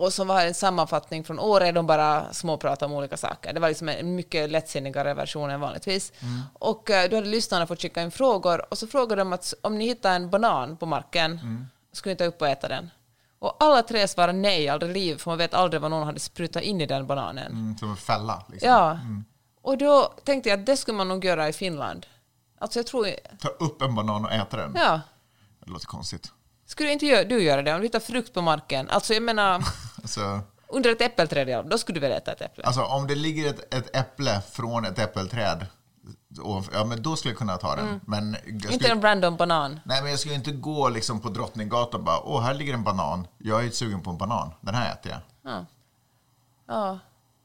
Och 0.00 0.12
som 0.12 0.28
var 0.28 0.40
en 0.40 0.54
sammanfattning 0.54 1.24
från 1.24 1.38
året, 1.38 1.74
de 1.74 1.86
bara 1.86 2.32
småpratade 2.32 2.92
om 2.92 2.98
olika 2.98 3.16
saker. 3.16 3.52
Det 3.52 3.60
var 3.60 3.68
liksom 3.68 3.88
en 3.88 4.14
mycket 4.14 4.50
lättsinnigare 4.50 5.14
version 5.14 5.50
än 5.50 5.60
vanligtvis. 5.60 6.12
Och 6.52 6.90
eh, 6.90 7.10
då 7.10 7.16
hade 7.16 7.28
lyssnarna 7.28 7.66
fått 7.66 7.82
skicka 7.82 8.02
in 8.02 8.10
frågor, 8.10 8.64
och 8.70 8.78
så 8.78 8.86
frågade 8.86 9.20
de 9.20 9.32
att 9.32 9.54
om 9.62 9.78
ni 9.78 9.84
hittar 9.86 10.16
en 10.16 10.30
banan 10.30 10.76
på 10.76 10.86
marken, 10.86 11.40
skulle 11.92 12.12
ni 12.12 12.16
ta 12.16 12.24
upp 12.24 12.42
och 12.42 12.48
äta 12.48 12.68
den? 12.68 12.90
Och 13.38 13.56
alla 13.60 13.82
tre 13.82 14.08
svarade 14.08 14.38
nej, 14.38 14.68
aldrig 14.68 14.92
liv, 14.92 15.16
för 15.16 15.30
man 15.30 15.38
vet 15.38 15.54
aldrig 15.54 15.82
vad 15.82 15.90
någon 15.90 16.06
hade 16.06 16.20
sprutat 16.20 16.62
in 16.62 16.80
i 16.80 16.86
den 16.86 17.06
bananen. 17.06 17.52
Mm, 17.52 17.78
som 17.78 17.90
en 17.90 17.96
fälla. 17.96 18.44
Liksom. 18.48 18.70
Ja. 18.70 18.98
Och 19.62 19.78
då 19.78 20.14
tänkte 20.24 20.48
jag 20.48 20.60
att 20.60 20.66
det 20.66 20.76
skulle 20.76 20.96
man 20.96 21.08
nog 21.08 21.24
göra 21.24 21.48
i 21.48 21.52
Finland. 21.52 22.06
Alltså 22.58 22.78
jag 22.78 22.86
tror... 22.86 23.08
Ta 23.38 23.48
upp 23.48 23.82
en 23.82 23.94
banan 23.94 24.24
och 24.24 24.32
äta 24.32 24.56
den. 24.56 24.72
Ja. 24.76 25.00
Det 25.64 25.70
låter 25.70 25.86
konstigt. 25.86 26.32
Skulle 26.70 26.92
inte 26.92 27.24
du 27.24 27.42
göra 27.42 27.62
det 27.62 27.74
om 27.74 27.80
du 27.80 27.86
hittar 27.86 28.00
frukt 28.00 28.34
på 28.34 28.42
marken? 28.42 28.90
Alltså 28.90 29.14
jag 29.14 29.22
menar, 29.22 29.64
Alltså, 30.02 30.40
under 30.68 30.90
ett 30.90 31.00
äppelträd, 31.00 31.48
ja, 31.48 31.62
då 31.62 31.78
skulle 31.78 31.96
du 31.96 32.00
väl 32.00 32.12
äta 32.12 32.32
ett 32.32 32.40
äpple? 32.40 32.64
alltså 32.64 32.82
om 32.82 33.06
det 33.06 33.14
ligger 33.14 33.50
ett, 33.50 33.74
ett 33.74 33.96
äpple 33.96 34.42
från 34.52 34.84
ett 34.84 34.98
äppelträd, 34.98 35.66
ja, 36.72 36.84
men 36.84 37.02
då 37.02 37.16
skulle 37.16 37.32
jag 37.32 37.38
kunna 37.38 37.56
ta 37.56 37.76
den. 37.76 38.00
Men 38.06 38.36
jag 38.44 38.54
inte 38.54 38.72
skulle, 38.72 38.90
en 38.90 39.02
random 39.02 39.36
banan. 39.36 39.80
nej, 39.84 40.02
men 40.02 40.10
jag 40.10 40.20
skulle 40.20 40.34
inte 40.34 40.52
gå 40.52 40.88
liksom 40.88 41.20
på 41.20 41.28
Drottninggatan 41.28 42.00
och 42.00 42.06
bara, 42.06 42.20
åh, 42.20 42.42
här 42.42 42.54
ligger 42.54 42.74
en 42.74 42.84
banan. 42.84 43.26
Jag 43.38 43.64
är 43.64 43.70
sugen 43.70 44.00
på 44.00 44.10
en 44.10 44.18
banan. 44.18 44.52
Den 44.60 44.74
här 44.74 44.92
äter 44.92 45.12
jag. 45.12 45.64
Ja. 46.66 46.98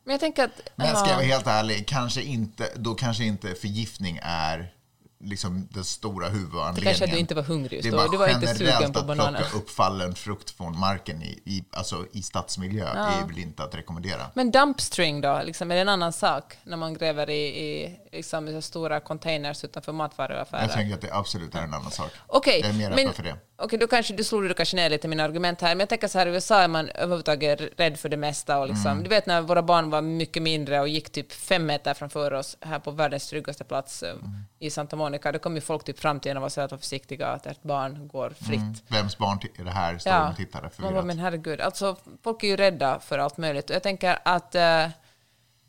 Men 0.03 0.11
jag 0.11 0.19
tänker 0.19 0.43
att... 0.43 0.61
Men 0.75 0.87
ska 0.87 0.99
jag 0.99 1.09
ja. 1.09 1.15
vara 1.15 1.25
helt 1.25 1.47
ärlig, 1.47 1.87
kanske 1.87 2.21
inte, 2.21 2.69
då 2.75 2.95
kanske 2.95 3.23
inte 3.23 3.55
förgiftning 3.55 4.19
är 4.23 4.74
liksom 5.19 5.67
den 5.71 5.83
stora 5.83 6.29
huvudanledningen. 6.29 6.75
Det 6.75 6.81
kanske 6.81 7.03
att 7.03 7.11
du 7.11 7.17
inte 7.17 7.35
var 7.35 7.43
hungrig 7.43 7.73
just 7.77 7.91
Det 7.91 7.97
då. 7.97 8.07
Du 8.11 8.17
var 8.17 8.27
inte 8.27 8.55
sugen 8.55 8.93
på 8.93 8.99
att 8.99 9.07
bananer. 9.07 9.39
plocka 9.39 9.57
upp 9.57 9.69
fallen 9.69 10.15
frukt 10.15 10.49
från 10.49 10.79
marken 10.79 11.21
i, 11.21 11.41
i, 11.45 11.63
alltså 11.71 12.05
i 12.11 12.21
stadsmiljö 12.21 12.87
är 12.87 13.27
väl 13.27 13.39
inte 13.39 13.63
att 13.63 13.75
rekommendera. 13.75 14.31
Men 14.33 14.51
dumpstring 14.51 15.21
då, 15.21 15.41
liksom, 15.45 15.71
är 15.71 15.75
det 15.75 15.81
en 15.81 15.89
annan 15.89 16.13
sak 16.13 16.57
när 16.63 16.77
man 16.77 16.93
gräver 16.93 17.29
i, 17.29 17.45
i 17.45 17.97
liksom, 18.15 18.61
stora 18.61 18.99
containers 18.99 19.63
utanför 19.63 19.91
matvaruaffärer? 19.91 20.61
Jag 20.61 20.71
tänker 20.71 20.95
att 20.95 21.01
det 21.01 21.13
absolut 21.13 21.55
är 21.55 21.59
en 21.61 21.73
annan 21.73 21.91
sak. 21.91 22.11
Okej, 22.27 22.59
jag 22.61 22.69
är 22.69 22.73
mer 22.73 22.89
men, 22.89 23.13
för 23.13 23.23
det. 23.23 23.35
okej, 23.57 23.79
då 23.79 23.87
kanske 23.87 24.13
du 24.13 24.23
slog 24.23 24.43
du 24.43 24.53
kanske 24.53 24.75
ner 24.75 24.89
lite 24.89 25.07
mina 25.07 25.23
argument 25.23 25.61
här, 25.61 25.69
men 25.69 25.79
jag 25.79 25.89
tänker 25.89 26.07
så 26.07 26.19
här, 26.19 26.27
i 26.27 26.29
USA 26.29 26.61
är 26.61 26.67
man 26.67 26.89
överhuvudtaget 26.89 27.61
rädd 27.77 27.99
för 27.99 28.09
det 28.09 28.17
mesta 28.17 28.59
och 28.59 28.67
liksom, 28.67 28.91
Mm. 28.91 29.03
du 29.03 29.09
vet 29.09 29.25
när 29.25 29.41
våra 29.41 29.61
barn 29.63 29.89
var 29.89 30.01
mycket 30.01 30.43
mindre 30.43 30.79
och 30.79 30.87
gick 30.87 31.11
typ 31.11 31.31
fem 31.31 31.65
meter 31.65 31.93
framför 31.93 32.33
oss 32.33 32.57
här 32.61 32.79
på 32.79 32.91
världens 32.91 33.27
tryggaste 33.29 33.63
plats 33.63 34.03
eh, 34.03 34.11
Mm. 34.11 34.21
i 34.59 34.69
Santa 34.69 34.95
Monica, 34.95 35.31
då 35.31 35.39
kom 35.39 35.55
ju 35.55 35.61
folk 35.61 35.83
typ 35.83 35.99
fram 35.99 36.19
till 36.19 36.31
en 36.31 36.37
och 36.37 36.41
var 36.41 36.49
så 36.49 36.61
att 36.61 36.71
vara 36.71 36.79
försiktiga 36.81 37.27
att 37.27 37.45
ett 37.45 37.63
barn 37.63 38.07
går 38.07 38.29
fritt. 38.29 38.59
Mm. 38.59 38.73
Vems 38.87 39.17
barn 39.17 39.39
är 39.59 39.63
det 39.63 39.71
här? 39.71 39.97
Står 39.97 40.11
de 40.11 40.29
och 40.29 40.35
tittar 40.37 40.61
man 40.61 40.69
bara, 40.69 40.69
förvirrat. 40.87 41.05
men 41.05 41.19
herregud, 41.19 41.61
alltså 41.61 41.95
folk 42.23 42.43
är 42.43 42.47
ju 42.47 42.55
rädda 42.55 42.99
för 42.99 43.19
allt 43.19 43.37
möjligt. 43.37 43.69
Och 43.69 43.75
jag 43.75 43.83
tänker 43.83 44.19
att 44.25 44.55
eh, 44.55 44.61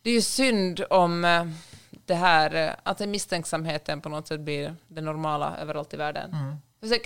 det 0.03 0.11
är 0.11 0.15
ju 0.15 0.23
synd 0.23 0.85
om 0.91 1.25
eh, 1.25 1.45
det 2.07 2.15
här, 2.15 2.55
eh, 2.55 2.75
att 2.83 3.01
misstänksamheten 3.01 4.01
på 4.01 4.09
något 4.09 4.29
sätt 4.29 4.41
blir 4.41 4.77
det 4.89 5.01
normala 5.01 5.57
överallt 5.57 5.95
i 5.95 5.97
världen. 5.97 6.31
Mm. 6.33 6.57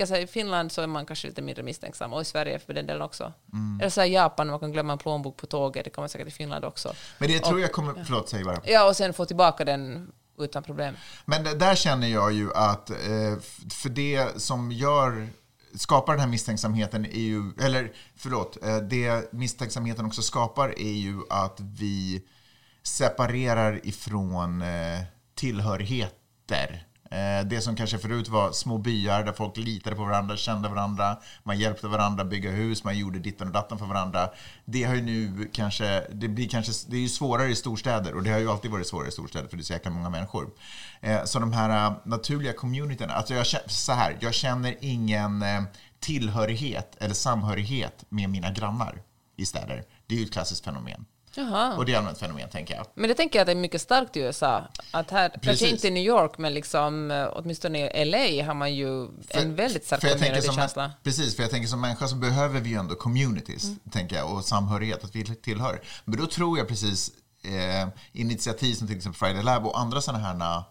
Så 0.06 0.14
här, 0.14 0.20
I 0.20 0.26
Finland 0.26 0.72
så 0.72 0.82
är 0.82 0.86
man 0.86 1.06
kanske 1.06 1.28
lite 1.28 1.42
mindre 1.42 1.62
misstänksam, 1.62 2.12
och 2.12 2.20
i 2.20 2.24
Sverige 2.24 2.58
för 2.58 2.74
den 2.74 2.86
delen 2.86 3.02
också. 3.02 3.32
Mm. 3.52 3.80
Eller 3.80 3.90
så 3.90 4.00
här, 4.00 4.08
Japan, 4.08 4.46
man 4.48 4.58
kan 4.60 4.72
glömma 4.72 4.92
en 4.92 4.98
plånbok 4.98 5.36
på 5.36 5.46
tåget, 5.46 5.84
det 5.84 5.90
kan 5.90 6.02
man 6.02 6.08
säkert 6.08 6.28
i 6.28 6.30
Finland 6.30 6.64
också. 6.64 6.92
Men 7.18 7.28
det 7.28 7.38
tror 7.38 7.60
jag 7.60 7.72
kommer... 7.72 8.04
Förlåt, 8.04 8.28
säg 8.28 8.44
bara. 8.44 8.60
Ja, 8.64 8.88
och 8.88 8.96
sen 8.96 9.12
få 9.12 9.24
tillbaka 9.24 9.64
den 9.64 10.12
utan 10.38 10.62
problem. 10.62 10.94
Men 11.24 11.44
det- 11.44 11.54
där 11.54 11.74
känner 11.74 12.08
jag 12.08 12.32
ju 12.32 12.52
att 12.54 12.90
eh, 12.90 12.96
för 13.70 13.88
det 13.88 14.40
som 14.42 14.72
gör 14.72 15.28
skapar 15.74 16.12
den 16.12 16.20
här 16.20 16.28
misstänksamheten 16.28 17.04
är 17.06 17.20
ju, 17.20 17.52
eller 17.60 17.92
förlåt, 18.16 18.64
eh, 18.64 18.76
det 18.76 19.32
misstänksamheten 19.32 20.06
också 20.06 20.22
skapar 20.22 20.68
är 20.78 20.92
ju 20.92 21.20
att 21.30 21.60
vi 21.60 22.22
separerar 22.82 23.86
ifrån 23.86 24.62
eh, 24.62 25.00
tillhörigheter. 25.34 26.86
Eh, 27.10 27.46
det 27.46 27.60
som 27.60 27.76
kanske 27.76 27.98
förut 27.98 28.28
var 28.28 28.52
små 28.52 28.78
byar 28.78 29.24
där 29.24 29.32
folk 29.32 29.56
litade 29.56 29.96
på 29.96 30.04
varandra, 30.04 30.36
kände 30.36 30.68
varandra, 30.68 31.18
man 31.42 31.58
hjälpte 31.58 31.88
varandra 31.88 32.24
bygga 32.24 32.50
hus, 32.50 32.84
man 32.84 32.98
gjorde 32.98 33.18
ditten 33.18 33.46
och 33.46 33.52
datten 33.52 33.78
för 33.78 33.86
varandra. 33.86 34.30
Det 34.64 34.84
har 34.84 34.94
ju 34.94 35.02
nu 35.02 35.48
kanske, 35.52 36.06
det 36.12 36.28
blir 36.28 36.48
kanske, 36.48 36.72
det 36.90 36.96
är 36.96 37.00
ju 37.00 37.08
svårare 37.08 37.48
i 37.50 37.54
storstäder 37.54 38.14
och 38.14 38.22
det 38.22 38.30
har 38.30 38.38
ju 38.38 38.50
alltid 38.50 38.70
varit 38.70 38.86
svårare 38.86 39.08
i 39.08 39.12
storstäder 39.12 39.48
för 39.48 39.56
det 39.56 39.60
är 39.60 39.64
så 39.64 39.72
jäkla 39.72 39.90
många 39.90 40.10
människor. 40.10 40.50
Eh, 41.00 41.24
så 41.24 41.38
de 41.38 41.52
här 41.52 41.86
eh, 41.86 41.96
naturliga 42.04 42.52
communityna, 42.52 43.12
alltså 43.12 43.34
jag, 43.34 43.46
känner- 43.46 43.68
så 43.68 43.92
här, 43.92 44.16
jag 44.20 44.34
känner 44.34 44.76
ingen 44.80 45.42
eh, 45.42 45.62
tillhörighet 46.00 46.96
eller 47.00 47.14
samhörighet 47.14 48.04
med 48.08 48.30
mina 48.30 48.50
grannar 48.50 49.02
i 49.36 49.46
städer. 49.46 49.84
Det 50.06 50.14
är 50.14 50.18
ju 50.18 50.24
ett 50.24 50.32
klassiskt 50.32 50.64
fenomen. 50.64 51.04
Jaha. 51.34 51.76
Och 51.76 51.86
det 51.86 51.92
är 51.94 51.98
allmänt 51.98 52.18
fenomen, 52.18 52.48
tänker 52.48 52.74
jag. 52.74 52.86
Men 52.94 53.08
det 53.08 53.14
tänker 53.14 53.38
jag 53.38 53.42
att 53.42 53.46
det 53.46 53.52
är 53.52 53.56
mycket 53.56 53.80
starkt 53.80 54.16
i 54.16 54.20
USA. 54.20 54.68
Att 54.90 55.10
här, 55.10 55.32
kanske 55.42 55.68
inte 55.68 55.88
i 55.88 55.90
New 55.90 56.02
York, 56.02 56.38
men 56.38 56.54
liksom, 56.54 57.10
eh, 57.10 57.28
åtminstone 57.32 57.78
i 57.90 58.04
LA 58.04 58.44
har 58.46 58.54
man 58.54 58.74
ju 58.74 59.08
en 59.28 59.54
väldigt 59.54 59.86
stark 59.86 60.00
för 60.00 60.08
som, 60.08 60.18
community-känsla. 60.18 60.92
Precis, 61.02 61.36
för 61.36 61.42
jag 61.42 61.50
tänker 61.50 61.68
som 61.68 61.80
människa 61.80 62.08
så 62.08 62.16
behöver 62.16 62.60
vi 62.60 62.70
ju 62.70 62.76
ändå 62.76 62.94
communities, 62.94 63.64
Mm. 63.64 63.78
tänker 63.90 64.16
jag, 64.16 64.32
och 64.32 64.44
samhörighet, 64.44 65.04
att 65.04 65.16
vi 65.16 65.24
tillhör. 65.24 65.80
Men 66.04 66.18
då 66.18 66.26
tror 66.26 66.58
jag 66.58 66.68
precis 66.68 67.10
eh, 67.42 67.88
initiativ 68.12 68.74
som 68.74 68.86
till 68.86 68.96
exempel 68.96 69.18
Friday 69.18 69.42
Lab 69.42 69.66
och 69.66 69.80
andra 69.80 70.00
sådana 70.00 70.24
här 70.24 70.62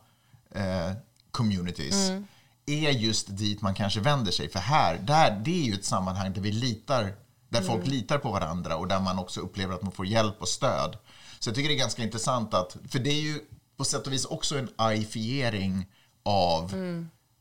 eh, 0.55 0.93
communities 1.31 2.09
Mm. 2.09 2.27
är 2.65 2.89
just 2.89 3.37
dit 3.37 3.61
man 3.61 3.73
kanske 3.73 3.99
vänder 3.99 4.31
sig. 4.31 4.49
För 4.49 4.59
här, 4.59 4.97
där, 5.03 5.31
det 5.45 5.61
är 5.61 5.65
ju 5.65 5.73
ett 5.73 5.85
sammanhang 5.85 6.33
där 6.33 6.41
vi 6.41 6.51
litar, 6.51 7.13
där 7.49 7.61
folk 7.61 7.81
Mm. 7.83 7.89
litar 7.89 8.17
på 8.17 8.31
varandra 8.31 8.75
och 8.77 8.87
där 8.87 8.99
man 8.99 9.19
också 9.19 9.41
upplever 9.41 9.73
att 9.75 9.81
man 9.81 9.91
får 9.91 10.05
hjälp 10.05 10.41
och 10.41 10.47
stöd. 10.47 10.97
Så 11.39 11.49
jag 11.49 11.55
tycker 11.55 11.69
det 11.69 11.75
är 11.75 11.79
ganska 11.79 12.03
intressant 12.03 12.53
att, 12.53 12.77
för 12.89 12.99
det 12.99 13.09
är 13.09 13.21
ju 13.21 13.39
på 13.77 13.85
sätt 13.85 14.07
och 14.07 14.13
vis 14.13 14.25
också 14.25 14.57
en 14.57 14.69
aifiering 14.75 15.85
av 16.23 16.73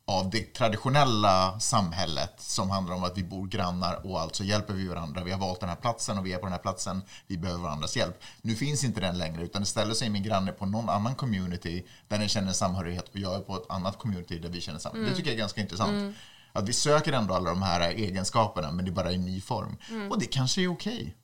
av 0.05 0.31
det 0.31 0.55
traditionella 0.55 1.61
samhället 1.61 2.35
som 2.38 2.71
handlar 2.71 2.94
om 2.97 3.05
att 3.05 3.18
vi 3.18 3.25
bor 3.25 3.47
grannar 3.47 4.07
och 4.07 4.21
alltså 4.21 4.44
hjälper 4.44 4.75
vi 4.75 4.88
varandra. 4.88 5.25
Vi 5.25 5.31
har 5.31 5.38
valt 5.38 5.61
den 5.61 5.68
här 5.68 5.77
platsen 5.77 6.18
och 6.18 6.27
vi 6.27 6.33
är 6.33 6.38
på 6.38 6.47
den 6.47 6.53
här 6.53 6.59
platsen. 6.59 7.03
Vi 7.27 7.38
behöver 7.38 7.62
varandras 7.62 7.97
hjälp. 7.97 8.21
Nu 8.42 8.55
finns 8.55 8.85
inte 8.85 9.01
den 9.01 9.18
längre 9.18 9.42
utan 9.42 9.62
istället 9.62 9.97
så 9.97 10.05
är 10.05 10.11
min 10.11 10.23
granne 10.23 10.53
på 10.53 10.66
någon 10.66 10.88
annan 10.88 11.14
community 11.14 11.87
där 12.09 12.18
den 12.18 12.29
känner 12.29 12.53
samhörighet 12.53 13.09
och 13.09 13.16
jag 13.18 13.35
är 13.35 13.40
på 13.40 13.57
ett 13.57 13.66
annat 13.68 13.99
community 13.99 14.38
där 14.38 14.49
vi 14.49 14.61
känner 14.61 14.79
samhörighet. 14.79 15.11
Det 15.12 15.16
tycker 15.16 15.31
jag 15.31 15.35
är 15.35 15.38
ganska 15.38 15.61
intressant. 15.61 16.16
Att 16.52 16.68
vi 16.68 16.72
söker 16.72 17.12
ändå 17.12 17.34
alla 17.34 17.50
de 17.50 17.62
här 17.62 17.90
egenskaperna 17.90 18.70
men 18.72 18.84
det 18.84 18.90
är 18.90 18.92
bara 18.92 19.12
i 19.12 19.18
ny 19.18 19.40
form. 19.40 19.76
Och 20.11 20.18
det 20.18 20.26
kanske 20.26 20.62
är 20.62 20.68
okej. 20.72 21.16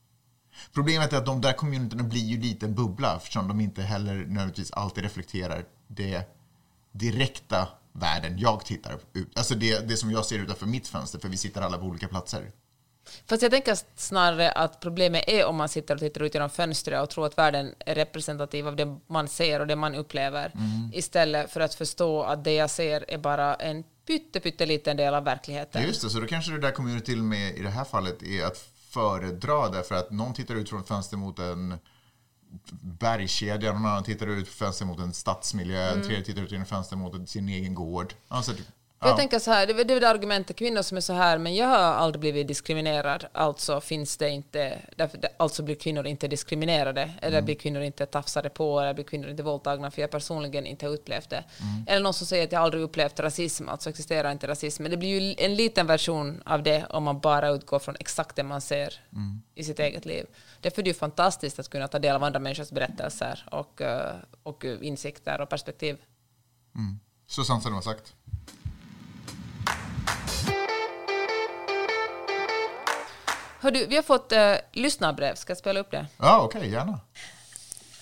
Problemet 0.72 1.12
är 1.12 1.16
att 1.16 1.26
de 1.26 1.40
där 1.40 1.52
communityna 1.52 2.02
blir 2.02 2.24
ju 2.24 2.40
lite 2.40 2.66
en 2.66 2.74
bubbla 2.74 3.16
eftersom 3.16 3.48
de 3.48 3.60
inte 3.60 3.82
heller 3.82 4.14
nödvändigtvis 4.14 4.72
alltid 4.72 5.04
reflekterar 5.04 5.64
det 5.88 6.22
direkta 6.92 7.68
världen 7.92 8.38
jag 8.38 8.64
tittar 8.64 8.98
ut. 9.12 9.38
Alltså 9.38 9.54
det, 9.54 9.88
det 9.88 9.96
som 9.96 10.10
jag 10.10 10.24
ser 10.26 10.38
utanför 10.38 10.66
mitt 10.66 10.88
fönster, 10.88 11.18
för 11.18 11.28
vi 11.28 11.36
sitter 11.36 11.60
alla 11.62 11.78
på 11.78 11.84
olika 11.84 12.08
platser. 12.08 12.50
Fast 13.26 13.42
jag 13.42 13.50
tänker 13.50 13.78
snarare 13.96 14.52
att 14.52 14.80
problemet 14.80 15.24
är 15.26 15.46
om 15.46 15.56
man 15.56 15.68
sitter 15.68 15.94
och 15.94 16.00
tittar 16.00 16.22
ut 16.22 16.34
genom 16.34 16.50
fönstret 16.50 17.02
och 17.02 17.10
tror 17.10 17.26
att 17.26 17.38
världen 17.38 17.74
är 17.78 17.94
representativ 17.94 18.68
av 18.68 18.76
det 18.76 18.98
man 19.06 19.28
ser 19.28 19.60
och 19.60 19.66
det 19.66 19.76
man 19.76 19.94
upplever, 19.94 20.52
Mm. 20.54 20.90
istället 20.94 21.50
för 21.50 21.60
att 21.60 21.74
förstå 21.74 22.22
att 22.22 22.44
det 22.44 22.54
jag 22.54 22.70
ser 22.70 23.04
är 23.08 23.18
bara 23.18 23.54
en 23.54 23.84
pytte, 24.06 24.40
pytteliten 24.40 24.96
del 24.96 25.14
av 25.14 25.24
verkligheten. 25.24 25.82
Just 25.82 26.02
det, 26.02 26.10
så 26.10 26.20
då 26.20 26.26
kanske 26.26 26.52
det 26.52 26.58
där 26.58 27.00
till 27.00 27.18
och 27.18 27.24
med 27.24 27.56
i 27.56 27.62
det 27.62 27.70
här 27.70 27.84
fallet 27.84 28.22
är 28.22 28.44
att 28.44 28.58
föredra 28.90 29.68
därför 29.68 29.94
att 29.94 30.10
någon 30.10 30.34
tittar 30.34 30.54
ut 30.54 30.68
från 30.68 30.80
ett 30.80 30.88
fönster 30.88 31.16
mot 31.16 31.38
en 31.38 31.78
bergskedja, 32.80 33.72
någon 33.72 33.86
annan 33.86 34.04
tittar 34.04 34.26
ut 34.26 34.48
från 34.48 34.66
fönster 34.66 34.84
mot 34.86 34.98
en 34.98 35.12
stadsmiljö, 35.12 35.90
en 35.92 36.02
tredje 36.02 36.24
tittar 36.24 36.42
ut 36.42 36.52
genom 36.52 36.66
fönster 36.66 36.96
mot 36.96 37.28
sin 37.28 37.48
egen 37.48 37.74
gård. 37.74 38.14
Alltså, 38.28 38.52
För 39.00 39.08
Jag 39.08 39.12
ja. 39.12 39.16
tänker 39.16 39.38
så 39.38 39.50
här, 39.50 39.66
det 39.66 39.94
är 39.94 40.00
det 40.00 40.08
argumentet 40.08 40.56
kvinnor 40.56 40.82
som 40.82 40.96
är 40.96 41.00
så 41.00 41.12
här, 41.12 41.38
men 41.38 41.54
jag 41.54 41.66
har 41.66 41.76
aldrig 41.76 42.20
blivit 42.20 42.48
diskriminerad, 42.48 43.26
alltså 43.32 43.80
finns 43.80 44.16
det 44.16 44.30
inte, 44.30 44.78
därför, 44.96 45.20
alltså 45.36 45.62
blir 45.62 45.74
kvinnor 45.74 46.06
inte 46.06 46.28
diskriminerade, 46.28 47.10
eller 47.22 47.42
blir 47.42 47.54
kvinnor 47.54 47.82
inte 47.82 48.06
tafsade 48.06 48.50
på, 48.50 48.80
eller 48.80 48.94
blir 48.94 49.04
kvinnor 49.04 49.28
inte 49.28 49.42
våldtagna, 49.42 49.90
för 49.90 50.00
jag 50.00 50.10
personligen 50.10 50.66
inte 50.66 50.86
har 50.86 50.92
upplevt 50.92 51.30
det. 51.30 51.44
Eller 51.86 52.02
någon 52.02 52.14
som 52.14 52.26
säger 52.26 52.44
att 52.44 52.52
jag 52.52 52.62
aldrig 52.62 52.82
upplevt 52.82 53.20
rasism, 53.20 53.68
alltså 53.68 53.90
existerar 53.90 54.32
inte 54.32 54.48
rasism, 54.48 54.82
men 54.82 54.90
det 54.90 54.96
blir 54.96 55.20
ju 55.20 55.34
en 55.38 55.54
liten 55.54 55.86
version 55.86 56.42
av 56.46 56.62
det 56.62 56.86
om 56.90 57.04
man 57.04 57.20
bara 57.20 57.48
utgår 57.48 57.78
från 57.78 57.96
exakt 58.00 58.36
det 58.36 58.42
man 58.42 58.60
ser 58.60 59.00
i 59.54 59.64
sitt 59.64 59.78
eget 59.78 60.04
liv. 60.04 60.26
Därför 60.60 60.82
är 60.82 60.84
det 60.84 60.90
ju 60.90 60.94
fantastiskt 60.94 61.58
att 61.58 61.68
kunna 61.68 61.88
ta 61.88 61.98
del 61.98 62.16
av 62.16 62.24
andra 62.24 62.38
människors 62.38 62.70
berättelser 62.70 63.48
och, 63.50 63.80
eh, 63.80 64.14
och 64.42 64.64
insikter 64.64 65.40
och 65.40 65.48
perspektiv. 65.48 65.96
Så 67.26 67.44
sant 67.44 67.62
som 67.62 67.72
du 67.72 67.76
har 67.76 67.82
sagt. 67.82 68.14
Hör 73.64 73.70
du, 73.70 73.86
vi 73.86 73.96
har 73.96 74.02
fått 74.02 74.32
eh, 74.32 74.56
lyssnarbrev, 74.72 75.34
ska 75.34 75.50
jag 75.50 75.58
spela 75.58 75.80
upp 75.80 75.90
det? 75.90 76.06
Ja, 76.18 76.40
okej, 76.40 76.70
gärna. 76.70 77.00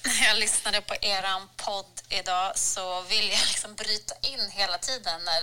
När 0.04 0.26
jag 0.26 0.38
lyssnade 0.38 0.80
på 0.80 0.94
eran 1.00 1.48
podd 1.56 2.00
idag 2.08 2.58
så 2.58 3.00
vill 3.00 3.28
jag 3.30 3.38
liksom 3.38 3.74
bryta 3.74 4.14
in 4.22 4.50
hela 4.50 4.78
tiden 4.78 5.24
när 5.24 5.42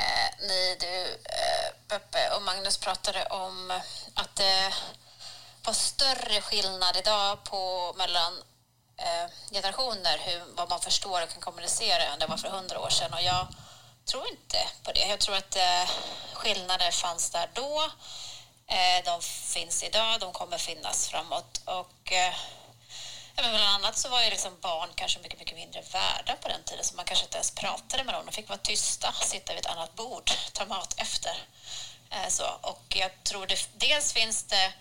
eh, 0.00 0.48
ni, 0.48 0.76
du, 0.80 1.02
eh, 1.24 1.68
Peppe 1.88 2.30
och 2.36 2.42
Magnus 2.42 2.78
pratade 2.78 3.24
om 3.24 3.80
att 4.14 4.36
det 4.36 4.72
var 5.64 5.72
större 5.72 6.40
skillnad 6.40 6.96
idag 6.96 7.44
på 7.44 7.94
mellan 7.98 8.32
eh, 8.96 9.30
generationer, 9.52 10.18
hur, 10.18 10.42
vad 10.54 10.70
man 10.70 10.80
förstår 10.80 11.22
och 11.22 11.28
kan 11.28 11.40
kommunicera 11.40 12.02
än 12.02 12.18
det 12.18 12.26
var 12.26 12.36
för 12.36 12.48
hundra 12.48 12.80
år 12.80 12.90
sedan. 12.90 13.12
Och 13.14 13.22
jag 13.22 13.46
tror 14.04 14.28
inte 14.28 14.58
på 14.82 14.92
det. 14.92 15.06
Jag 15.08 15.20
tror 15.20 15.36
att 15.36 15.56
eh, 15.56 15.90
skillnader 16.32 16.90
fanns 16.90 17.30
där 17.30 17.50
då. 17.54 17.90
Eh, 18.68 19.04
de 19.04 19.22
finns 19.22 19.82
idag, 19.82 20.20
de 20.20 20.32
kommer 20.32 20.58
finnas 20.58 21.08
framåt. 21.08 21.60
Och 21.64 22.12
eh, 22.12 22.34
men 23.36 23.50
bland 23.50 23.64
annat 23.64 23.98
så 23.98 24.08
var 24.08 24.22
ju 24.22 24.30
liksom 24.30 24.60
barn 24.60 24.88
kanske 24.94 25.18
mycket, 25.20 25.38
mycket 25.38 25.56
mindre 25.56 25.82
värda 25.92 26.36
på 26.36 26.48
den 26.48 26.64
tiden 26.64 26.84
så 26.84 26.96
man 26.96 27.04
kanske 27.04 27.24
inte 27.24 27.36
ens 27.36 27.50
pratade 27.50 28.04
med 28.04 28.14
dem. 28.14 28.26
De 28.26 28.32
fick 28.32 28.48
vara 28.48 28.58
tysta, 28.58 29.12
sitta 29.12 29.54
vid 29.54 29.60
ett 29.60 29.70
annat 29.70 29.94
bord, 29.94 30.30
ta 30.52 30.64
mat 30.64 30.94
efter. 30.96 31.36
Eh, 32.10 32.28
så. 32.28 32.44
Och 32.62 32.82
jag 32.88 33.24
tror 33.24 33.46
det, 33.46 33.68
dels 33.76 34.12
finns 34.12 34.42
det 34.42 34.72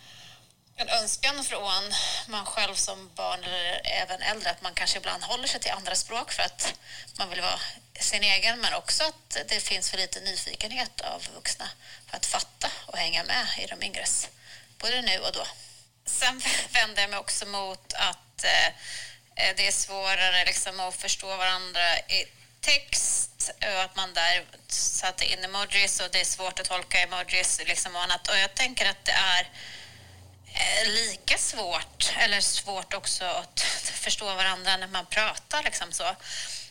en 0.78 0.90
önskan 0.90 1.44
från 1.44 1.94
man 2.28 2.46
själv 2.46 2.76
som 2.76 3.12
barn 3.16 3.44
eller 3.44 3.82
även 3.84 4.22
äldre 4.22 4.50
att 4.50 4.62
man 4.62 4.74
kanske 4.74 4.98
ibland 4.98 5.24
håller 5.24 5.48
sig 5.48 5.60
till 5.60 5.72
andra 5.72 5.96
språk 5.96 6.32
för 6.32 6.44
att 6.44 6.74
man 7.18 7.30
vill 7.30 7.42
vara 7.42 7.60
sin 8.00 8.24
egen 8.24 8.60
men 8.60 8.74
också 8.74 9.04
att 9.04 9.38
det 9.48 9.60
finns 9.60 9.92
för 9.92 9.98
lite 9.98 10.20
nyfikenhet 10.20 11.02
av 11.02 11.28
vuxna 11.36 11.70
för 12.10 12.18
att 12.18 12.26
fatta 12.26 12.72
och 12.86 12.98
hänga 12.98 13.24
med 13.24 13.48
i 13.58 13.66
de 13.66 13.84
yngres, 13.84 14.28
både 14.78 15.02
nu 15.02 15.20
och 15.20 15.32
då. 15.34 15.48
Sen 16.06 16.42
vänder 16.72 17.02
jag 17.02 17.10
mig 17.10 17.20
också 17.20 17.46
mot 17.46 17.94
att 17.94 18.44
eh, 18.44 18.74
det 19.56 19.68
är 19.68 19.72
svårare 19.72 20.46
liksom, 20.46 20.80
att 20.80 20.96
förstå 20.96 21.38
varandra 21.38 21.98
i 22.00 22.26
text 22.62 23.52
och 23.62 23.82
att 23.82 23.96
man 23.96 24.14
där 24.14 24.46
satte 24.68 25.26
in 25.26 25.44
emojis 25.44 26.00
och 26.00 26.12
det 26.12 26.22
är 26.22 26.26
svårt 26.26 26.60
att 26.60 26.66
tolka 26.66 27.00
emojis 27.00 27.62
liksom 27.66 27.96
och 27.96 28.02
annat. 28.02 28.28
Och 28.28 28.38
jag 28.38 28.56
tänker 28.56 28.90
att 28.90 29.06
det 29.06 29.12
är 29.12 29.50
Eh, 30.56 30.88
lika 30.88 31.38
svårt, 31.38 32.14
eller 32.18 32.42
svårt 32.42 32.94
också 32.94 33.26
att 33.26 33.60
förstå 33.94 34.26
varandra 34.26 34.78
när 34.78 34.88
man 34.88 35.06
pratar 35.06 35.64
liksom 35.64 35.92
så. 35.92 36.16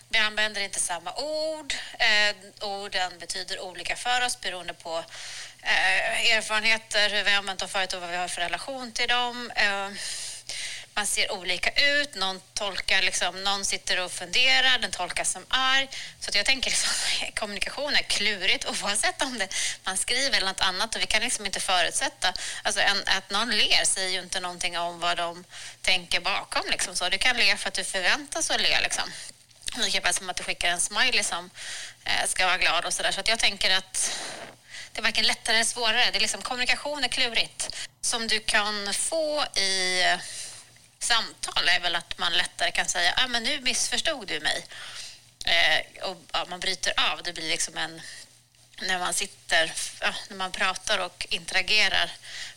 Vi 0.09 0.18
använder 0.18 0.61
inte 0.61 0.80
samma 0.80 1.14
ord. 1.14 1.74
Eh, 1.99 2.37
orden 2.68 3.18
betyder 3.18 3.61
olika 3.61 3.97
för 3.97 4.24
oss 4.24 4.41
beroende 4.41 4.74
på 4.74 5.05
eh, 5.62 6.37
erfarenheter, 6.37 7.11
hur 7.11 7.24
vi 7.24 7.30
har 7.30 7.39
använt 7.39 7.61
dem 7.61 7.68
förut 7.68 7.93
och 7.93 8.01
vad 8.01 8.11
vi 8.11 8.16
har 8.16 8.28
för 8.28 8.41
relation 8.41 8.93
till 8.93 9.09
dem. 9.09 9.51
Eh, 9.57 9.89
man 10.95 11.07
ser 11.07 11.33
olika 11.33 11.71
ut, 11.71 12.15
någon 12.15 12.41
tolkar 12.55 13.03
liksom, 13.03 13.45
någon 13.45 13.65
sitter 13.65 14.05
och 14.05 14.13
funderar, 14.13 14.79
den 14.79 14.91
tolkas 14.91 15.33
som 15.33 15.47
arg. 15.49 15.89
Så 16.21 16.29
att 16.29 16.35
jag 16.35 16.47
tänker 16.47 16.71
liksom, 16.71 16.93
kommunikation 17.35 17.95
är 17.95 18.03
klurigt 18.03 18.65
oavsett 18.65 19.23
om 19.23 19.39
det, 19.39 19.49
man 19.85 19.97
skriver 19.97 20.37
eller 20.37 20.47
något 20.47 20.61
annat 20.61 20.95
och 20.95 21.03
vi 21.03 21.07
kan 21.07 21.23
liksom 21.23 21.47
inte 21.47 21.61
förutsätta. 21.61 22.33
Alltså 22.63 22.81
en, 22.81 23.03
att 23.07 23.31
någon 23.31 23.51
ler 23.51 23.85
säger 23.85 24.11
ju 24.11 24.21
inte 24.21 24.41
någonting 24.41 24.79
om 24.79 25.01
vad 25.01 25.17
de 25.17 25.45
tänker 25.83 26.21
bakom 26.21 26.63
liksom 26.71 26.97
så. 26.97 27.09
Du 27.09 27.19
kan 27.19 27.37
le 27.37 27.57
för 27.57 27.69
att 27.69 27.75
du 27.75 27.85
förväntas 27.85 28.51
att 28.51 28.61
le 28.61 28.81
liksom. 28.81 29.13
Lika 29.77 30.01
väl 30.01 30.15
som 30.15 30.31
att 30.31 30.37
du 30.37 30.43
skickar 30.43 30.69
en 30.69 30.81
smiley 30.81 31.23
som 31.23 31.51
eh, 32.05 32.27
ska 32.27 32.47
vara 32.47 32.59
glad 32.59 32.85
och 32.85 32.93
sådär. 32.93 33.13
Så 33.13 33.21
att 33.21 33.29
jag 33.29 33.39
tänker 33.39 33.71
att 33.77 34.19
det 34.93 35.01
är 35.01 35.03
varken 35.03 35.27
lättare 35.27 35.57
eller 35.57 35.65
svårare. 35.65 36.11
Det 36.11 36.19
är 36.19 36.21
liksom, 36.21 36.43
kommunikation 36.43 37.05
är 37.05 37.09
klurigt. 37.09 37.89
Som 38.01 38.27
du 38.27 38.41
kan 38.41 38.95
få 38.95 39.45
i 39.45 40.03
samtal 41.05 41.69
är 41.69 41.81
väl 41.81 41.95
att 41.95 42.19
man 42.19 42.33
lättare 42.33 42.71
kan 42.71 42.89
säga 42.89 43.15
ah, 43.17 43.29
men 43.29 43.43
nu 43.43 43.61
missförstod 43.61 44.29
du 44.29 44.41
mig. 44.41 44.67
Eh, 45.45 46.03
och 46.03 46.23
ja, 46.33 46.47
man 46.51 46.61
bryter 46.61 46.93
av. 46.97 47.23
Det 47.23 47.33
blir 47.33 47.49
liksom 47.49 47.77
en... 47.79 48.03
När 48.81 48.99
man 48.99 49.15
sitter, 49.15 49.73
ja, 50.01 50.15
när 50.29 50.37
man 50.37 50.53
pratar 50.53 50.99
och 50.99 51.27
interagerar 51.31 52.11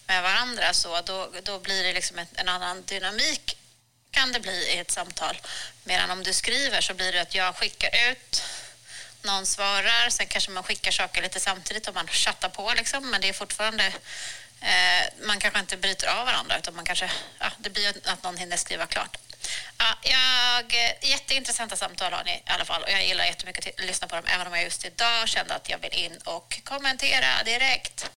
med 0.07 0.23
varandra 0.23 0.73
så 0.73 1.01
då, 1.01 1.31
då 1.43 1.59
blir 1.59 1.83
det 1.83 1.93
liksom 1.93 2.19
en, 2.19 2.27
en 2.35 2.49
annan 2.49 2.83
dynamik 2.85 3.57
kan 4.11 4.31
det 4.31 4.39
bli 4.39 4.73
i 4.73 4.77
ett 4.77 4.91
samtal. 4.91 5.41
Medan 5.83 6.11
om 6.11 6.23
du 6.23 6.33
skriver 6.33 6.81
så 6.81 6.93
blir 6.93 7.11
det 7.11 7.21
att 7.21 7.35
jag 7.35 7.55
skickar 7.55 8.11
ut 8.11 8.43
någon 9.21 9.45
svarar, 9.45 10.09
sen 10.09 10.27
kanske 10.27 10.51
man 10.51 10.63
skickar 10.63 10.91
saker 10.91 11.21
lite 11.21 11.39
samtidigt 11.39 11.87
och 11.87 11.95
man 11.95 12.07
chattar 12.07 12.49
på 12.49 12.73
liksom, 12.77 13.09
men 13.09 13.21
det 13.21 13.29
är 13.29 13.33
fortfarande 13.33 13.93
eh, 14.71 15.27
man 15.27 15.39
kanske 15.39 15.59
inte 15.59 15.77
bryter 15.77 16.07
av 16.19 16.25
varandra 16.25 16.57
utan 16.57 16.75
man 16.75 16.85
kanske, 16.85 17.11
ja, 17.39 17.49
det 17.57 17.69
blir 17.69 17.89
att 18.11 18.23
någon 18.23 18.37
hinner 18.37 18.57
skriva 18.57 18.85
klart. 18.85 19.17
Ja, 19.77 19.85
jag, 20.01 20.73
jätteintressanta 21.01 21.75
samtal 21.75 22.13
har 22.13 22.23
ni 22.23 22.31
i 22.31 22.43
alla 22.45 22.65
fall 22.65 22.83
och 22.83 22.91
jag 22.91 23.05
gillar 23.05 23.25
jättemycket 23.25 23.79
att 23.79 23.85
lyssna 23.85 24.07
på 24.07 24.15
dem 24.15 24.25
även 24.27 24.47
om 24.47 24.53
jag 24.53 24.63
just 24.63 24.85
idag 24.85 25.27
kände 25.27 25.55
att 25.55 25.69
jag 25.69 25.77
vill 25.77 25.93
in 25.93 26.17
och 26.25 26.61
kommentera 26.63 27.43
direkt. 27.45 28.09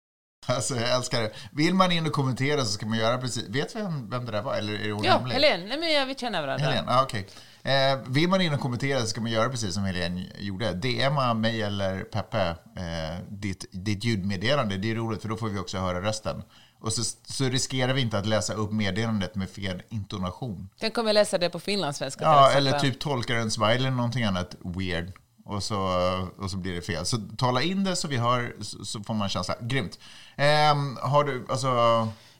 Alltså, 0.47 0.76
jag 0.76 0.89
älskar 0.89 1.22
det. 1.22 1.32
Vill 1.52 1.74
man 1.74 1.91
in 1.91 2.06
och 2.06 2.14
kommentera 2.14 2.66
så 2.66 2.72
ska 2.72 2.86
man 2.86 2.97
göra 2.97 3.18
precis... 3.18 3.43
Vet 3.50 3.76
vi 3.76 3.82
vem, 3.82 4.10
vem 4.10 4.26
det 4.26 4.32
där 4.32 4.41
var? 4.41 4.56
Eller 4.56 4.74
är 4.74 4.84
det 4.88 4.91
hon 4.91 5.04
Ja, 5.04 5.18
hemlig? 5.18 5.34
Helene. 5.34 5.66
Nej, 5.66 5.78
men 5.78 5.91
jag, 5.91 6.06
vi 6.06 6.16
känner 6.16 6.41
varandra. 6.41 6.66
Helen, 6.66 6.89
ah, 6.89 7.02
okej. 7.04 7.28
Eh, 7.64 7.99
vill 8.07 8.30
man 8.30 8.41
in 8.41 8.53
och 8.53 8.60
kommentera 8.60 9.01
så 9.01 9.07
ska 9.07 9.22
man 9.22 9.32
göra 9.32 9.49
precis 9.49 9.74
som 9.74 9.84
Helene 9.84 10.26
gjorde. 10.39 10.74
DMa 10.74 11.34
mig 11.34 11.62
eller 11.62 12.03
Peppe 12.03 12.47
eh, 12.49 13.24
ditt, 13.30 13.66
ditt 13.72 14.03
ljudmeddelande. 14.03 14.78
Det 14.78 14.91
är 14.91 14.95
roligt 14.95 15.22
för 15.22 15.30
då 15.30 15.38
får 15.38 15.49
vi 15.49 15.60
också 15.60 15.78
höra 15.78 16.01
rösten. 16.01 16.43
Och 16.82 16.93
så, 16.93 17.03
så 17.26 17.43
riskerar 17.43 17.93
vi 17.93 18.01
inte 18.01 18.18
att 18.18 18.26
läsa 18.26 18.53
upp 18.53 18.72
meddelandet 18.72 19.36
med 19.36 19.49
fel 19.49 19.82
intonation. 19.89 20.70
Sen 20.80 20.91
kommer 20.91 21.14
läsa 21.14 21.38
det 21.38 21.49
på 21.49 21.60
finlandssvenska. 21.60 22.24
Ja, 22.24 22.51
eller 22.51 22.80
typ 22.80 22.99
tolkar 22.99 23.36
en 23.36 23.51
smile 23.51 23.74
eller 23.74 23.91
någonting 23.91 24.24
annat 24.24 24.55
weird. 24.60 25.12
Och 25.45 25.64
så, 25.64 25.78
och 26.38 26.51
så 26.51 26.57
blir 26.57 26.76
det 26.76 26.82
fel. 26.82 27.05
Så 27.05 27.18
tala 27.38 27.62
in 27.62 27.84
det 27.84 27.95
så 27.95 28.07
vi 28.07 28.18
hör, 28.18 28.55
så, 28.62 28.86
så 28.86 29.03
får 29.03 29.14
man 29.14 29.30
känsla. 29.30 29.55
Grymt. 29.62 29.99
Ehm, 30.36 30.97
har 31.01 31.24
du, 31.24 31.45
alltså... 31.49 31.68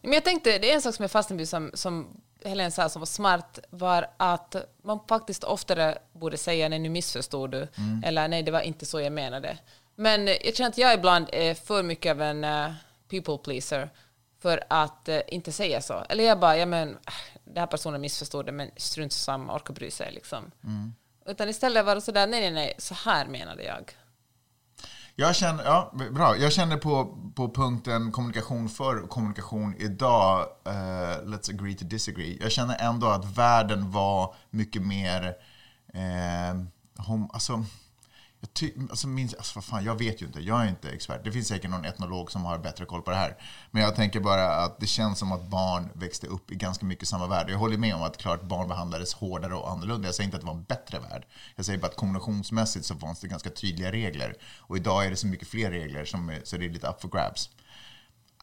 Men 0.01 0.13
jag 0.13 0.24
tänkte, 0.24 0.57
det 0.57 0.72
är 0.72 0.76
en 0.76 0.82
sak 0.82 0.95
som 0.95 1.03
jag 1.03 1.11
fastnade 1.11 1.38
vid 1.38 1.49
som, 1.49 1.72
som 1.74 2.07
Helene 2.46 2.72
sa 2.72 2.90
som 2.90 3.00
var 3.00 3.06
smart, 3.06 3.60
var 3.70 4.08
att 4.18 4.56
man 4.84 5.00
faktiskt 5.10 5.44
oftare 5.44 5.98
borde 6.14 6.38
säga 6.38 6.70
nej 6.70 6.80
nu 6.80 6.90
missförstod 6.90 7.52
du, 7.52 7.68
eller 8.04 8.28
nej 8.28 8.44
det 8.44 8.52
var 8.52 8.62
inte 8.62 8.86
så 8.86 9.02
jag 9.02 9.14
menade. 9.14 9.58
Men 9.96 10.28
jag 10.28 10.56
känner 10.56 10.70
att 10.70 10.78
jag 10.78 10.94
ibland 10.94 11.30
är 11.34 11.54
för 11.54 11.84
mycket 11.84 12.12
av 12.12 12.22
en 12.22 12.44
eh, 12.44 12.72
people 13.10 13.38
pleaser 13.38 13.90
för 14.42 14.64
att 14.70 15.10
eh, 15.10 15.20
inte 15.28 15.52
säga 15.52 15.82
så. 15.82 16.04
Eller 16.10 16.24
jag 16.24 16.40
bara, 16.40 16.58
ja 16.58 16.66
men 16.66 16.90
äh, 16.90 17.14
den 17.44 17.58
här 17.58 17.68
personen 17.68 18.02
missförstod 18.02 18.46
det, 18.46 18.52
men 18.52 18.72
strunt 18.78 19.14
samma, 19.14 19.56
orka 19.56 19.74
bry 19.74 19.92
sig 19.92 20.12
liksom. 20.12 20.52
Utan 21.26 21.50
istället 21.50 21.86
var 21.86 21.96
det 21.96 22.02
sådär, 22.02 22.28
nej 22.28 22.42
nej 22.42 22.52
nej, 22.52 22.74
så 22.78 22.94
här 22.94 23.26
menade 23.26 23.64
jag. 23.64 23.92
Jag 25.20 25.36
känner, 25.36 25.63
ja, 25.63 25.93
bra. 26.11 26.38
Jag 26.38 26.51
känner 26.51 26.78
på, 26.78 27.17
på 27.36 27.53
punkten 27.53 28.11
kommunikation 28.11 28.70
förr 28.70 28.95
och 29.03 29.09
kommunikation 29.09 29.76
idag, 29.78 30.47
uh, 30.67 30.74
let's 31.26 31.49
agree 31.49 31.76
to 31.76 31.86
disagree. 31.86 32.38
Jag 32.41 32.51
känner 32.51 32.78
ändå 32.80 33.07
att 33.07 33.38
världen 33.38 33.91
var 33.91 34.36
mycket 34.49 34.82
mer, 34.82 35.36
eh, 35.93 36.63
hom, 37.05 37.30
alltså, 37.34 37.65
jag, 38.42 38.54
ty, 38.54 38.74
alltså, 38.90 39.08
min, 39.08 39.30
alltså 39.38 39.52
vad 39.56 39.64
fan, 39.66 39.84
jag 39.84 39.96
vet 40.00 40.22
ju 40.22 40.26
inte, 40.26 40.40
jag 40.40 40.62
är 40.64 40.68
inte 40.70 40.90
expert. 40.90 41.24
Det 41.24 41.32
finns 41.32 41.48
säkert 41.48 41.70
någon 41.72 41.86
etnolog 41.86 42.32
som 42.32 42.46
har 42.46 42.58
bättre 42.58 42.86
koll 42.86 43.02
på 43.02 43.12
det 43.12 43.18
här. 43.18 43.38
Men 43.72 43.84
jag 43.84 43.96
tänker 43.96 44.20
bara 44.20 44.52
att 44.52 44.80
det 44.80 44.88
känns 44.88 45.20
som 45.20 45.32
att 45.32 45.48
barn 45.50 45.90
växte 45.94 46.28
upp 46.28 46.52
i 46.52 46.56
ganska 46.56 46.86
mycket 46.86 47.08
samma 47.08 47.28
värld. 47.28 47.50
Jag 47.50 47.58
håller 47.58 47.78
med 47.78 47.96
om 47.96 48.02
att 48.04 48.18
klart 48.18 48.42
barn 48.44 48.68
behandlades 48.68 49.14
hårdare 49.14 49.56
och 49.56 49.72
annorlunda. 49.72 50.08
Jag 50.08 50.16
säger 50.16 50.26
inte 50.26 50.38
att 50.38 50.42
det 50.42 50.48
var 50.48 50.54
en 50.54 50.64
bättre 50.64 51.00
värld. 51.00 51.26
Jag 51.56 51.66
säger 51.66 51.80
bara 51.80 51.88
att 51.88 51.96
kommunikationsmässigt 51.96 52.86
så 52.86 52.96
fanns 52.96 53.20
det 53.20 53.28
ganska 53.28 53.50
tydliga 53.50 53.92
regler. 53.92 54.36
Och 54.60 54.78
idag 54.78 55.06
är 55.06 55.10
det 55.10 55.16
så 55.16 55.28
mycket 55.28 55.48
fler 55.48 55.72
regler 55.72 56.06
som 56.06 56.30
är, 56.30 56.42
så 56.44 56.58
det 56.58 56.66
är 56.66 56.70
lite 56.70 56.88
up 56.88 57.02
for 57.02 57.10
grabs. 57.10 57.50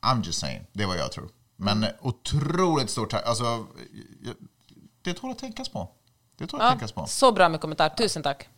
I'm 0.02 0.24
just 0.24 0.38
saying, 0.40 0.66
det 0.72 0.82
är 0.82 0.86
vad 0.86 0.98
jag 0.98 1.12
tror. 1.12 1.28
Men 1.56 1.86
otroligt 2.00 2.90
stort 2.90 3.10
tack. 3.10 3.26
Alltså, 3.26 3.66
det 5.02 5.14
tål 5.14 5.30
att 5.30 5.38
tänkas 5.38 5.68
på. 5.68 5.90
Det 6.38 6.46
tål 6.46 6.60
att 6.60 6.64
Ja, 6.66 6.70
tänkas 6.70 6.92
på. 6.92 7.06
så 7.06 7.32
bra 7.32 7.48
med 7.48 7.60
kommentar, 7.60 7.88
tusen 7.88 8.22
tack. 8.22 8.48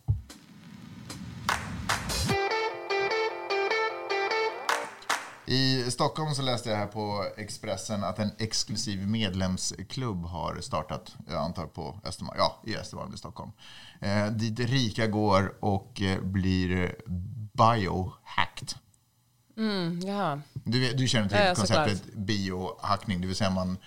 I 5.51 5.91
Stockholm 5.91 6.35
så 6.35 6.41
läste 6.41 6.69
jag 6.69 6.77
här 6.77 6.87
på 6.87 7.25
Expressen 7.37 8.03
att 8.03 8.19
en 8.19 8.31
exklusiv 8.37 9.07
medlemsklubb 9.07 10.25
har 10.25 10.61
startat, 10.61 11.15
jag 11.27 11.37
antar 11.37 11.65
på 11.65 11.99
Östermalm, 12.03 12.37
ja, 12.37 12.61
i 12.65 12.77
Östermalm 12.77 13.13
i 13.13 13.17
Stockholm. 13.17 13.51
Eh, 14.01 14.27
dit 14.27 14.59
rika 14.59 15.07
går 15.07 15.53
och 15.59 16.01
eh, 16.01 16.21
blir 16.21 16.95
biohacked. 17.53 18.73
Mm, 19.57 19.99
ja. 19.99 20.39
Du, 20.53 20.93
du 20.93 21.07
känner 21.07 21.29
till 21.29 21.37
Ja, 21.37 21.55
konceptet 21.55 22.13
biohackning, 22.13 23.21
det 23.21 23.27
vill 23.27 23.35
säga 23.35 23.49
man 23.49 23.77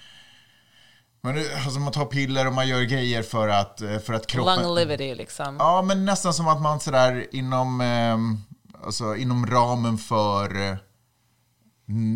man, 1.22 1.44
alltså 1.64 1.80
man 1.80 1.92
tar 1.92 2.04
piller 2.04 2.46
och 2.46 2.52
man 2.52 2.68
gör 2.68 2.82
grejer 2.82 3.22
för 3.22 3.48
att, 3.48 3.80
eh, 3.80 3.98
för 3.98 4.12
att 4.12 4.26
kroppen... 4.26 4.62
Longevity 4.62 5.14
liksom. 5.14 5.56
Ja, 5.58 5.82
men 5.82 6.04
nästan 6.04 6.34
som 6.34 6.48
att 6.48 6.62
man 6.62 6.80
sådär 6.80 7.26
inom, 7.32 7.80
eh, 7.80 8.18
alltså, 8.86 9.16
inom 9.16 9.46
ramen 9.46 9.98
för 9.98 10.78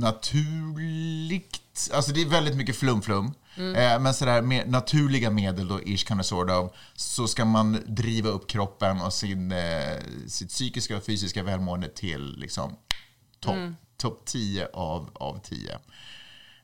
naturligt, 0.01 1.91
alltså 1.93 2.13
det 2.13 2.23
är 2.23 2.27
väldigt 2.27 2.57
mycket 2.57 2.77
flum-flum. 2.77 3.33
Eh, 3.57 4.01
men 4.01 4.15
sådär 4.15 4.43
med 4.43 4.71
naturliga 4.71 5.31
medel 5.31 5.69
då, 5.69 5.81
ish 5.83 6.09
kind 6.09 6.21
of 6.21 6.27
sort 6.27 6.51
of, 6.51 6.71
så 6.95 7.29
ska 7.29 7.45
man 7.45 7.83
driva 7.87 8.29
upp 8.29 8.49
kroppen 8.49 9.01
och 9.01 9.13
sin, 9.13 9.53
eh, 9.53 9.97
sitt 10.27 10.49
psykiska 10.49 10.97
och 10.97 11.05
fysiska 11.05 11.43
välmående 11.43 11.89
till 11.89 12.35
liksom 12.39 12.77
topp 13.41 13.57
top 13.97 14.25
10 14.25 14.69
av, 14.73 15.11
av 15.15 15.41
10. 15.43 15.79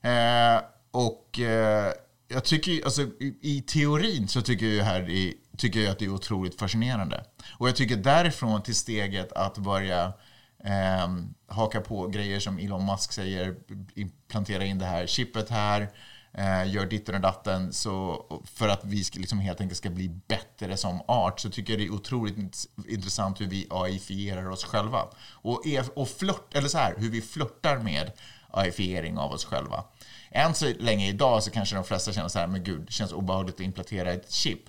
Eh, 0.00 0.62
och 0.90 1.40
eh, 1.40 1.92
jag 2.28 2.44
tycker, 2.44 2.84
alltså, 2.84 3.02
i, 3.02 3.38
i 3.40 3.60
teorin 3.60 4.28
så 4.28 4.42
tycker 4.42 4.66
jag, 4.66 4.84
här 4.84 5.10
i, 5.10 5.36
tycker 5.56 5.80
jag 5.80 5.90
att 5.90 5.98
det 5.98 6.04
är 6.04 6.14
otroligt 6.14 6.58
fascinerande. 6.58 7.24
Och 7.58 7.68
jag 7.68 7.76
tycker 7.76 7.96
därifrån 7.96 8.62
till 8.62 8.74
steget 8.74 9.32
att 9.32 9.58
börja 9.58 10.12
Eh, 10.64 11.08
haka 11.46 11.80
på 11.80 12.06
grejer 12.06 12.40
som 12.40 12.58
Elon 12.58 12.86
Musk 12.86 13.12
säger, 13.12 13.56
implantera 13.94 14.64
in 14.64 14.78
det 14.78 14.86
här 14.86 15.06
chippet 15.06 15.50
här, 15.50 15.88
eh, 16.32 16.72
gör 16.72 16.86
ditten 16.86 17.14
och 17.14 17.20
datten. 17.20 17.72
Så 17.72 18.24
för 18.44 18.68
att 18.68 18.84
vi 18.84 19.04
ska, 19.04 19.18
liksom 19.20 19.38
helt 19.38 19.60
enkelt 19.60 19.78
ska 19.78 19.90
bli 19.90 20.08
bättre 20.08 20.76
som 20.76 21.02
art 21.08 21.40
så 21.40 21.50
tycker 21.50 21.72
jag 21.72 21.80
det 21.80 21.86
är 21.86 21.92
otroligt 21.92 22.66
intressant 22.88 23.40
hur 23.40 23.46
vi 23.46 23.66
AI-fierar 23.70 24.50
oss 24.50 24.64
själva. 24.64 25.00
Och, 25.32 25.62
och 25.94 26.08
flört, 26.08 26.54
eller 26.54 26.68
så 26.68 26.78
här, 26.78 26.94
hur 26.98 27.10
vi 27.10 27.22
flörtar 27.22 27.78
med 27.78 28.12
AI-fiering 28.52 29.18
av 29.18 29.32
oss 29.32 29.44
själva. 29.44 29.84
Än 30.30 30.54
så 30.54 30.72
länge 30.78 31.08
idag 31.08 31.42
så 31.42 31.50
kanske 31.50 31.74
de 31.74 31.84
flesta 31.84 32.12
känner 32.12 32.28
så 32.28 32.38
här, 32.38 32.46
men 32.46 32.64
gud, 32.64 32.80
det 32.86 32.92
känns 32.92 33.12
obehagligt 33.12 33.54
att 33.54 33.60
implantera 33.60 34.12
ett 34.12 34.32
chip. 34.32 34.60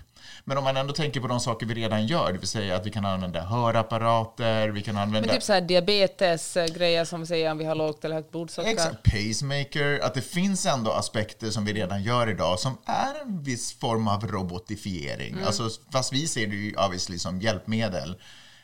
Men 0.46 0.58
om 0.58 0.64
man 0.64 0.78
ändå 0.78 0.94
tänker 0.94 1.20
på 1.22 1.28
de 1.28 1.40
saker 1.40 1.66
vi 1.66 1.74
redan 1.74 2.08
gör, 2.08 2.34
det 2.34 2.40
vill 2.40 2.48
säga 2.48 2.76
att 2.76 2.86
vi 2.86 2.92
kan 2.92 3.06
använda 3.06 3.42
hörapparater, 3.42 4.70
vi 4.70 4.82
kan 4.82 4.98
använda... 4.98 5.28
Men 5.28 5.36
typ 5.36 5.44
så 5.44 5.54
här 5.54 5.62
diabetes-grejer 5.62 7.06
som 7.06 7.26
säger 7.26 7.52
om 7.52 7.58
vi 7.58 7.66
har 7.66 7.76
lågt 7.76 8.06
eller 8.06 8.16
högt 8.16 8.32
blodsocker. 8.32 8.70
Exakt, 8.70 9.04
pacemaker, 9.04 10.00
att 10.04 10.14
det 10.14 10.22
finns 10.22 10.66
ändå 10.66 10.92
aspekter 10.92 11.50
som 11.50 11.66
vi 11.66 11.74
redan 11.74 12.04
gör 12.04 12.30
idag 12.30 12.60
som 12.60 12.78
är 12.86 13.22
en 13.22 13.44
viss 13.44 13.80
form 13.80 14.08
av 14.08 14.28
robotifiering. 14.28 15.38
Alltså, 15.46 15.70
fast 15.92 16.14
vi 16.14 16.28
ser 16.28 16.48
det 16.48 16.56
ju 16.56 16.76
obviously 16.76 17.20
som 17.20 17.42
hjälpmedel. 17.42 18.16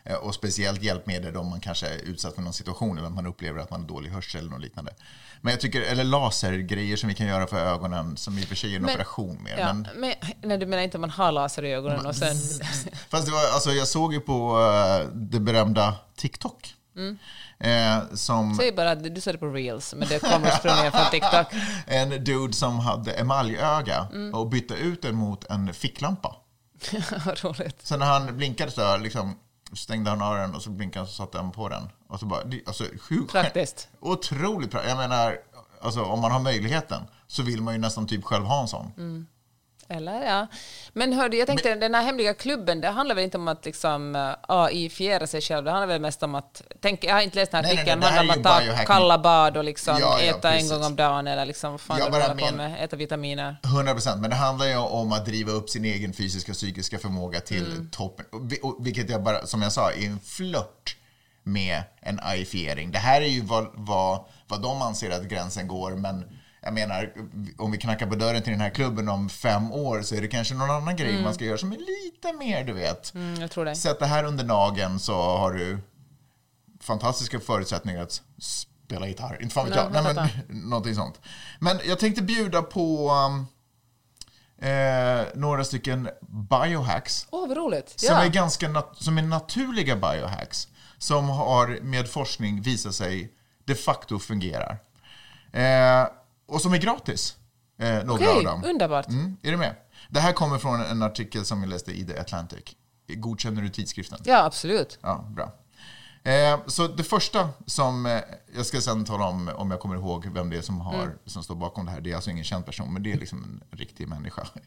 Eh, 0.10 0.16
Och 0.16 0.36
speciellt 0.36 0.84
hjälpmedel 0.84 1.38
om 1.38 1.50
man 1.50 1.60
kanske 1.60 1.88
är 1.88 1.98
utsatt 1.98 2.36
för 2.36 2.42
någon 2.42 2.54
situation 2.54 2.98
eller 2.98 3.10
man 3.10 3.26
upplever 3.26 3.60
att 3.60 3.70
man 3.72 3.82
har 3.82 3.88
dålig 3.88 4.10
hörsel 4.10 4.42
eller 4.42 4.52
något 4.52 4.62
liknande. 4.62 4.94
Men 5.42 5.52
jag 5.52 5.60
tycker, 5.62 5.82
eller 5.82 6.04
lasergrejer 6.04 6.98
som 6.98 7.10
vi 7.10 7.16
kan 7.16 7.28
göra 7.28 7.48
för 7.48 7.58
ögonen, 7.66 8.18
som 8.18 8.38
i 8.38 8.44
och 8.44 8.48
för 8.48 8.56
sig 8.56 8.72
är 8.72 8.76
en 8.76 8.82
Men- 8.82 8.92
operation 8.96 9.44
mer. 9.44 9.58
Ja, 9.58 9.74
Men, 9.74 9.88
men, 9.96 10.14
nej, 10.42 10.58
du 10.58 10.66
menar 10.66 10.84
inte 10.84 10.98
att 10.98 11.02
man 11.02 11.10
har 11.10 11.32
laser 11.32 11.66
i 11.66 11.74
ögonen 11.74 12.06
och 12.06 12.16
sen... 12.16 12.36
Fast 13.10 13.26
det 13.26 13.32
var, 13.32 13.54
alltså, 13.54 13.72
jag 13.72 13.88
såg 13.88 14.14
ju 14.14 14.20
på 14.20 14.60
eh, 14.62 15.08
det 15.14 15.40
berömda 15.40 15.96
TikTok. 16.16 16.76
Eh, 17.60 17.98
som 18.14 18.56
Säg 18.56 18.72
bara 18.72 18.92
att 18.92 19.16
du 19.16 19.22
såg 19.22 19.34
det 19.34 19.38
på 19.38 19.48
reels, 19.48 19.94
men 19.98 20.08
det 20.08 20.20
kommer 20.20 20.50
sprunget 20.52 20.94
från 20.94 21.12
TikTok. 21.12 21.48
en 21.88 22.24
dude 22.24 22.54
som 22.54 22.80
hade 22.80 23.12
emaljöga 23.14 24.08
Mm. 24.14 24.34
och 24.34 24.48
bytte 24.50 24.74
ut 24.74 25.02
den 25.02 25.16
mot 25.16 25.46
en 25.46 25.74
ficklampa. 25.74 26.36
Roligt. 27.26 27.88
Så 27.88 27.98
när 27.98 28.06
han 28.06 28.38
blinkade 28.38 28.72
så 28.72 28.98
liksom 28.98 29.36
stängde 29.74 30.10
han 30.10 30.22
av 30.22 30.36
den 30.36 30.56
och 30.56 30.62
så 30.62 30.70
blinkade 30.70 31.00
han 31.00 31.04
och 31.04 31.10
så 31.10 31.16
satte 31.16 31.38
han 31.38 31.52
på 31.52 31.70
den. 31.70 31.90
Och 32.08 32.20
så 32.20 32.26
bara, 32.26 32.42
alltså, 32.66 32.84
hur, 33.10 33.26
Praktiskt. 33.26 33.90
Otroligt 34.00 34.72
praktiskt. 34.72 34.90
Jag 34.90 35.10
menar, 35.10 35.38
alltså, 35.82 36.04
om 36.04 36.20
man 36.20 36.32
har 36.32 36.40
möjligheten 36.40 37.02
så 37.28 37.44
vill 37.44 37.62
man 37.62 37.74
ju 37.74 37.80
nästan 37.80 38.08
typ 38.08 38.24
själv 38.24 38.46
ha 38.46 38.62
en 38.62 38.68
sån. 38.68 38.92
Mm. 38.98 39.28
Eller 39.92 40.26
ja. 40.26 40.48
Men 40.94 41.14
hörde, 41.14 41.38
jag 41.38 41.48
tänkte 41.48 41.76
den 41.76 41.96
här 41.96 42.04
hemliga 42.04 42.34
klubben, 42.34 42.82
det 42.82 42.88
handlar 42.90 43.16
väl 43.16 43.24
inte 43.24 43.38
om 43.38 43.48
att 43.48 43.66
liksom 43.66 44.16
uh, 44.16 44.34
AI-fiera 44.48 45.28
sig 45.28 45.42
själv, 45.42 45.66
det 45.66 45.72
handlar 45.72 45.88
väl 45.88 46.02
mest 46.02 46.24
om 46.24 46.36
att, 46.36 46.62
tänk, 46.82 47.04
jag 47.04 47.14
har 47.14 47.22
inte 47.22 47.36
läst 47.36 47.52
den 47.52 47.66
här 47.66 47.74
artikeln, 47.74 48.00
det 48.02 48.08
handlar 48.08 48.24
om 48.36 48.42
att 48.46 48.78
ta 48.78 48.84
kalla 48.86 49.18
bad 49.20 49.58
och 49.58 49.64
liksom 49.64 49.98
Ja, 50.00 50.20
ja, 50.22 50.26
äta 50.38 50.50
en 50.52 50.56
precis. 50.56 50.72
gång 50.72 50.84
om 50.84 50.96
dagen 50.96 51.28
eller 51.28 51.46
liksom 51.46 51.80
fan 51.80 51.98
Ja, 52.00 52.06
de 52.06 52.12
bara 52.12 52.30
på 52.30 52.36
men- 52.46 52.56
med, 52.56 52.84
äta 52.84 52.96
vitaminer. 52.96 53.58
100 53.64 53.94
procent, 53.94 54.22
men 54.22 54.30
det 54.30 54.36
handlar 54.36 54.66
ju 54.66 54.78
om 54.78 55.12
att 55.12 55.26
driva 55.26 55.52
upp 55.52 55.70
sin 55.70 55.86
egen 55.86 56.14
fysiska 56.14 56.52
och 56.52 56.56
psykiska 56.56 57.00
förmåga 57.00 57.40
till 57.40 57.66
Mm. 57.72 57.90
toppen. 57.90 58.26
Vilket 58.80 59.10
jag 59.10 59.24
bara, 59.24 59.46
som 59.48 59.62
jag 59.62 59.72
sa, 59.72 59.92
är 59.92 60.06
en 60.06 60.20
flört 60.20 60.96
med 61.44 61.84
en 62.02 62.20
AI-fiering. 62.24 62.92
Det 62.92 63.00
här 63.00 63.22
är 63.22 63.26
ju 63.28 63.42
vad, 63.42 63.68
vad, 63.74 64.26
vad 64.48 64.62
de 64.62 64.82
anser 64.82 65.12
att 65.12 65.24
gränsen 65.24 65.68
går, 65.68 65.92
men 65.92 66.39
jag 66.70 66.88
menar, 66.88 67.14
om 67.58 67.72
vi 67.72 67.78
knackar 67.78 68.08
på 68.08 68.16
dörren 68.16 68.42
till 68.42 68.52
den 68.52 68.62
här 68.62 68.70
klubben 68.70 69.10
om 69.10 69.30
fem 69.30 69.72
år 69.72 70.02
så 70.02 70.16
är 70.16 70.22
det 70.22 70.28
kanske 70.28 70.54
någon 70.54 70.70
annan 70.72 70.96
grej 70.96 71.24
man 71.24 71.34
ska 71.34 71.46
göra 71.46 71.58
som 71.58 71.72
är 71.72 71.78
lite 71.78 72.34
mer, 72.34 72.64
du 72.64 72.74
vet. 72.74 73.14
Mm, 73.14 73.42
jag 73.42 73.52
tror 73.52 73.66
det. 73.66 73.76
Sätt 73.76 74.00
det 74.00 74.06
här 74.06 74.24
under 74.24 74.44
nageln 74.44 75.00
så 75.00 75.14
har 75.14 75.52
du 75.52 75.80
fantastiska 76.82 77.40
förutsättningar 77.40 78.02
att 78.02 78.22
spela 78.40 79.08
gitarr. 79.08 79.38
Inte 79.42 79.54
fan 79.54 79.66
vet 79.66 79.76
jag. 79.76 79.92
Nej, 79.92 80.14
men, 80.14 80.30
någonting 80.70 80.96
sånt. 80.96 81.22
Men 81.60 81.80
jag 81.86 82.00
tänkte 82.00 82.22
bjuda 82.22 82.62
på 82.62 83.12
um, 83.12 83.48
eh, 84.70 85.26
några 85.36 85.64
stycken 85.64 86.10
biohacks 86.50 87.28
Åh, 87.30 87.48
vad 87.48 87.58
roligt. 87.58 88.00
som, 88.00 88.16
Ja. 88.16 88.24
är 88.24 88.30
ganska 88.30 88.84
som 88.94 89.18
är 89.18 89.22
naturliga 89.22 89.96
biohacks 89.96 90.68
som 90.98 91.30
har 91.30 91.80
med 91.82 92.10
forskning 92.10 92.62
visat 92.62 92.96
sig 92.96 93.34
de 93.66 93.76
facto 93.76 94.20
fungerar. 94.20 94.78
Eh, 95.52 96.08
och 96.50 96.62
som 96.62 96.74
är 96.74 96.78
gratis. 96.78 97.38
Eh, 97.80 98.04
några 98.04 98.14
Okej, 98.14 98.38
av 98.38 98.44
dem. 98.44 98.64
underbart. 98.64 99.08
Mm, 99.08 99.38
är 99.44 99.52
du 99.52 99.58
med? 99.58 99.76
Det 100.10 100.20
här 100.20 100.34
kommer 100.34 100.58
från 100.58 100.82
en 100.82 101.04
artikel 101.04 101.46
som 101.46 101.62
jag 101.62 101.70
läste 101.70 101.92
i 101.92 102.06
The 102.06 102.18
Atlantic. 102.20 102.64
Godkänner 103.08 103.62
du 103.62 103.70
tidskriften? 103.70 104.20
Ja, 104.24 104.44
absolut. 104.44 105.00
Ja, 105.02 105.26
bra. 105.30 105.54
Eh, 106.24 106.60
så 106.68 106.88
det 106.88 107.04
första 107.04 107.50
som 107.66 108.06
eh, 108.06 108.20
jag 108.56 108.66
ska 108.66 108.82
sen 108.82 109.06
tala 109.06 109.26
om, 109.26 109.52
om 109.56 109.72
jag 109.72 109.80
kommer 109.80 109.96
ihåg 109.96 110.26
vem 110.34 110.50
det 110.50 110.58
är 110.58 110.62
som, 110.62 110.82
har, 110.82 111.18
som 111.26 111.44
står 111.44 111.56
bakom 111.56 111.86
det 111.86 111.92
här. 111.92 112.02
Det 112.02 112.12
är 112.12 112.16
alltså 112.16 112.30
ingen 112.30 112.44
känd 112.44 112.66
person, 112.66 112.94
men 112.94 113.04
det 113.04 113.12
är 113.12 113.18
liksom 113.18 113.44
en 113.44 113.78
riktig 113.78 114.08
människa. 114.08 114.48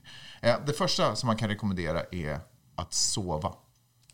Eh, 0.40 0.56
det 0.66 0.72
första 0.72 1.16
som 1.16 1.26
man 1.26 1.36
kan 1.36 1.48
rekommendera 1.48 2.02
är 2.12 2.40
att 2.76 2.92
sova. 2.94 3.52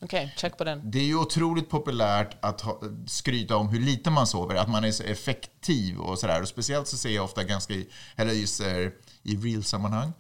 Okej, 0.01 0.35
check 0.37 0.59
på 0.59 0.65
den. 0.65 0.91
Det 0.91 0.99
är 0.99 1.05
ju 1.05 1.17
otroligt 1.17 1.71
populärt 1.71 2.37
att 2.41 2.61
ha, 2.61 2.81
skryta 3.07 3.57
om 3.57 3.69
hur 3.69 3.81
lite 3.81 4.11
man 4.11 4.27
sover, 4.27 4.55
att 4.55 4.69
man 4.69 4.85
är 4.85 4.91
så 4.91 5.03
effektiv 5.03 6.01
och 6.01 6.19
sådär. 6.19 6.43
Och 6.43 6.49
speciellt 6.49 6.89
så 6.89 6.97
ser 6.97 7.11
jag 7.11 7.25
ofta 7.25 7.45
ganska, 7.45 7.75
eller 8.17 8.33
just 8.33 8.61
i 8.61 9.37
real-sammanhang, 9.37 10.13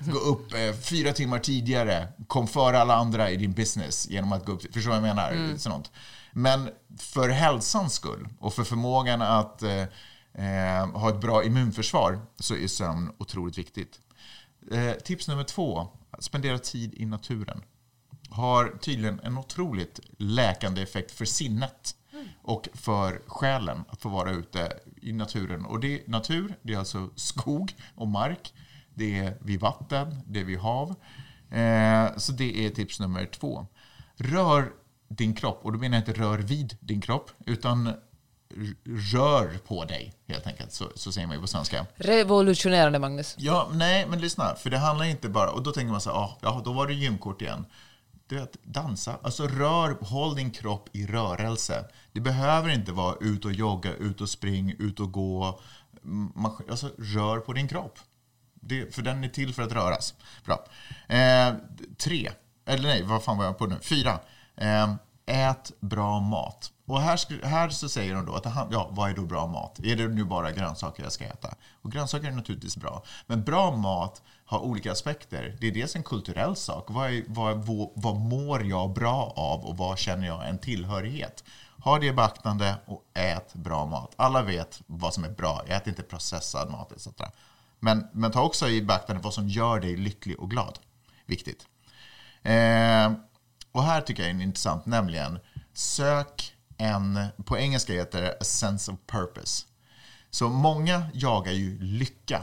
gå 0.00 0.18
upp 0.18 0.54
eh, 0.54 0.72
fyra 0.72 1.12
timmar 1.12 1.38
tidigare, 1.38 2.08
kom 2.26 2.48
före 2.48 2.80
alla 2.80 2.94
andra 2.94 3.30
i 3.30 3.36
din 3.36 3.52
business 3.52 4.08
genom 4.10 4.32
att 4.32 4.46
gå 4.46 4.52
upp, 4.52 4.74
förstår 4.74 4.90
vad 4.90 4.96
jag 4.96 5.02
menar? 5.02 5.56
Sånt. 5.56 5.90
Men 6.32 6.70
för 6.98 7.28
hälsans 7.28 7.94
skull 7.94 8.28
och 8.38 8.54
för 8.54 8.64
förmågan 8.64 9.22
att 9.22 9.62
eh, 9.62 9.82
eh, 10.34 10.90
ha 10.92 11.08
ett 11.08 11.20
bra 11.20 11.44
immunförsvar 11.44 12.20
så 12.40 12.56
är 12.56 12.66
sömn 12.66 13.12
otroligt 13.18 13.58
viktigt. 13.58 14.00
Eh, 14.72 14.92
tips 14.92 15.28
nummer 15.28 15.44
två, 15.44 15.88
spendera 16.18 16.58
tid 16.58 16.94
i 16.94 17.06
naturen 17.06 17.62
har 18.30 18.78
tydligen 18.80 19.20
en 19.20 19.38
otroligt 19.38 20.00
läkande 20.18 20.82
effekt 20.82 21.10
för 21.10 21.24
sinnet 21.24 21.94
och 22.42 22.68
för 22.74 23.22
själen 23.26 23.84
att 23.88 24.02
få 24.02 24.08
vara 24.08 24.30
ute 24.30 24.72
i 25.02 25.12
naturen. 25.12 25.64
Och 25.64 25.80
det, 25.80 26.06
natur, 26.06 26.54
det 26.62 26.74
är 26.74 26.78
alltså 26.78 27.10
skog 27.14 27.74
och 27.94 28.08
mark, 28.08 28.54
det 28.94 29.18
är 29.18 29.36
vid 29.40 29.60
vatten, 29.60 30.22
det 30.26 30.40
är 30.40 30.44
vid 30.44 30.58
hav. 30.58 30.94
Eh, 31.50 32.16
så 32.16 32.32
det 32.32 32.66
är 32.66 32.70
tips 32.70 33.00
nummer 33.00 33.26
två. 33.26 33.66
Rör 34.16 34.72
din 35.08 35.34
kropp, 35.34 35.60
och 35.62 35.72
då 35.72 35.78
menar 35.78 35.96
jag 35.96 36.08
inte 36.08 36.20
rör 36.20 36.38
vid 36.38 36.76
din 36.80 37.00
kropp, 37.00 37.30
utan 37.46 37.94
rör 38.84 39.58
på 39.66 39.84
dig 39.84 40.14
helt 40.28 40.46
enkelt, 40.46 40.72
så, 40.72 40.84
så 40.94 41.12
säger 41.12 41.26
man 41.26 41.36
ju 41.36 41.40
på 41.40 41.46
svenska. 41.46 41.86
Revolutionerande, 41.96 42.98
Magnus. 42.98 43.34
Ja, 43.38 43.68
nej, 43.72 44.06
men 44.06 44.20
lyssna. 44.20 44.54
För 44.54 44.70
det 44.70 44.78
handlar 44.78 45.06
inte 45.06 45.28
bara... 45.28 45.50
Och 45.50 45.62
då 45.62 45.72
tänker 45.72 45.92
man 45.92 46.00
så 46.00 46.10
här, 46.10 46.16
ah, 46.16 46.38
ja, 46.40 46.62
då 46.64 46.72
var 46.72 46.86
det 46.86 46.94
gymkort 46.94 47.42
igen. 47.42 47.64
Du 48.30 48.36
vet, 48.36 48.56
dansa. 48.62 49.18
Alltså 49.22 49.46
rör, 49.46 49.96
håll 50.00 50.34
din 50.34 50.50
kropp 50.50 50.88
i 50.92 51.06
rörelse. 51.06 51.84
Det 52.12 52.20
behöver 52.20 52.68
inte 52.68 52.92
vara 52.92 53.16
ut 53.20 53.44
och 53.44 53.52
jogga, 53.52 53.94
ut 53.94 54.20
och 54.20 54.28
spring, 54.28 54.74
ut 54.78 55.00
och 55.00 55.12
gå. 55.12 55.60
Alltså 56.70 56.90
rör 56.98 57.40
på 57.40 57.52
din 57.52 57.68
kropp. 57.68 57.98
Det, 58.54 58.94
för 58.94 59.02
den 59.02 59.24
är 59.24 59.28
till 59.28 59.54
för 59.54 59.62
att 59.62 59.72
röras. 59.72 60.14
Bra. 60.44 60.64
Eh, 61.16 61.54
tre. 61.98 62.30
Eller 62.66 62.88
nej, 62.88 63.02
vad 63.02 63.22
fan 63.22 63.38
var 63.38 63.44
jag 63.44 63.58
på 63.58 63.66
nu? 63.66 63.78
Fyra. 63.82 64.18
Eh, 64.56 64.94
ät 65.26 65.72
bra 65.80 66.20
mat. 66.20 66.72
Och 66.86 67.00
här, 67.00 67.46
här 67.46 67.68
så 67.68 67.88
säger 67.88 68.14
de 68.14 68.26
då 68.26 68.34
att 68.34 68.44
ja, 68.70 68.88
vad 68.90 69.10
är 69.10 69.14
då 69.14 69.22
bra 69.22 69.46
mat? 69.46 69.78
Är 69.78 69.96
det 69.96 70.08
nu 70.08 70.24
bara 70.24 70.52
grönsaker 70.52 71.02
jag 71.02 71.12
ska 71.12 71.24
äta? 71.24 71.54
Och 71.82 71.92
grönsaker 71.92 72.28
är 72.28 72.32
naturligtvis 72.32 72.76
bra. 72.76 73.02
Men 73.26 73.44
bra 73.44 73.76
mat 73.76 74.22
har 74.50 74.58
olika 74.58 74.92
aspekter. 74.92 75.56
Det 75.60 75.66
är 75.66 75.72
dels 75.72 75.96
en 75.96 76.02
kulturell 76.02 76.56
sak. 76.56 76.84
Vad, 76.88 77.10
är, 77.10 77.24
vad, 77.28 77.66
vad, 77.66 77.90
vad 77.94 78.16
mår 78.16 78.64
jag 78.64 78.92
bra 78.92 79.32
av 79.36 79.64
och 79.64 79.76
vad 79.76 79.98
känner 79.98 80.26
jag 80.26 80.48
en 80.48 80.58
tillhörighet? 80.58 81.44
Ha 81.84 81.98
det 81.98 82.06
i 82.06 82.12
beaktande 82.12 82.74
och 82.86 83.04
ät 83.14 83.54
bra 83.54 83.86
mat. 83.86 84.14
Alla 84.16 84.42
vet 84.42 84.82
vad 84.86 85.14
som 85.14 85.24
är 85.24 85.30
bra. 85.30 85.62
Ät 85.66 85.86
inte 85.86 86.02
processad 86.02 86.70
mat 86.70 86.92
etc. 86.92 87.08
Men, 87.80 88.06
men 88.12 88.32
ta 88.32 88.42
också 88.42 88.68
i 88.68 88.82
beaktande 88.82 89.22
vad 89.22 89.34
som 89.34 89.48
gör 89.48 89.80
dig 89.80 89.96
lycklig 89.96 90.40
och 90.40 90.50
glad. 90.50 90.78
Viktigt. 91.26 91.66
Eh, 92.42 93.12
och 93.72 93.82
här 93.82 94.00
tycker 94.00 94.22
jag 94.22 94.30
är 94.30 94.42
intressant, 94.42 94.86
nämligen 94.86 95.38
sök 95.72 96.54
en, 96.76 97.26
på 97.44 97.58
engelska 97.58 97.92
heter 97.92 98.22
det 98.22 98.36
a 98.40 98.44
sense 98.44 98.92
of 98.92 98.98
purpose. 99.06 99.66
Så 100.30 100.48
många 100.48 101.02
jagar 101.14 101.52
ju 101.52 101.78
lycka, 101.78 102.42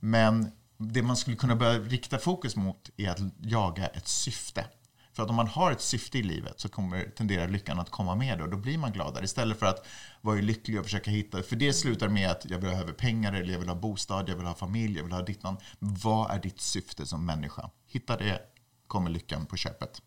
men 0.00 0.52
det 0.80 1.02
man 1.02 1.16
skulle 1.16 1.36
kunna 1.36 1.56
börja 1.56 1.78
rikta 1.78 2.18
fokus 2.18 2.56
mot 2.56 2.90
är 2.96 3.10
att 3.10 3.18
jaga 3.40 3.86
ett 3.86 4.08
syfte. 4.08 4.64
För 5.12 5.22
att 5.22 5.30
om 5.30 5.36
man 5.36 5.46
har 5.46 5.72
ett 5.72 5.80
syfte 5.80 6.18
i 6.18 6.22
livet 6.22 6.60
så 6.60 6.68
kommer, 6.68 7.04
tenderar 7.04 7.48
lyckan 7.48 7.80
att 7.80 7.90
komma 7.90 8.14
med 8.14 8.42
och 8.42 8.50
då 8.50 8.56
blir 8.56 8.78
man 8.78 8.92
gladare. 8.92 9.24
Istället 9.24 9.58
för 9.58 9.66
att 9.66 9.86
vara 10.20 10.40
lycklig 10.40 10.78
och 10.78 10.84
försöka 10.84 11.10
hitta, 11.10 11.42
för 11.42 11.56
det 11.56 11.72
slutar 11.72 12.08
med 12.08 12.30
att 12.30 12.46
jag 12.50 12.60
behöver 12.60 12.92
pengar, 12.92 13.32
eller 13.32 13.52
jag 13.52 13.58
vill 13.58 13.68
ha 13.68 13.76
bostad, 13.76 14.28
jag 14.28 14.36
vill 14.36 14.46
ha 14.46 14.54
familj, 14.54 14.96
jag 14.96 15.04
vill 15.04 15.12
ha 15.12 15.22
ditt 15.22 15.42
namn. 15.42 15.58
Vad 15.78 16.30
är 16.30 16.38
ditt 16.38 16.60
syfte 16.60 17.06
som 17.06 17.26
människa? 17.26 17.70
Hitta 17.86 18.16
det, 18.16 18.40
kommer 18.86 19.10
lyckan 19.10 19.46
på 19.46 19.56
köpet. 19.56 20.02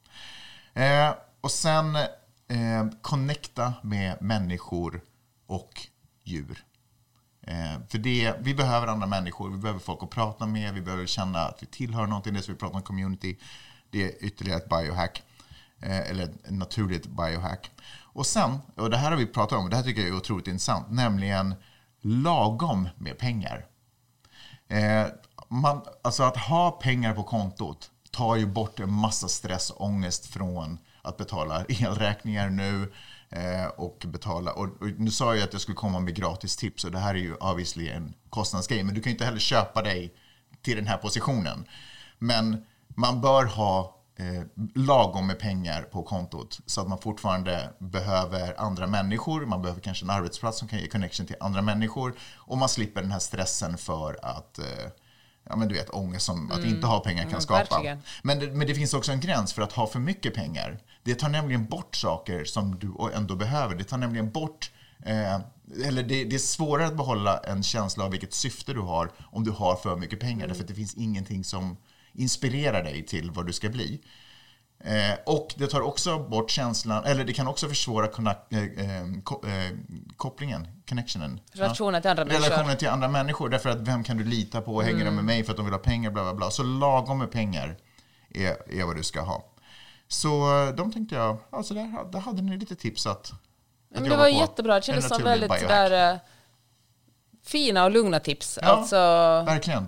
Eh, 0.74 1.14
och 1.42 1.52
sen 1.52 1.96
eh, 1.96 2.88
connecta 3.02 3.74
med 3.84 4.22
människor 4.22 5.02
och 5.48 5.88
djur. 6.24 6.64
Eh, 7.48 7.80
för 7.90 7.98
det, 7.98 8.34
vi 8.40 8.56
behöver 8.56 8.88
andra 8.88 9.08
människor, 9.08 9.50
vi 9.50 9.58
behöver 9.58 9.80
folk 9.80 10.04
att 10.04 10.10
prata 10.10 10.46
med, 10.46 10.74
vi 10.74 10.82
behöver 10.82 11.06
känna 11.06 11.40
att 11.40 11.64
vi 11.64 11.68
tillhör 11.68 12.08
någonting, 12.08 12.34
det 12.34 12.42
som 12.42 12.54
vi 12.54 12.60
pratar 12.60 12.76
om 12.76 12.82
community. 12.82 13.38
Det 13.90 14.04
är 14.04 14.26
ytterligare 14.26 14.60
ett 14.60 14.70
biohack, 14.70 15.24
eh, 15.80 16.10
eller 16.10 16.24
ett 16.24 16.52
naturligt 16.52 17.06
biohack. 17.08 17.72
Och 18.02 18.26
sen, 18.26 18.58
och 18.76 18.90
det 18.90 18.98
här 18.98 19.12
har 19.12 19.18
vi 19.18 19.26
pratat 19.26 19.58
om, 19.58 19.64
och 19.64 19.70
det 19.70 19.76
här 19.76 19.84
tycker 19.84 20.02
jag 20.02 20.10
är 20.10 20.16
otroligt 20.18 20.48
intressant, 20.48 20.92
nämligen 20.92 21.56
lagom 22.02 22.90
med 22.98 23.18
pengar. 23.18 23.66
Eh, 24.68 25.06
man, 25.48 25.82
alltså 26.02 26.24
att 26.24 26.38
ha 26.38 26.72
pengar 26.72 27.14
på 27.14 27.24
kontot 27.24 27.92
tar 28.12 28.36
ju 28.36 28.46
bort 28.46 28.80
en 28.80 28.92
massa 28.92 29.28
stress 29.28 29.70
och 29.70 29.86
ångest 29.86 30.26
från 30.26 30.78
att 31.02 31.18
betala 31.18 31.66
elräkningar 31.68 32.50
nu 32.50 32.94
Eh, 33.36 33.66
och 33.66 34.06
betala. 34.08 34.52
Och, 34.52 34.82
och 34.82 34.88
nu 34.98 35.12
sa 35.12 35.36
jag 35.36 35.44
att 35.44 35.54
jag 35.54 35.62
skulle 35.62 35.76
komma 35.76 36.00
med 36.00 36.16
gratis 36.16 36.56
tips 36.56 36.84
och 36.84 36.92
det 36.92 37.00
här 37.00 37.16
är 37.16 37.20
ju 37.20 37.36
obviously 37.36 37.90
en 37.90 38.14
kostnadsgrej. 38.30 38.84
Men 38.84 38.96
du 38.96 39.02
kan 39.02 39.10
ju 39.10 39.14
inte 39.14 39.26
heller 39.26 39.40
köpa 39.40 39.82
dig 39.82 40.14
till 40.62 40.76
den 40.76 40.88
här 40.88 40.98
positionen. 40.98 41.66
Men 42.20 42.66
man 42.88 43.22
bör 43.22 43.46
ha 43.46 44.02
eh, 44.16 44.44
lagom 44.76 45.28
med 45.28 45.40
pengar 45.40 45.82
på 45.82 46.04
kontot 46.04 46.60
så 46.66 46.82
att 46.82 46.88
man 46.88 46.98
fortfarande 46.98 47.74
behöver 47.80 48.62
andra 48.62 48.88
människor. 48.88 49.46
Man 49.46 49.62
behöver 49.62 49.82
kanske 49.82 50.06
en 50.06 50.10
arbetsplats 50.10 50.60
som 50.60 50.68
kan 50.68 50.80
ge 50.80 50.88
connection 50.88 51.26
till 51.26 51.36
andra 51.40 51.62
människor 51.62 52.16
och 52.36 52.58
man 52.58 52.70
slipper 52.70 53.02
den 53.02 53.12
här 53.12 53.20
stressen 53.20 53.78
för 53.78 54.20
att 54.22 54.60
eh, 54.60 54.66
Ja, 55.50 55.56
men 55.56 55.68
du 55.68 55.76
vet, 55.76 55.90
ångest 55.90 56.26
som 56.26 56.52
att 56.52 56.64
inte 56.64 56.88
ha 56.88 57.00
pengar 57.00 57.24
kan 57.24 57.32
Mm, 57.32 57.42
skapa. 57.42 57.98
Men 58.24 58.40
det, 58.40 58.52
men 58.52 58.68
det 58.68 58.76
finns 58.76 58.94
också 58.94 59.12
en 59.12 59.20
gräns 59.20 59.54
för 59.54 59.62
att 59.62 59.72
ha 59.72 59.88
för 59.88 60.00
mycket 60.00 60.34
pengar. 60.34 60.80
Det 61.04 61.16
tar 61.16 61.30
nämligen 61.30 61.66
bort 61.66 61.96
saker 61.96 62.46
som 62.46 62.80
du 62.80 62.94
ändå 63.14 63.36
behöver. 63.36 63.76
Det 63.76 63.84
tar 63.84 63.98
nämligen 63.98 64.32
bort 64.32 64.72
Eh, 65.06 65.40
eller 65.88 66.04
det, 66.04 66.24
det 66.24 66.36
är 66.36 66.40
svårare 66.40 66.88
att 66.88 66.98
behålla 66.98 67.38
en 67.38 67.64
känsla 67.64 68.04
av 68.04 68.12
vilket 68.12 68.34
syfte 68.34 68.74
du 68.74 68.80
har 68.80 69.12
om 69.32 69.44
du 69.44 69.52
har 69.52 69.76
för 69.76 69.96
mycket 69.96 70.20
pengar. 70.20 70.48
Därför 70.48 70.62
att 70.62 70.68
det 70.68 70.76
finns 70.76 70.94
ingenting 70.94 71.44
som 71.44 71.78
inspirerar 72.14 72.84
dig 72.84 73.06
till 73.06 73.32
vad 73.32 73.46
du 73.46 73.54
ska 73.54 73.70
bli. 73.70 74.02
Eh, 74.86 75.16
och 75.26 75.54
det 75.58 75.68
tar 75.68 75.82
också 75.82 76.20
bort 76.20 76.50
känslan, 76.52 77.04
eller 77.06 77.24
det 77.24 77.34
kan 77.34 77.48
också 77.48 77.68
försvåra 77.70 78.08
connect, 78.08 78.40
eh, 78.54 78.60
eh, 78.64 79.04
ko, 79.24 79.48
eh, 79.48 79.78
kopplingen, 80.18 80.68
connectionen. 80.90 81.40
Relationen 81.52 82.02
till 82.02 82.10
andra 82.12 82.26
människor. 82.26 82.44
Relationen 82.50 82.78
till 82.78 82.88
andra 82.90 83.08
människor. 83.08 83.50
Därför 83.50 83.70
att 83.70 83.78
vem 83.82 84.04
kan 84.04 84.18
du 84.18 84.24
lita 84.24 84.62
på? 84.62 84.82
Hänger 84.82 84.96
Mm. 85.02 85.06
de 85.06 85.16
med 85.16 85.26
mig 85.26 85.44
för 85.44 85.52
att 85.52 85.58
de 85.58 85.66
vill 85.66 85.74
ha 85.74 85.80
pengar? 85.80 86.12
Bla, 86.12 86.24
bla, 86.24 86.34
bla. 86.34 86.52
Så 86.52 86.64
lagom 86.64 87.20
med 87.20 87.32
pengar 87.32 87.78
är, 88.30 88.80
är 88.80 88.84
vad 88.86 88.96
du 88.96 89.04
ska 89.04 89.22
ha. 89.22 89.46
Så 90.08 90.64
eh, 90.68 90.76
de 90.76 90.92
tänkte 90.92 91.16
jag, 91.16 91.38
alltså 91.50 91.74
där, 91.74 92.12
där 92.12 92.20
hade 92.20 92.42
ni 92.42 92.58
lite 92.58 92.76
tips 92.76 93.08
att, 93.08 93.32
att 93.32 93.34
Men 93.90 94.10
det 94.10 94.18
var 94.18 94.28
jättebra. 94.28 94.76
Det 94.76 94.82
kändes 94.82 95.08
som 95.08 95.24
väldigt 95.24 95.50
biohack. 95.50 95.62
sådär, 95.62 96.14
eh, 96.14 96.20
fina 97.46 97.84
och 97.84 97.92
lugna 97.92 98.20
tips. 98.20 98.60
Ja. 98.62 98.68
Alltså, 98.68 98.96
Verkligen. 99.46 99.88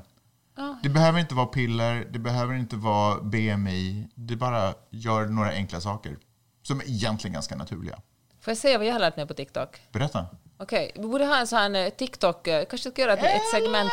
Det 0.84 0.90
behöver 0.90 1.20
inte 1.20 1.36
vara 1.36 1.46
piller, 1.46 2.08
det 2.12 2.20
behöver 2.20 2.54
inte 2.56 2.76
vara 2.76 3.22
BMI. 3.22 4.08
Det 4.16 4.36
bara 4.36 4.74
gör 4.90 5.26
några 5.26 5.50
enkla 5.50 5.82
saker. 5.82 6.18
Som 6.64 6.80
är 6.80 6.84
egentligen 6.90 7.34
ganska 7.34 7.56
naturliga. 7.56 7.96
får 8.42 8.52
jag 8.52 8.58
säga 8.58 8.78
vad 8.78 8.88
jag 8.88 8.94
har 8.94 9.00
lärt 9.00 9.16
mig 9.18 9.28
på 9.28 9.34
TikTok? 9.34 9.82
Berätta. 9.92 10.26
Okej, 10.58 10.92
vi 10.96 11.02
borde 11.02 11.26
ha 11.26 11.38
en 11.40 11.48
sån 11.48 11.60
här 11.60 11.86
eh, 11.86 11.90
TikTok, 11.90 12.48
eh, 12.48 12.66
kanske 12.66 12.92
ska 12.92 13.02
göra 13.02 13.14
ett, 13.14 13.24
ett 13.24 13.50
segment. 13.52 13.92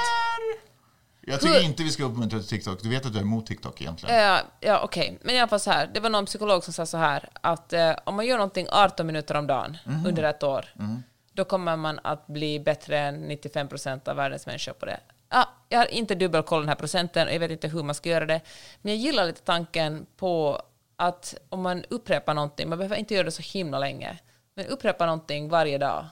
Jag 1.27 1.41
tycker 1.41 1.55
Hur- 1.55 1.65
inte 1.65 1.83
vi 1.83 1.91
ska 1.91 2.05
uppmuntra 2.05 2.39
till 2.39 2.49
TikTok. 2.49 2.83
Du 2.83 2.89
vet 2.89 3.07
att 3.07 3.13
du 3.13 3.19
är 3.19 3.23
emot 3.23 3.47
TikTok 3.47 3.81
egentligen. 3.81 4.17
Ja, 4.23 4.41
ja 4.61 4.81
okej. 4.85 5.19
Men 5.23 5.35
i 5.35 5.39
alla 5.39 5.49
fall 5.49 5.61
så 5.61 5.71
här. 5.71 5.91
Det 5.95 6.01
var 6.01 6.11
någon 6.11 6.27
psykolog 6.27 6.65
som 6.65 6.73
sa 6.73 6.87
så 6.87 6.97
här 6.99 7.29
att 7.41 7.73
eh, 7.73 7.93
om 8.05 8.15
man 8.17 8.27
gör 8.27 8.37
någonting 8.37 8.67
18 8.71 9.07
minuter 9.07 9.37
om 9.37 9.47
dagen 9.47 9.77
Mhm. 9.85 10.07
under 10.07 10.23
ett 10.23 10.43
år, 10.43 10.65
Mm. 10.79 11.03
då 11.33 11.45
kommer 11.45 11.77
man 11.77 12.01
att 12.05 12.27
bli 12.27 12.61
bättre 12.61 12.99
än 12.99 13.15
95 13.21 13.69
procent 13.69 14.09
av 14.09 14.17
världens 14.17 14.47
människor 14.47 14.73
på 14.73 14.87
det. 14.87 15.01
Ja, 15.33 15.49
jag 15.69 15.79
har 15.79 15.87
inte 15.87 16.15
dubbelkollat 16.15 16.63
den 16.63 16.69
här 16.69 16.77
procenten 16.77 17.29
och 17.29 17.35
jag 17.35 17.41
vet 17.41 17.51
inte 17.51 17.69
hur 17.69 17.83
man 17.83 17.95
ska 17.95 18.09
göra 18.09 18.27
det. 18.27 18.41
Men 18.83 18.93
jag 18.93 19.01
gillar 19.03 19.25
lite 19.27 19.43
tanken 19.43 20.07
på 20.17 20.63
att 20.97 21.35
om 21.49 21.63
man 21.63 21.85
upprepar 21.91 22.35
någonting, 22.35 22.69
man 22.69 22.79
behöver 22.79 22.97
inte 22.97 23.15
göra 23.15 23.25
det 23.25 23.31
så 23.31 23.43
himla 23.43 23.79
länge, 23.79 24.19
men 24.55 24.67
upprepa 24.67 25.07
någonting 25.07 25.49
varje 25.49 25.79
dag 25.79 26.07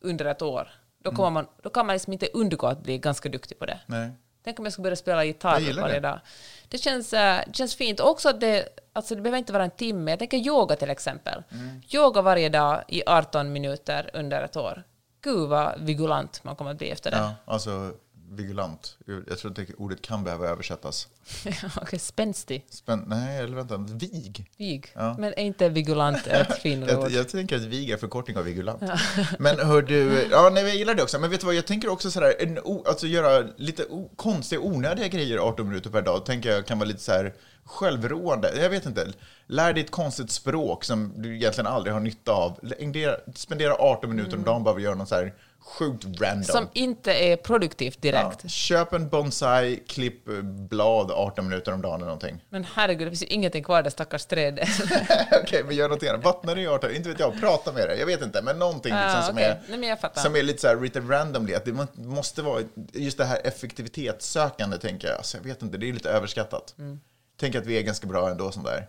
under 0.00 0.24
ett 0.24 0.42
år, 0.42 0.70
då, 1.02 1.10
Mm. 1.10 1.16
kommer 1.16 1.30
man, 1.30 1.46
då 1.62 1.70
kan 1.70 1.86
man 1.86 1.94
liksom 1.94 2.12
inte 2.12 2.26
undgå 2.34 2.66
att 2.66 2.82
bli 2.82 2.98
ganska 2.98 3.28
duktig 3.28 3.58
på 3.58 3.66
det. 3.66 3.80
Nej. 3.86 4.10
Tänk 4.44 4.58
om 4.58 4.64
jag 4.64 4.72
skulle 4.72 4.82
börja 4.82 4.96
spela 4.96 5.24
gitarr 5.24 5.80
varje 5.80 5.94
det. 5.94 6.00
dag. 6.00 6.20
Det 6.68 6.78
känns, 6.78 7.12
eh, 7.12 7.40
det 7.46 7.56
känns 7.56 7.74
fint. 7.76 8.00
Också 8.00 8.28
att 8.28 8.40
det, 8.40 8.68
alltså 8.92 9.14
det 9.14 9.20
behöver 9.22 9.38
inte 9.38 9.52
vara 9.52 9.64
en 9.64 9.70
timme. 9.70 10.10
Jag 10.10 10.18
tänker 10.18 10.36
yoga 10.36 10.76
till 10.76 10.90
exempel. 10.90 11.42
Mm. 11.50 11.82
Yoga 11.94 12.22
varje 12.22 12.48
dag 12.48 12.84
i 12.88 13.02
18 13.06 13.52
minuter 13.52 14.10
under 14.14 14.42
ett 14.42 14.56
år. 14.56 14.82
Gud 15.20 15.48
vad 15.48 15.80
vigulant 15.80 16.44
man 16.44 16.56
kommer 16.56 16.70
att 16.70 16.78
bli 16.78 16.90
efter 16.90 17.10
det. 17.10 17.16
Ja, 17.16 17.34
alltså 17.44 17.92
vigilant. 18.30 18.96
Jag 19.26 19.38
tror 19.38 19.50
att 19.52 19.58
ordet 19.76 20.02
kan 20.02 20.24
behöva 20.24 20.48
översättas. 20.48 21.08
Okej, 21.82 21.98
spänstig. 21.98 22.64
Spänn... 22.70 23.04
Nej, 23.06 23.38
eller 23.38 23.56
vänta. 23.56 23.76
Vig. 23.76 24.50
Vig. 24.56 24.92
Ja. 24.94 25.16
Men 25.18 25.32
är 25.32 25.42
inte 25.42 25.68
vigulant 25.68 26.26
ett 26.26 26.58
finare 26.62 26.90
Jag, 26.90 27.00
ord? 27.00 27.10
jag 27.10 27.28
tänker 27.28 27.56
att 27.56 27.62
vig 27.62 27.90
är 27.90 27.96
förkortning 27.96 28.36
av 28.36 28.44
vigulant. 28.44 28.82
Men 29.38 29.58
hör 29.58 29.82
du, 29.82 30.28
ja 30.30 30.50
nej, 30.54 30.64
jag 30.64 30.76
gillar 30.76 30.94
det 30.94 31.02
också. 31.02 31.18
Men 31.18 31.30
vet 31.30 31.40
du 31.40 31.46
vad, 31.46 31.54
jag 31.54 31.66
tänker 31.66 31.88
också 31.88 32.10
sådär, 32.10 32.34
en, 32.38 32.58
alltså 32.86 33.06
göra 33.06 33.46
lite 33.56 33.84
konstiga, 34.16 34.60
onödiga 34.60 35.08
grejer 35.08 35.38
18 35.38 35.68
minuter 35.68 35.90
per 35.90 36.02
dag, 36.02 36.26
tänker 36.26 36.50
jag 36.50 36.66
kan 36.66 36.78
vara 36.78 36.88
lite 36.88 37.00
så 37.00 37.12
här 37.12 37.34
självråande. 37.68 38.52
Jag 38.62 38.70
vet 38.70 38.86
inte. 38.86 39.12
Lär 39.46 39.72
dig 39.72 39.82
ett 39.84 39.90
konstigt 39.90 40.30
språk 40.30 40.84
som 40.84 41.12
du 41.16 41.36
egentligen 41.36 41.66
aldrig 41.66 41.92
har 41.92 42.00
nytta 42.00 42.32
av. 42.32 42.58
Spendera, 42.76 43.16
spendera 43.34 43.74
18 43.74 44.10
minuter 44.10 44.36
om 44.36 44.44
dagen 44.44 44.64
bara 44.64 44.74
för 44.74 44.78
att 44.78 44.84
göra 44.84 44.94
något 44.94 45.08
så 45.08 45.14
här 45.14 45.34
sjukt 45.60 46.04
random. 46.04 46.28
Mm. 46.30 46.44
Som 46.44 46.68
inte 46.72 47.12
är 47.12 47.36
produktivt 47.36 48.02
direkt. 48.02 48.40
Ja, 48.42 48.48
köp 48.48 48.92
en 48.92 49.08
bonsai, 49.08 49.76
klipp 49.88 50.24
blad 50.42 51.10
18 51.10 51.48
minuter 51.48 51.72
om 51.72 51.82
dagen 51.82 51.94
eller 51.94 52.04
någonting. 52.04 52.44
Men 52.50 52.64
herregud, 52.74 53.06
det 53.06 53.10
finns 53.10 53.22
ju 53.22 53.26
ingenting 53.26 53.64
kvar 53.64 53.82
där 53.82 53.90
stackars 53.90 54.26
trädet. 54.26 54.68
Okej, 55.42 55.64
men 55.64 55.76
gör 55.76 55.88
någonting 55.88 56.08
annat. 56.08 56.24
Vattna 56.24 56.54
det 56.54 56.60
i 56.60 56.66
18, 56.66 56.94
inte 56.94 57.08
vet 57.08 57.20
jag, 57.20 57.40
prata 57.40 57.72
med 57.72 57.88
det. 57.88 57.96
Jag 57.96 58.06
vet 58.06 58.22
inte, 58.22 58.42
men 58.42 58.58
någonting 58.58 58.92
liksom 58.94 59.20
Ah, 59.20 59.22
som, 59.22 59.38
är, 59.38 59.60
Nej, 59.68 59.96
som 60.14 60.36
är 60.36 60.42
lite 60.42 60.60
så 60.60 60.68
här 60.68 60.80
lite 60.80 61.00
randomly. 61.00 61.54
Att 61.54 61.64
det 61.64 61.72
må- 61.72 61.86
måste 61.94 62.42
vara 62.42 62.62
just 62.92 63.18
det 63.18 63.24
här 63.24 63.40
effektivitetssökande, 63.44 64.78
tänker 64.78 65.08
jag. 65.08 65.16
Alltså, 65.16 65.36
jag 65.36 65.44
vet 65.44 65.62
inte, 65.62 65.78
det 65.78 65.88
är 65.88 65.92
lite 65.92 66.10
överskattat. 66.10 66.74
Mm. 66.78 67.00
Tänk 67.40 67.54
att 67.54 67.66
vi 67.66 67.78
är 67.78 67.82
ganska 67.82 68.06
bra 68.06 68.30
ändå 68.30 68.52
som 68.52 68.62
där. 68.62 68.88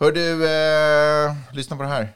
Hör 0.00 0.12
du, 0.12 0.48
eh, 0.48 1.34
lyssna 1.52 1.76
på 1.76 1.82
det 1.82 1.88
här. 1.88 2.12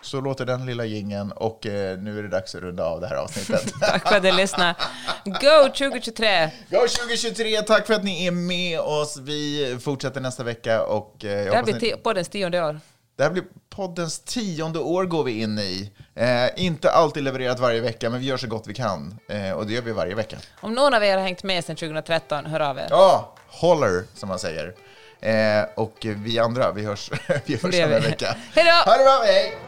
Så 0.00 0.20
låter 0.20 0.46
den 0.46 0.66
lilla 0.66 0.84
gingen 0.84 1.32
och 1.32 1.66
eh, 1.66 1.98
nu 1.98 2.18
är 2.18 2.22
det 2.22 2.28
dags 2.28 2.54
att 2.54 2.60
runda 2.60 2.84
av 2.84 3.00
det 3.00 3.06
här 3.06 3.16
avsnittet. 3.16 3.72
Tack 3.80 4.08
för 4.08 4.16
att 4.16 4.22
du 4.22 4.32
lyssnade. 4.32 4.74
Go 5.24 5.68
2023! 5.78 6.50
Ja, 6.68 6.80
2023, 6.80 7.62
tack 7.62 7.86
för 7.86 7.94
att 7.94 8.04
ni 8.04 8.26
är 8.26 8.30
med 8.30 8.80
oss. 8.80 9.16
Vi 9.16 9.78
fortsätter 9.80 10.20
nästa 10.20 10.42
vecka 10.42 10.82
och 10.84 11.24
eh, 11.24 11.30
jag 11.30 11.46
Det 11.46 11.56
här 11.56 11.62
blir 11.62 11.80
ni... 11.80 11.96
poddens 12.02 12.28
tionde 12.28 12.62
år. 12.64 12.80
Det 13.18 13.24
här 13.24 13.30
blir 13.30 13.44
poddens 13.70 14.20
tionde 14.20 14.78
år 14.78 15.04
går 15.04 15.24
vi 15.24 15.40
in 15.40 15.58
i. 15.58 15.92
Eh, 16.14 16.64
inte 16.64 16.90
alltid 16.90 17.22
levererat 17.22 17.58
varje 17.60 17.80
vecka, 17.80 18.10
men 18.10 18.20
vi 18.20 18.26
gör 18.26 18.36
så 18.36 18.46
gott 18.46 18.66
vi 18.66 18.74
kan. 18.74 19.18
Eh, 19.28 19.52
och 19.52 19.66
det 19.66 19.72
gör 19.72 19.82
vi 19.82 19.92
varje 19.92 20.14
vecka. 20.14 20.36
Om 20.60 20.74
någon 20.74 20.94
av 20.94 21.04
er 21.04 21.16
har 21.16 21.22
hängt 21.24 21.42
med 21.42 21.64
sedan 21.64 21.76
2013, 21.76 22.46
hör 22.46 22.60
av 22.60 22.78
er. 22.78 22.86
Ja, 22.90 23.34
holler, 23.48 24.04
som 24.14 24.28
man 24.28 24.38
säger. 24.38 24.74
Eh, 25.20 25.64
och 25.74 25.94
vi 26.00 26.38
andra, 26.38 26.72
vi 26.72 26.84
hörs, 26.84 27.10
vi 27.44 27.54
hörs 27.54 27.64
om 27.64 27.92
en 27.92 28.02
vecka. 28.02 28.36
Hej 28.54 28.64
då! 28.64 28.90
Ha 28.90 28.98
det 28.98 29.04
bra, 29.04 29.22
hej! 29.24 29.58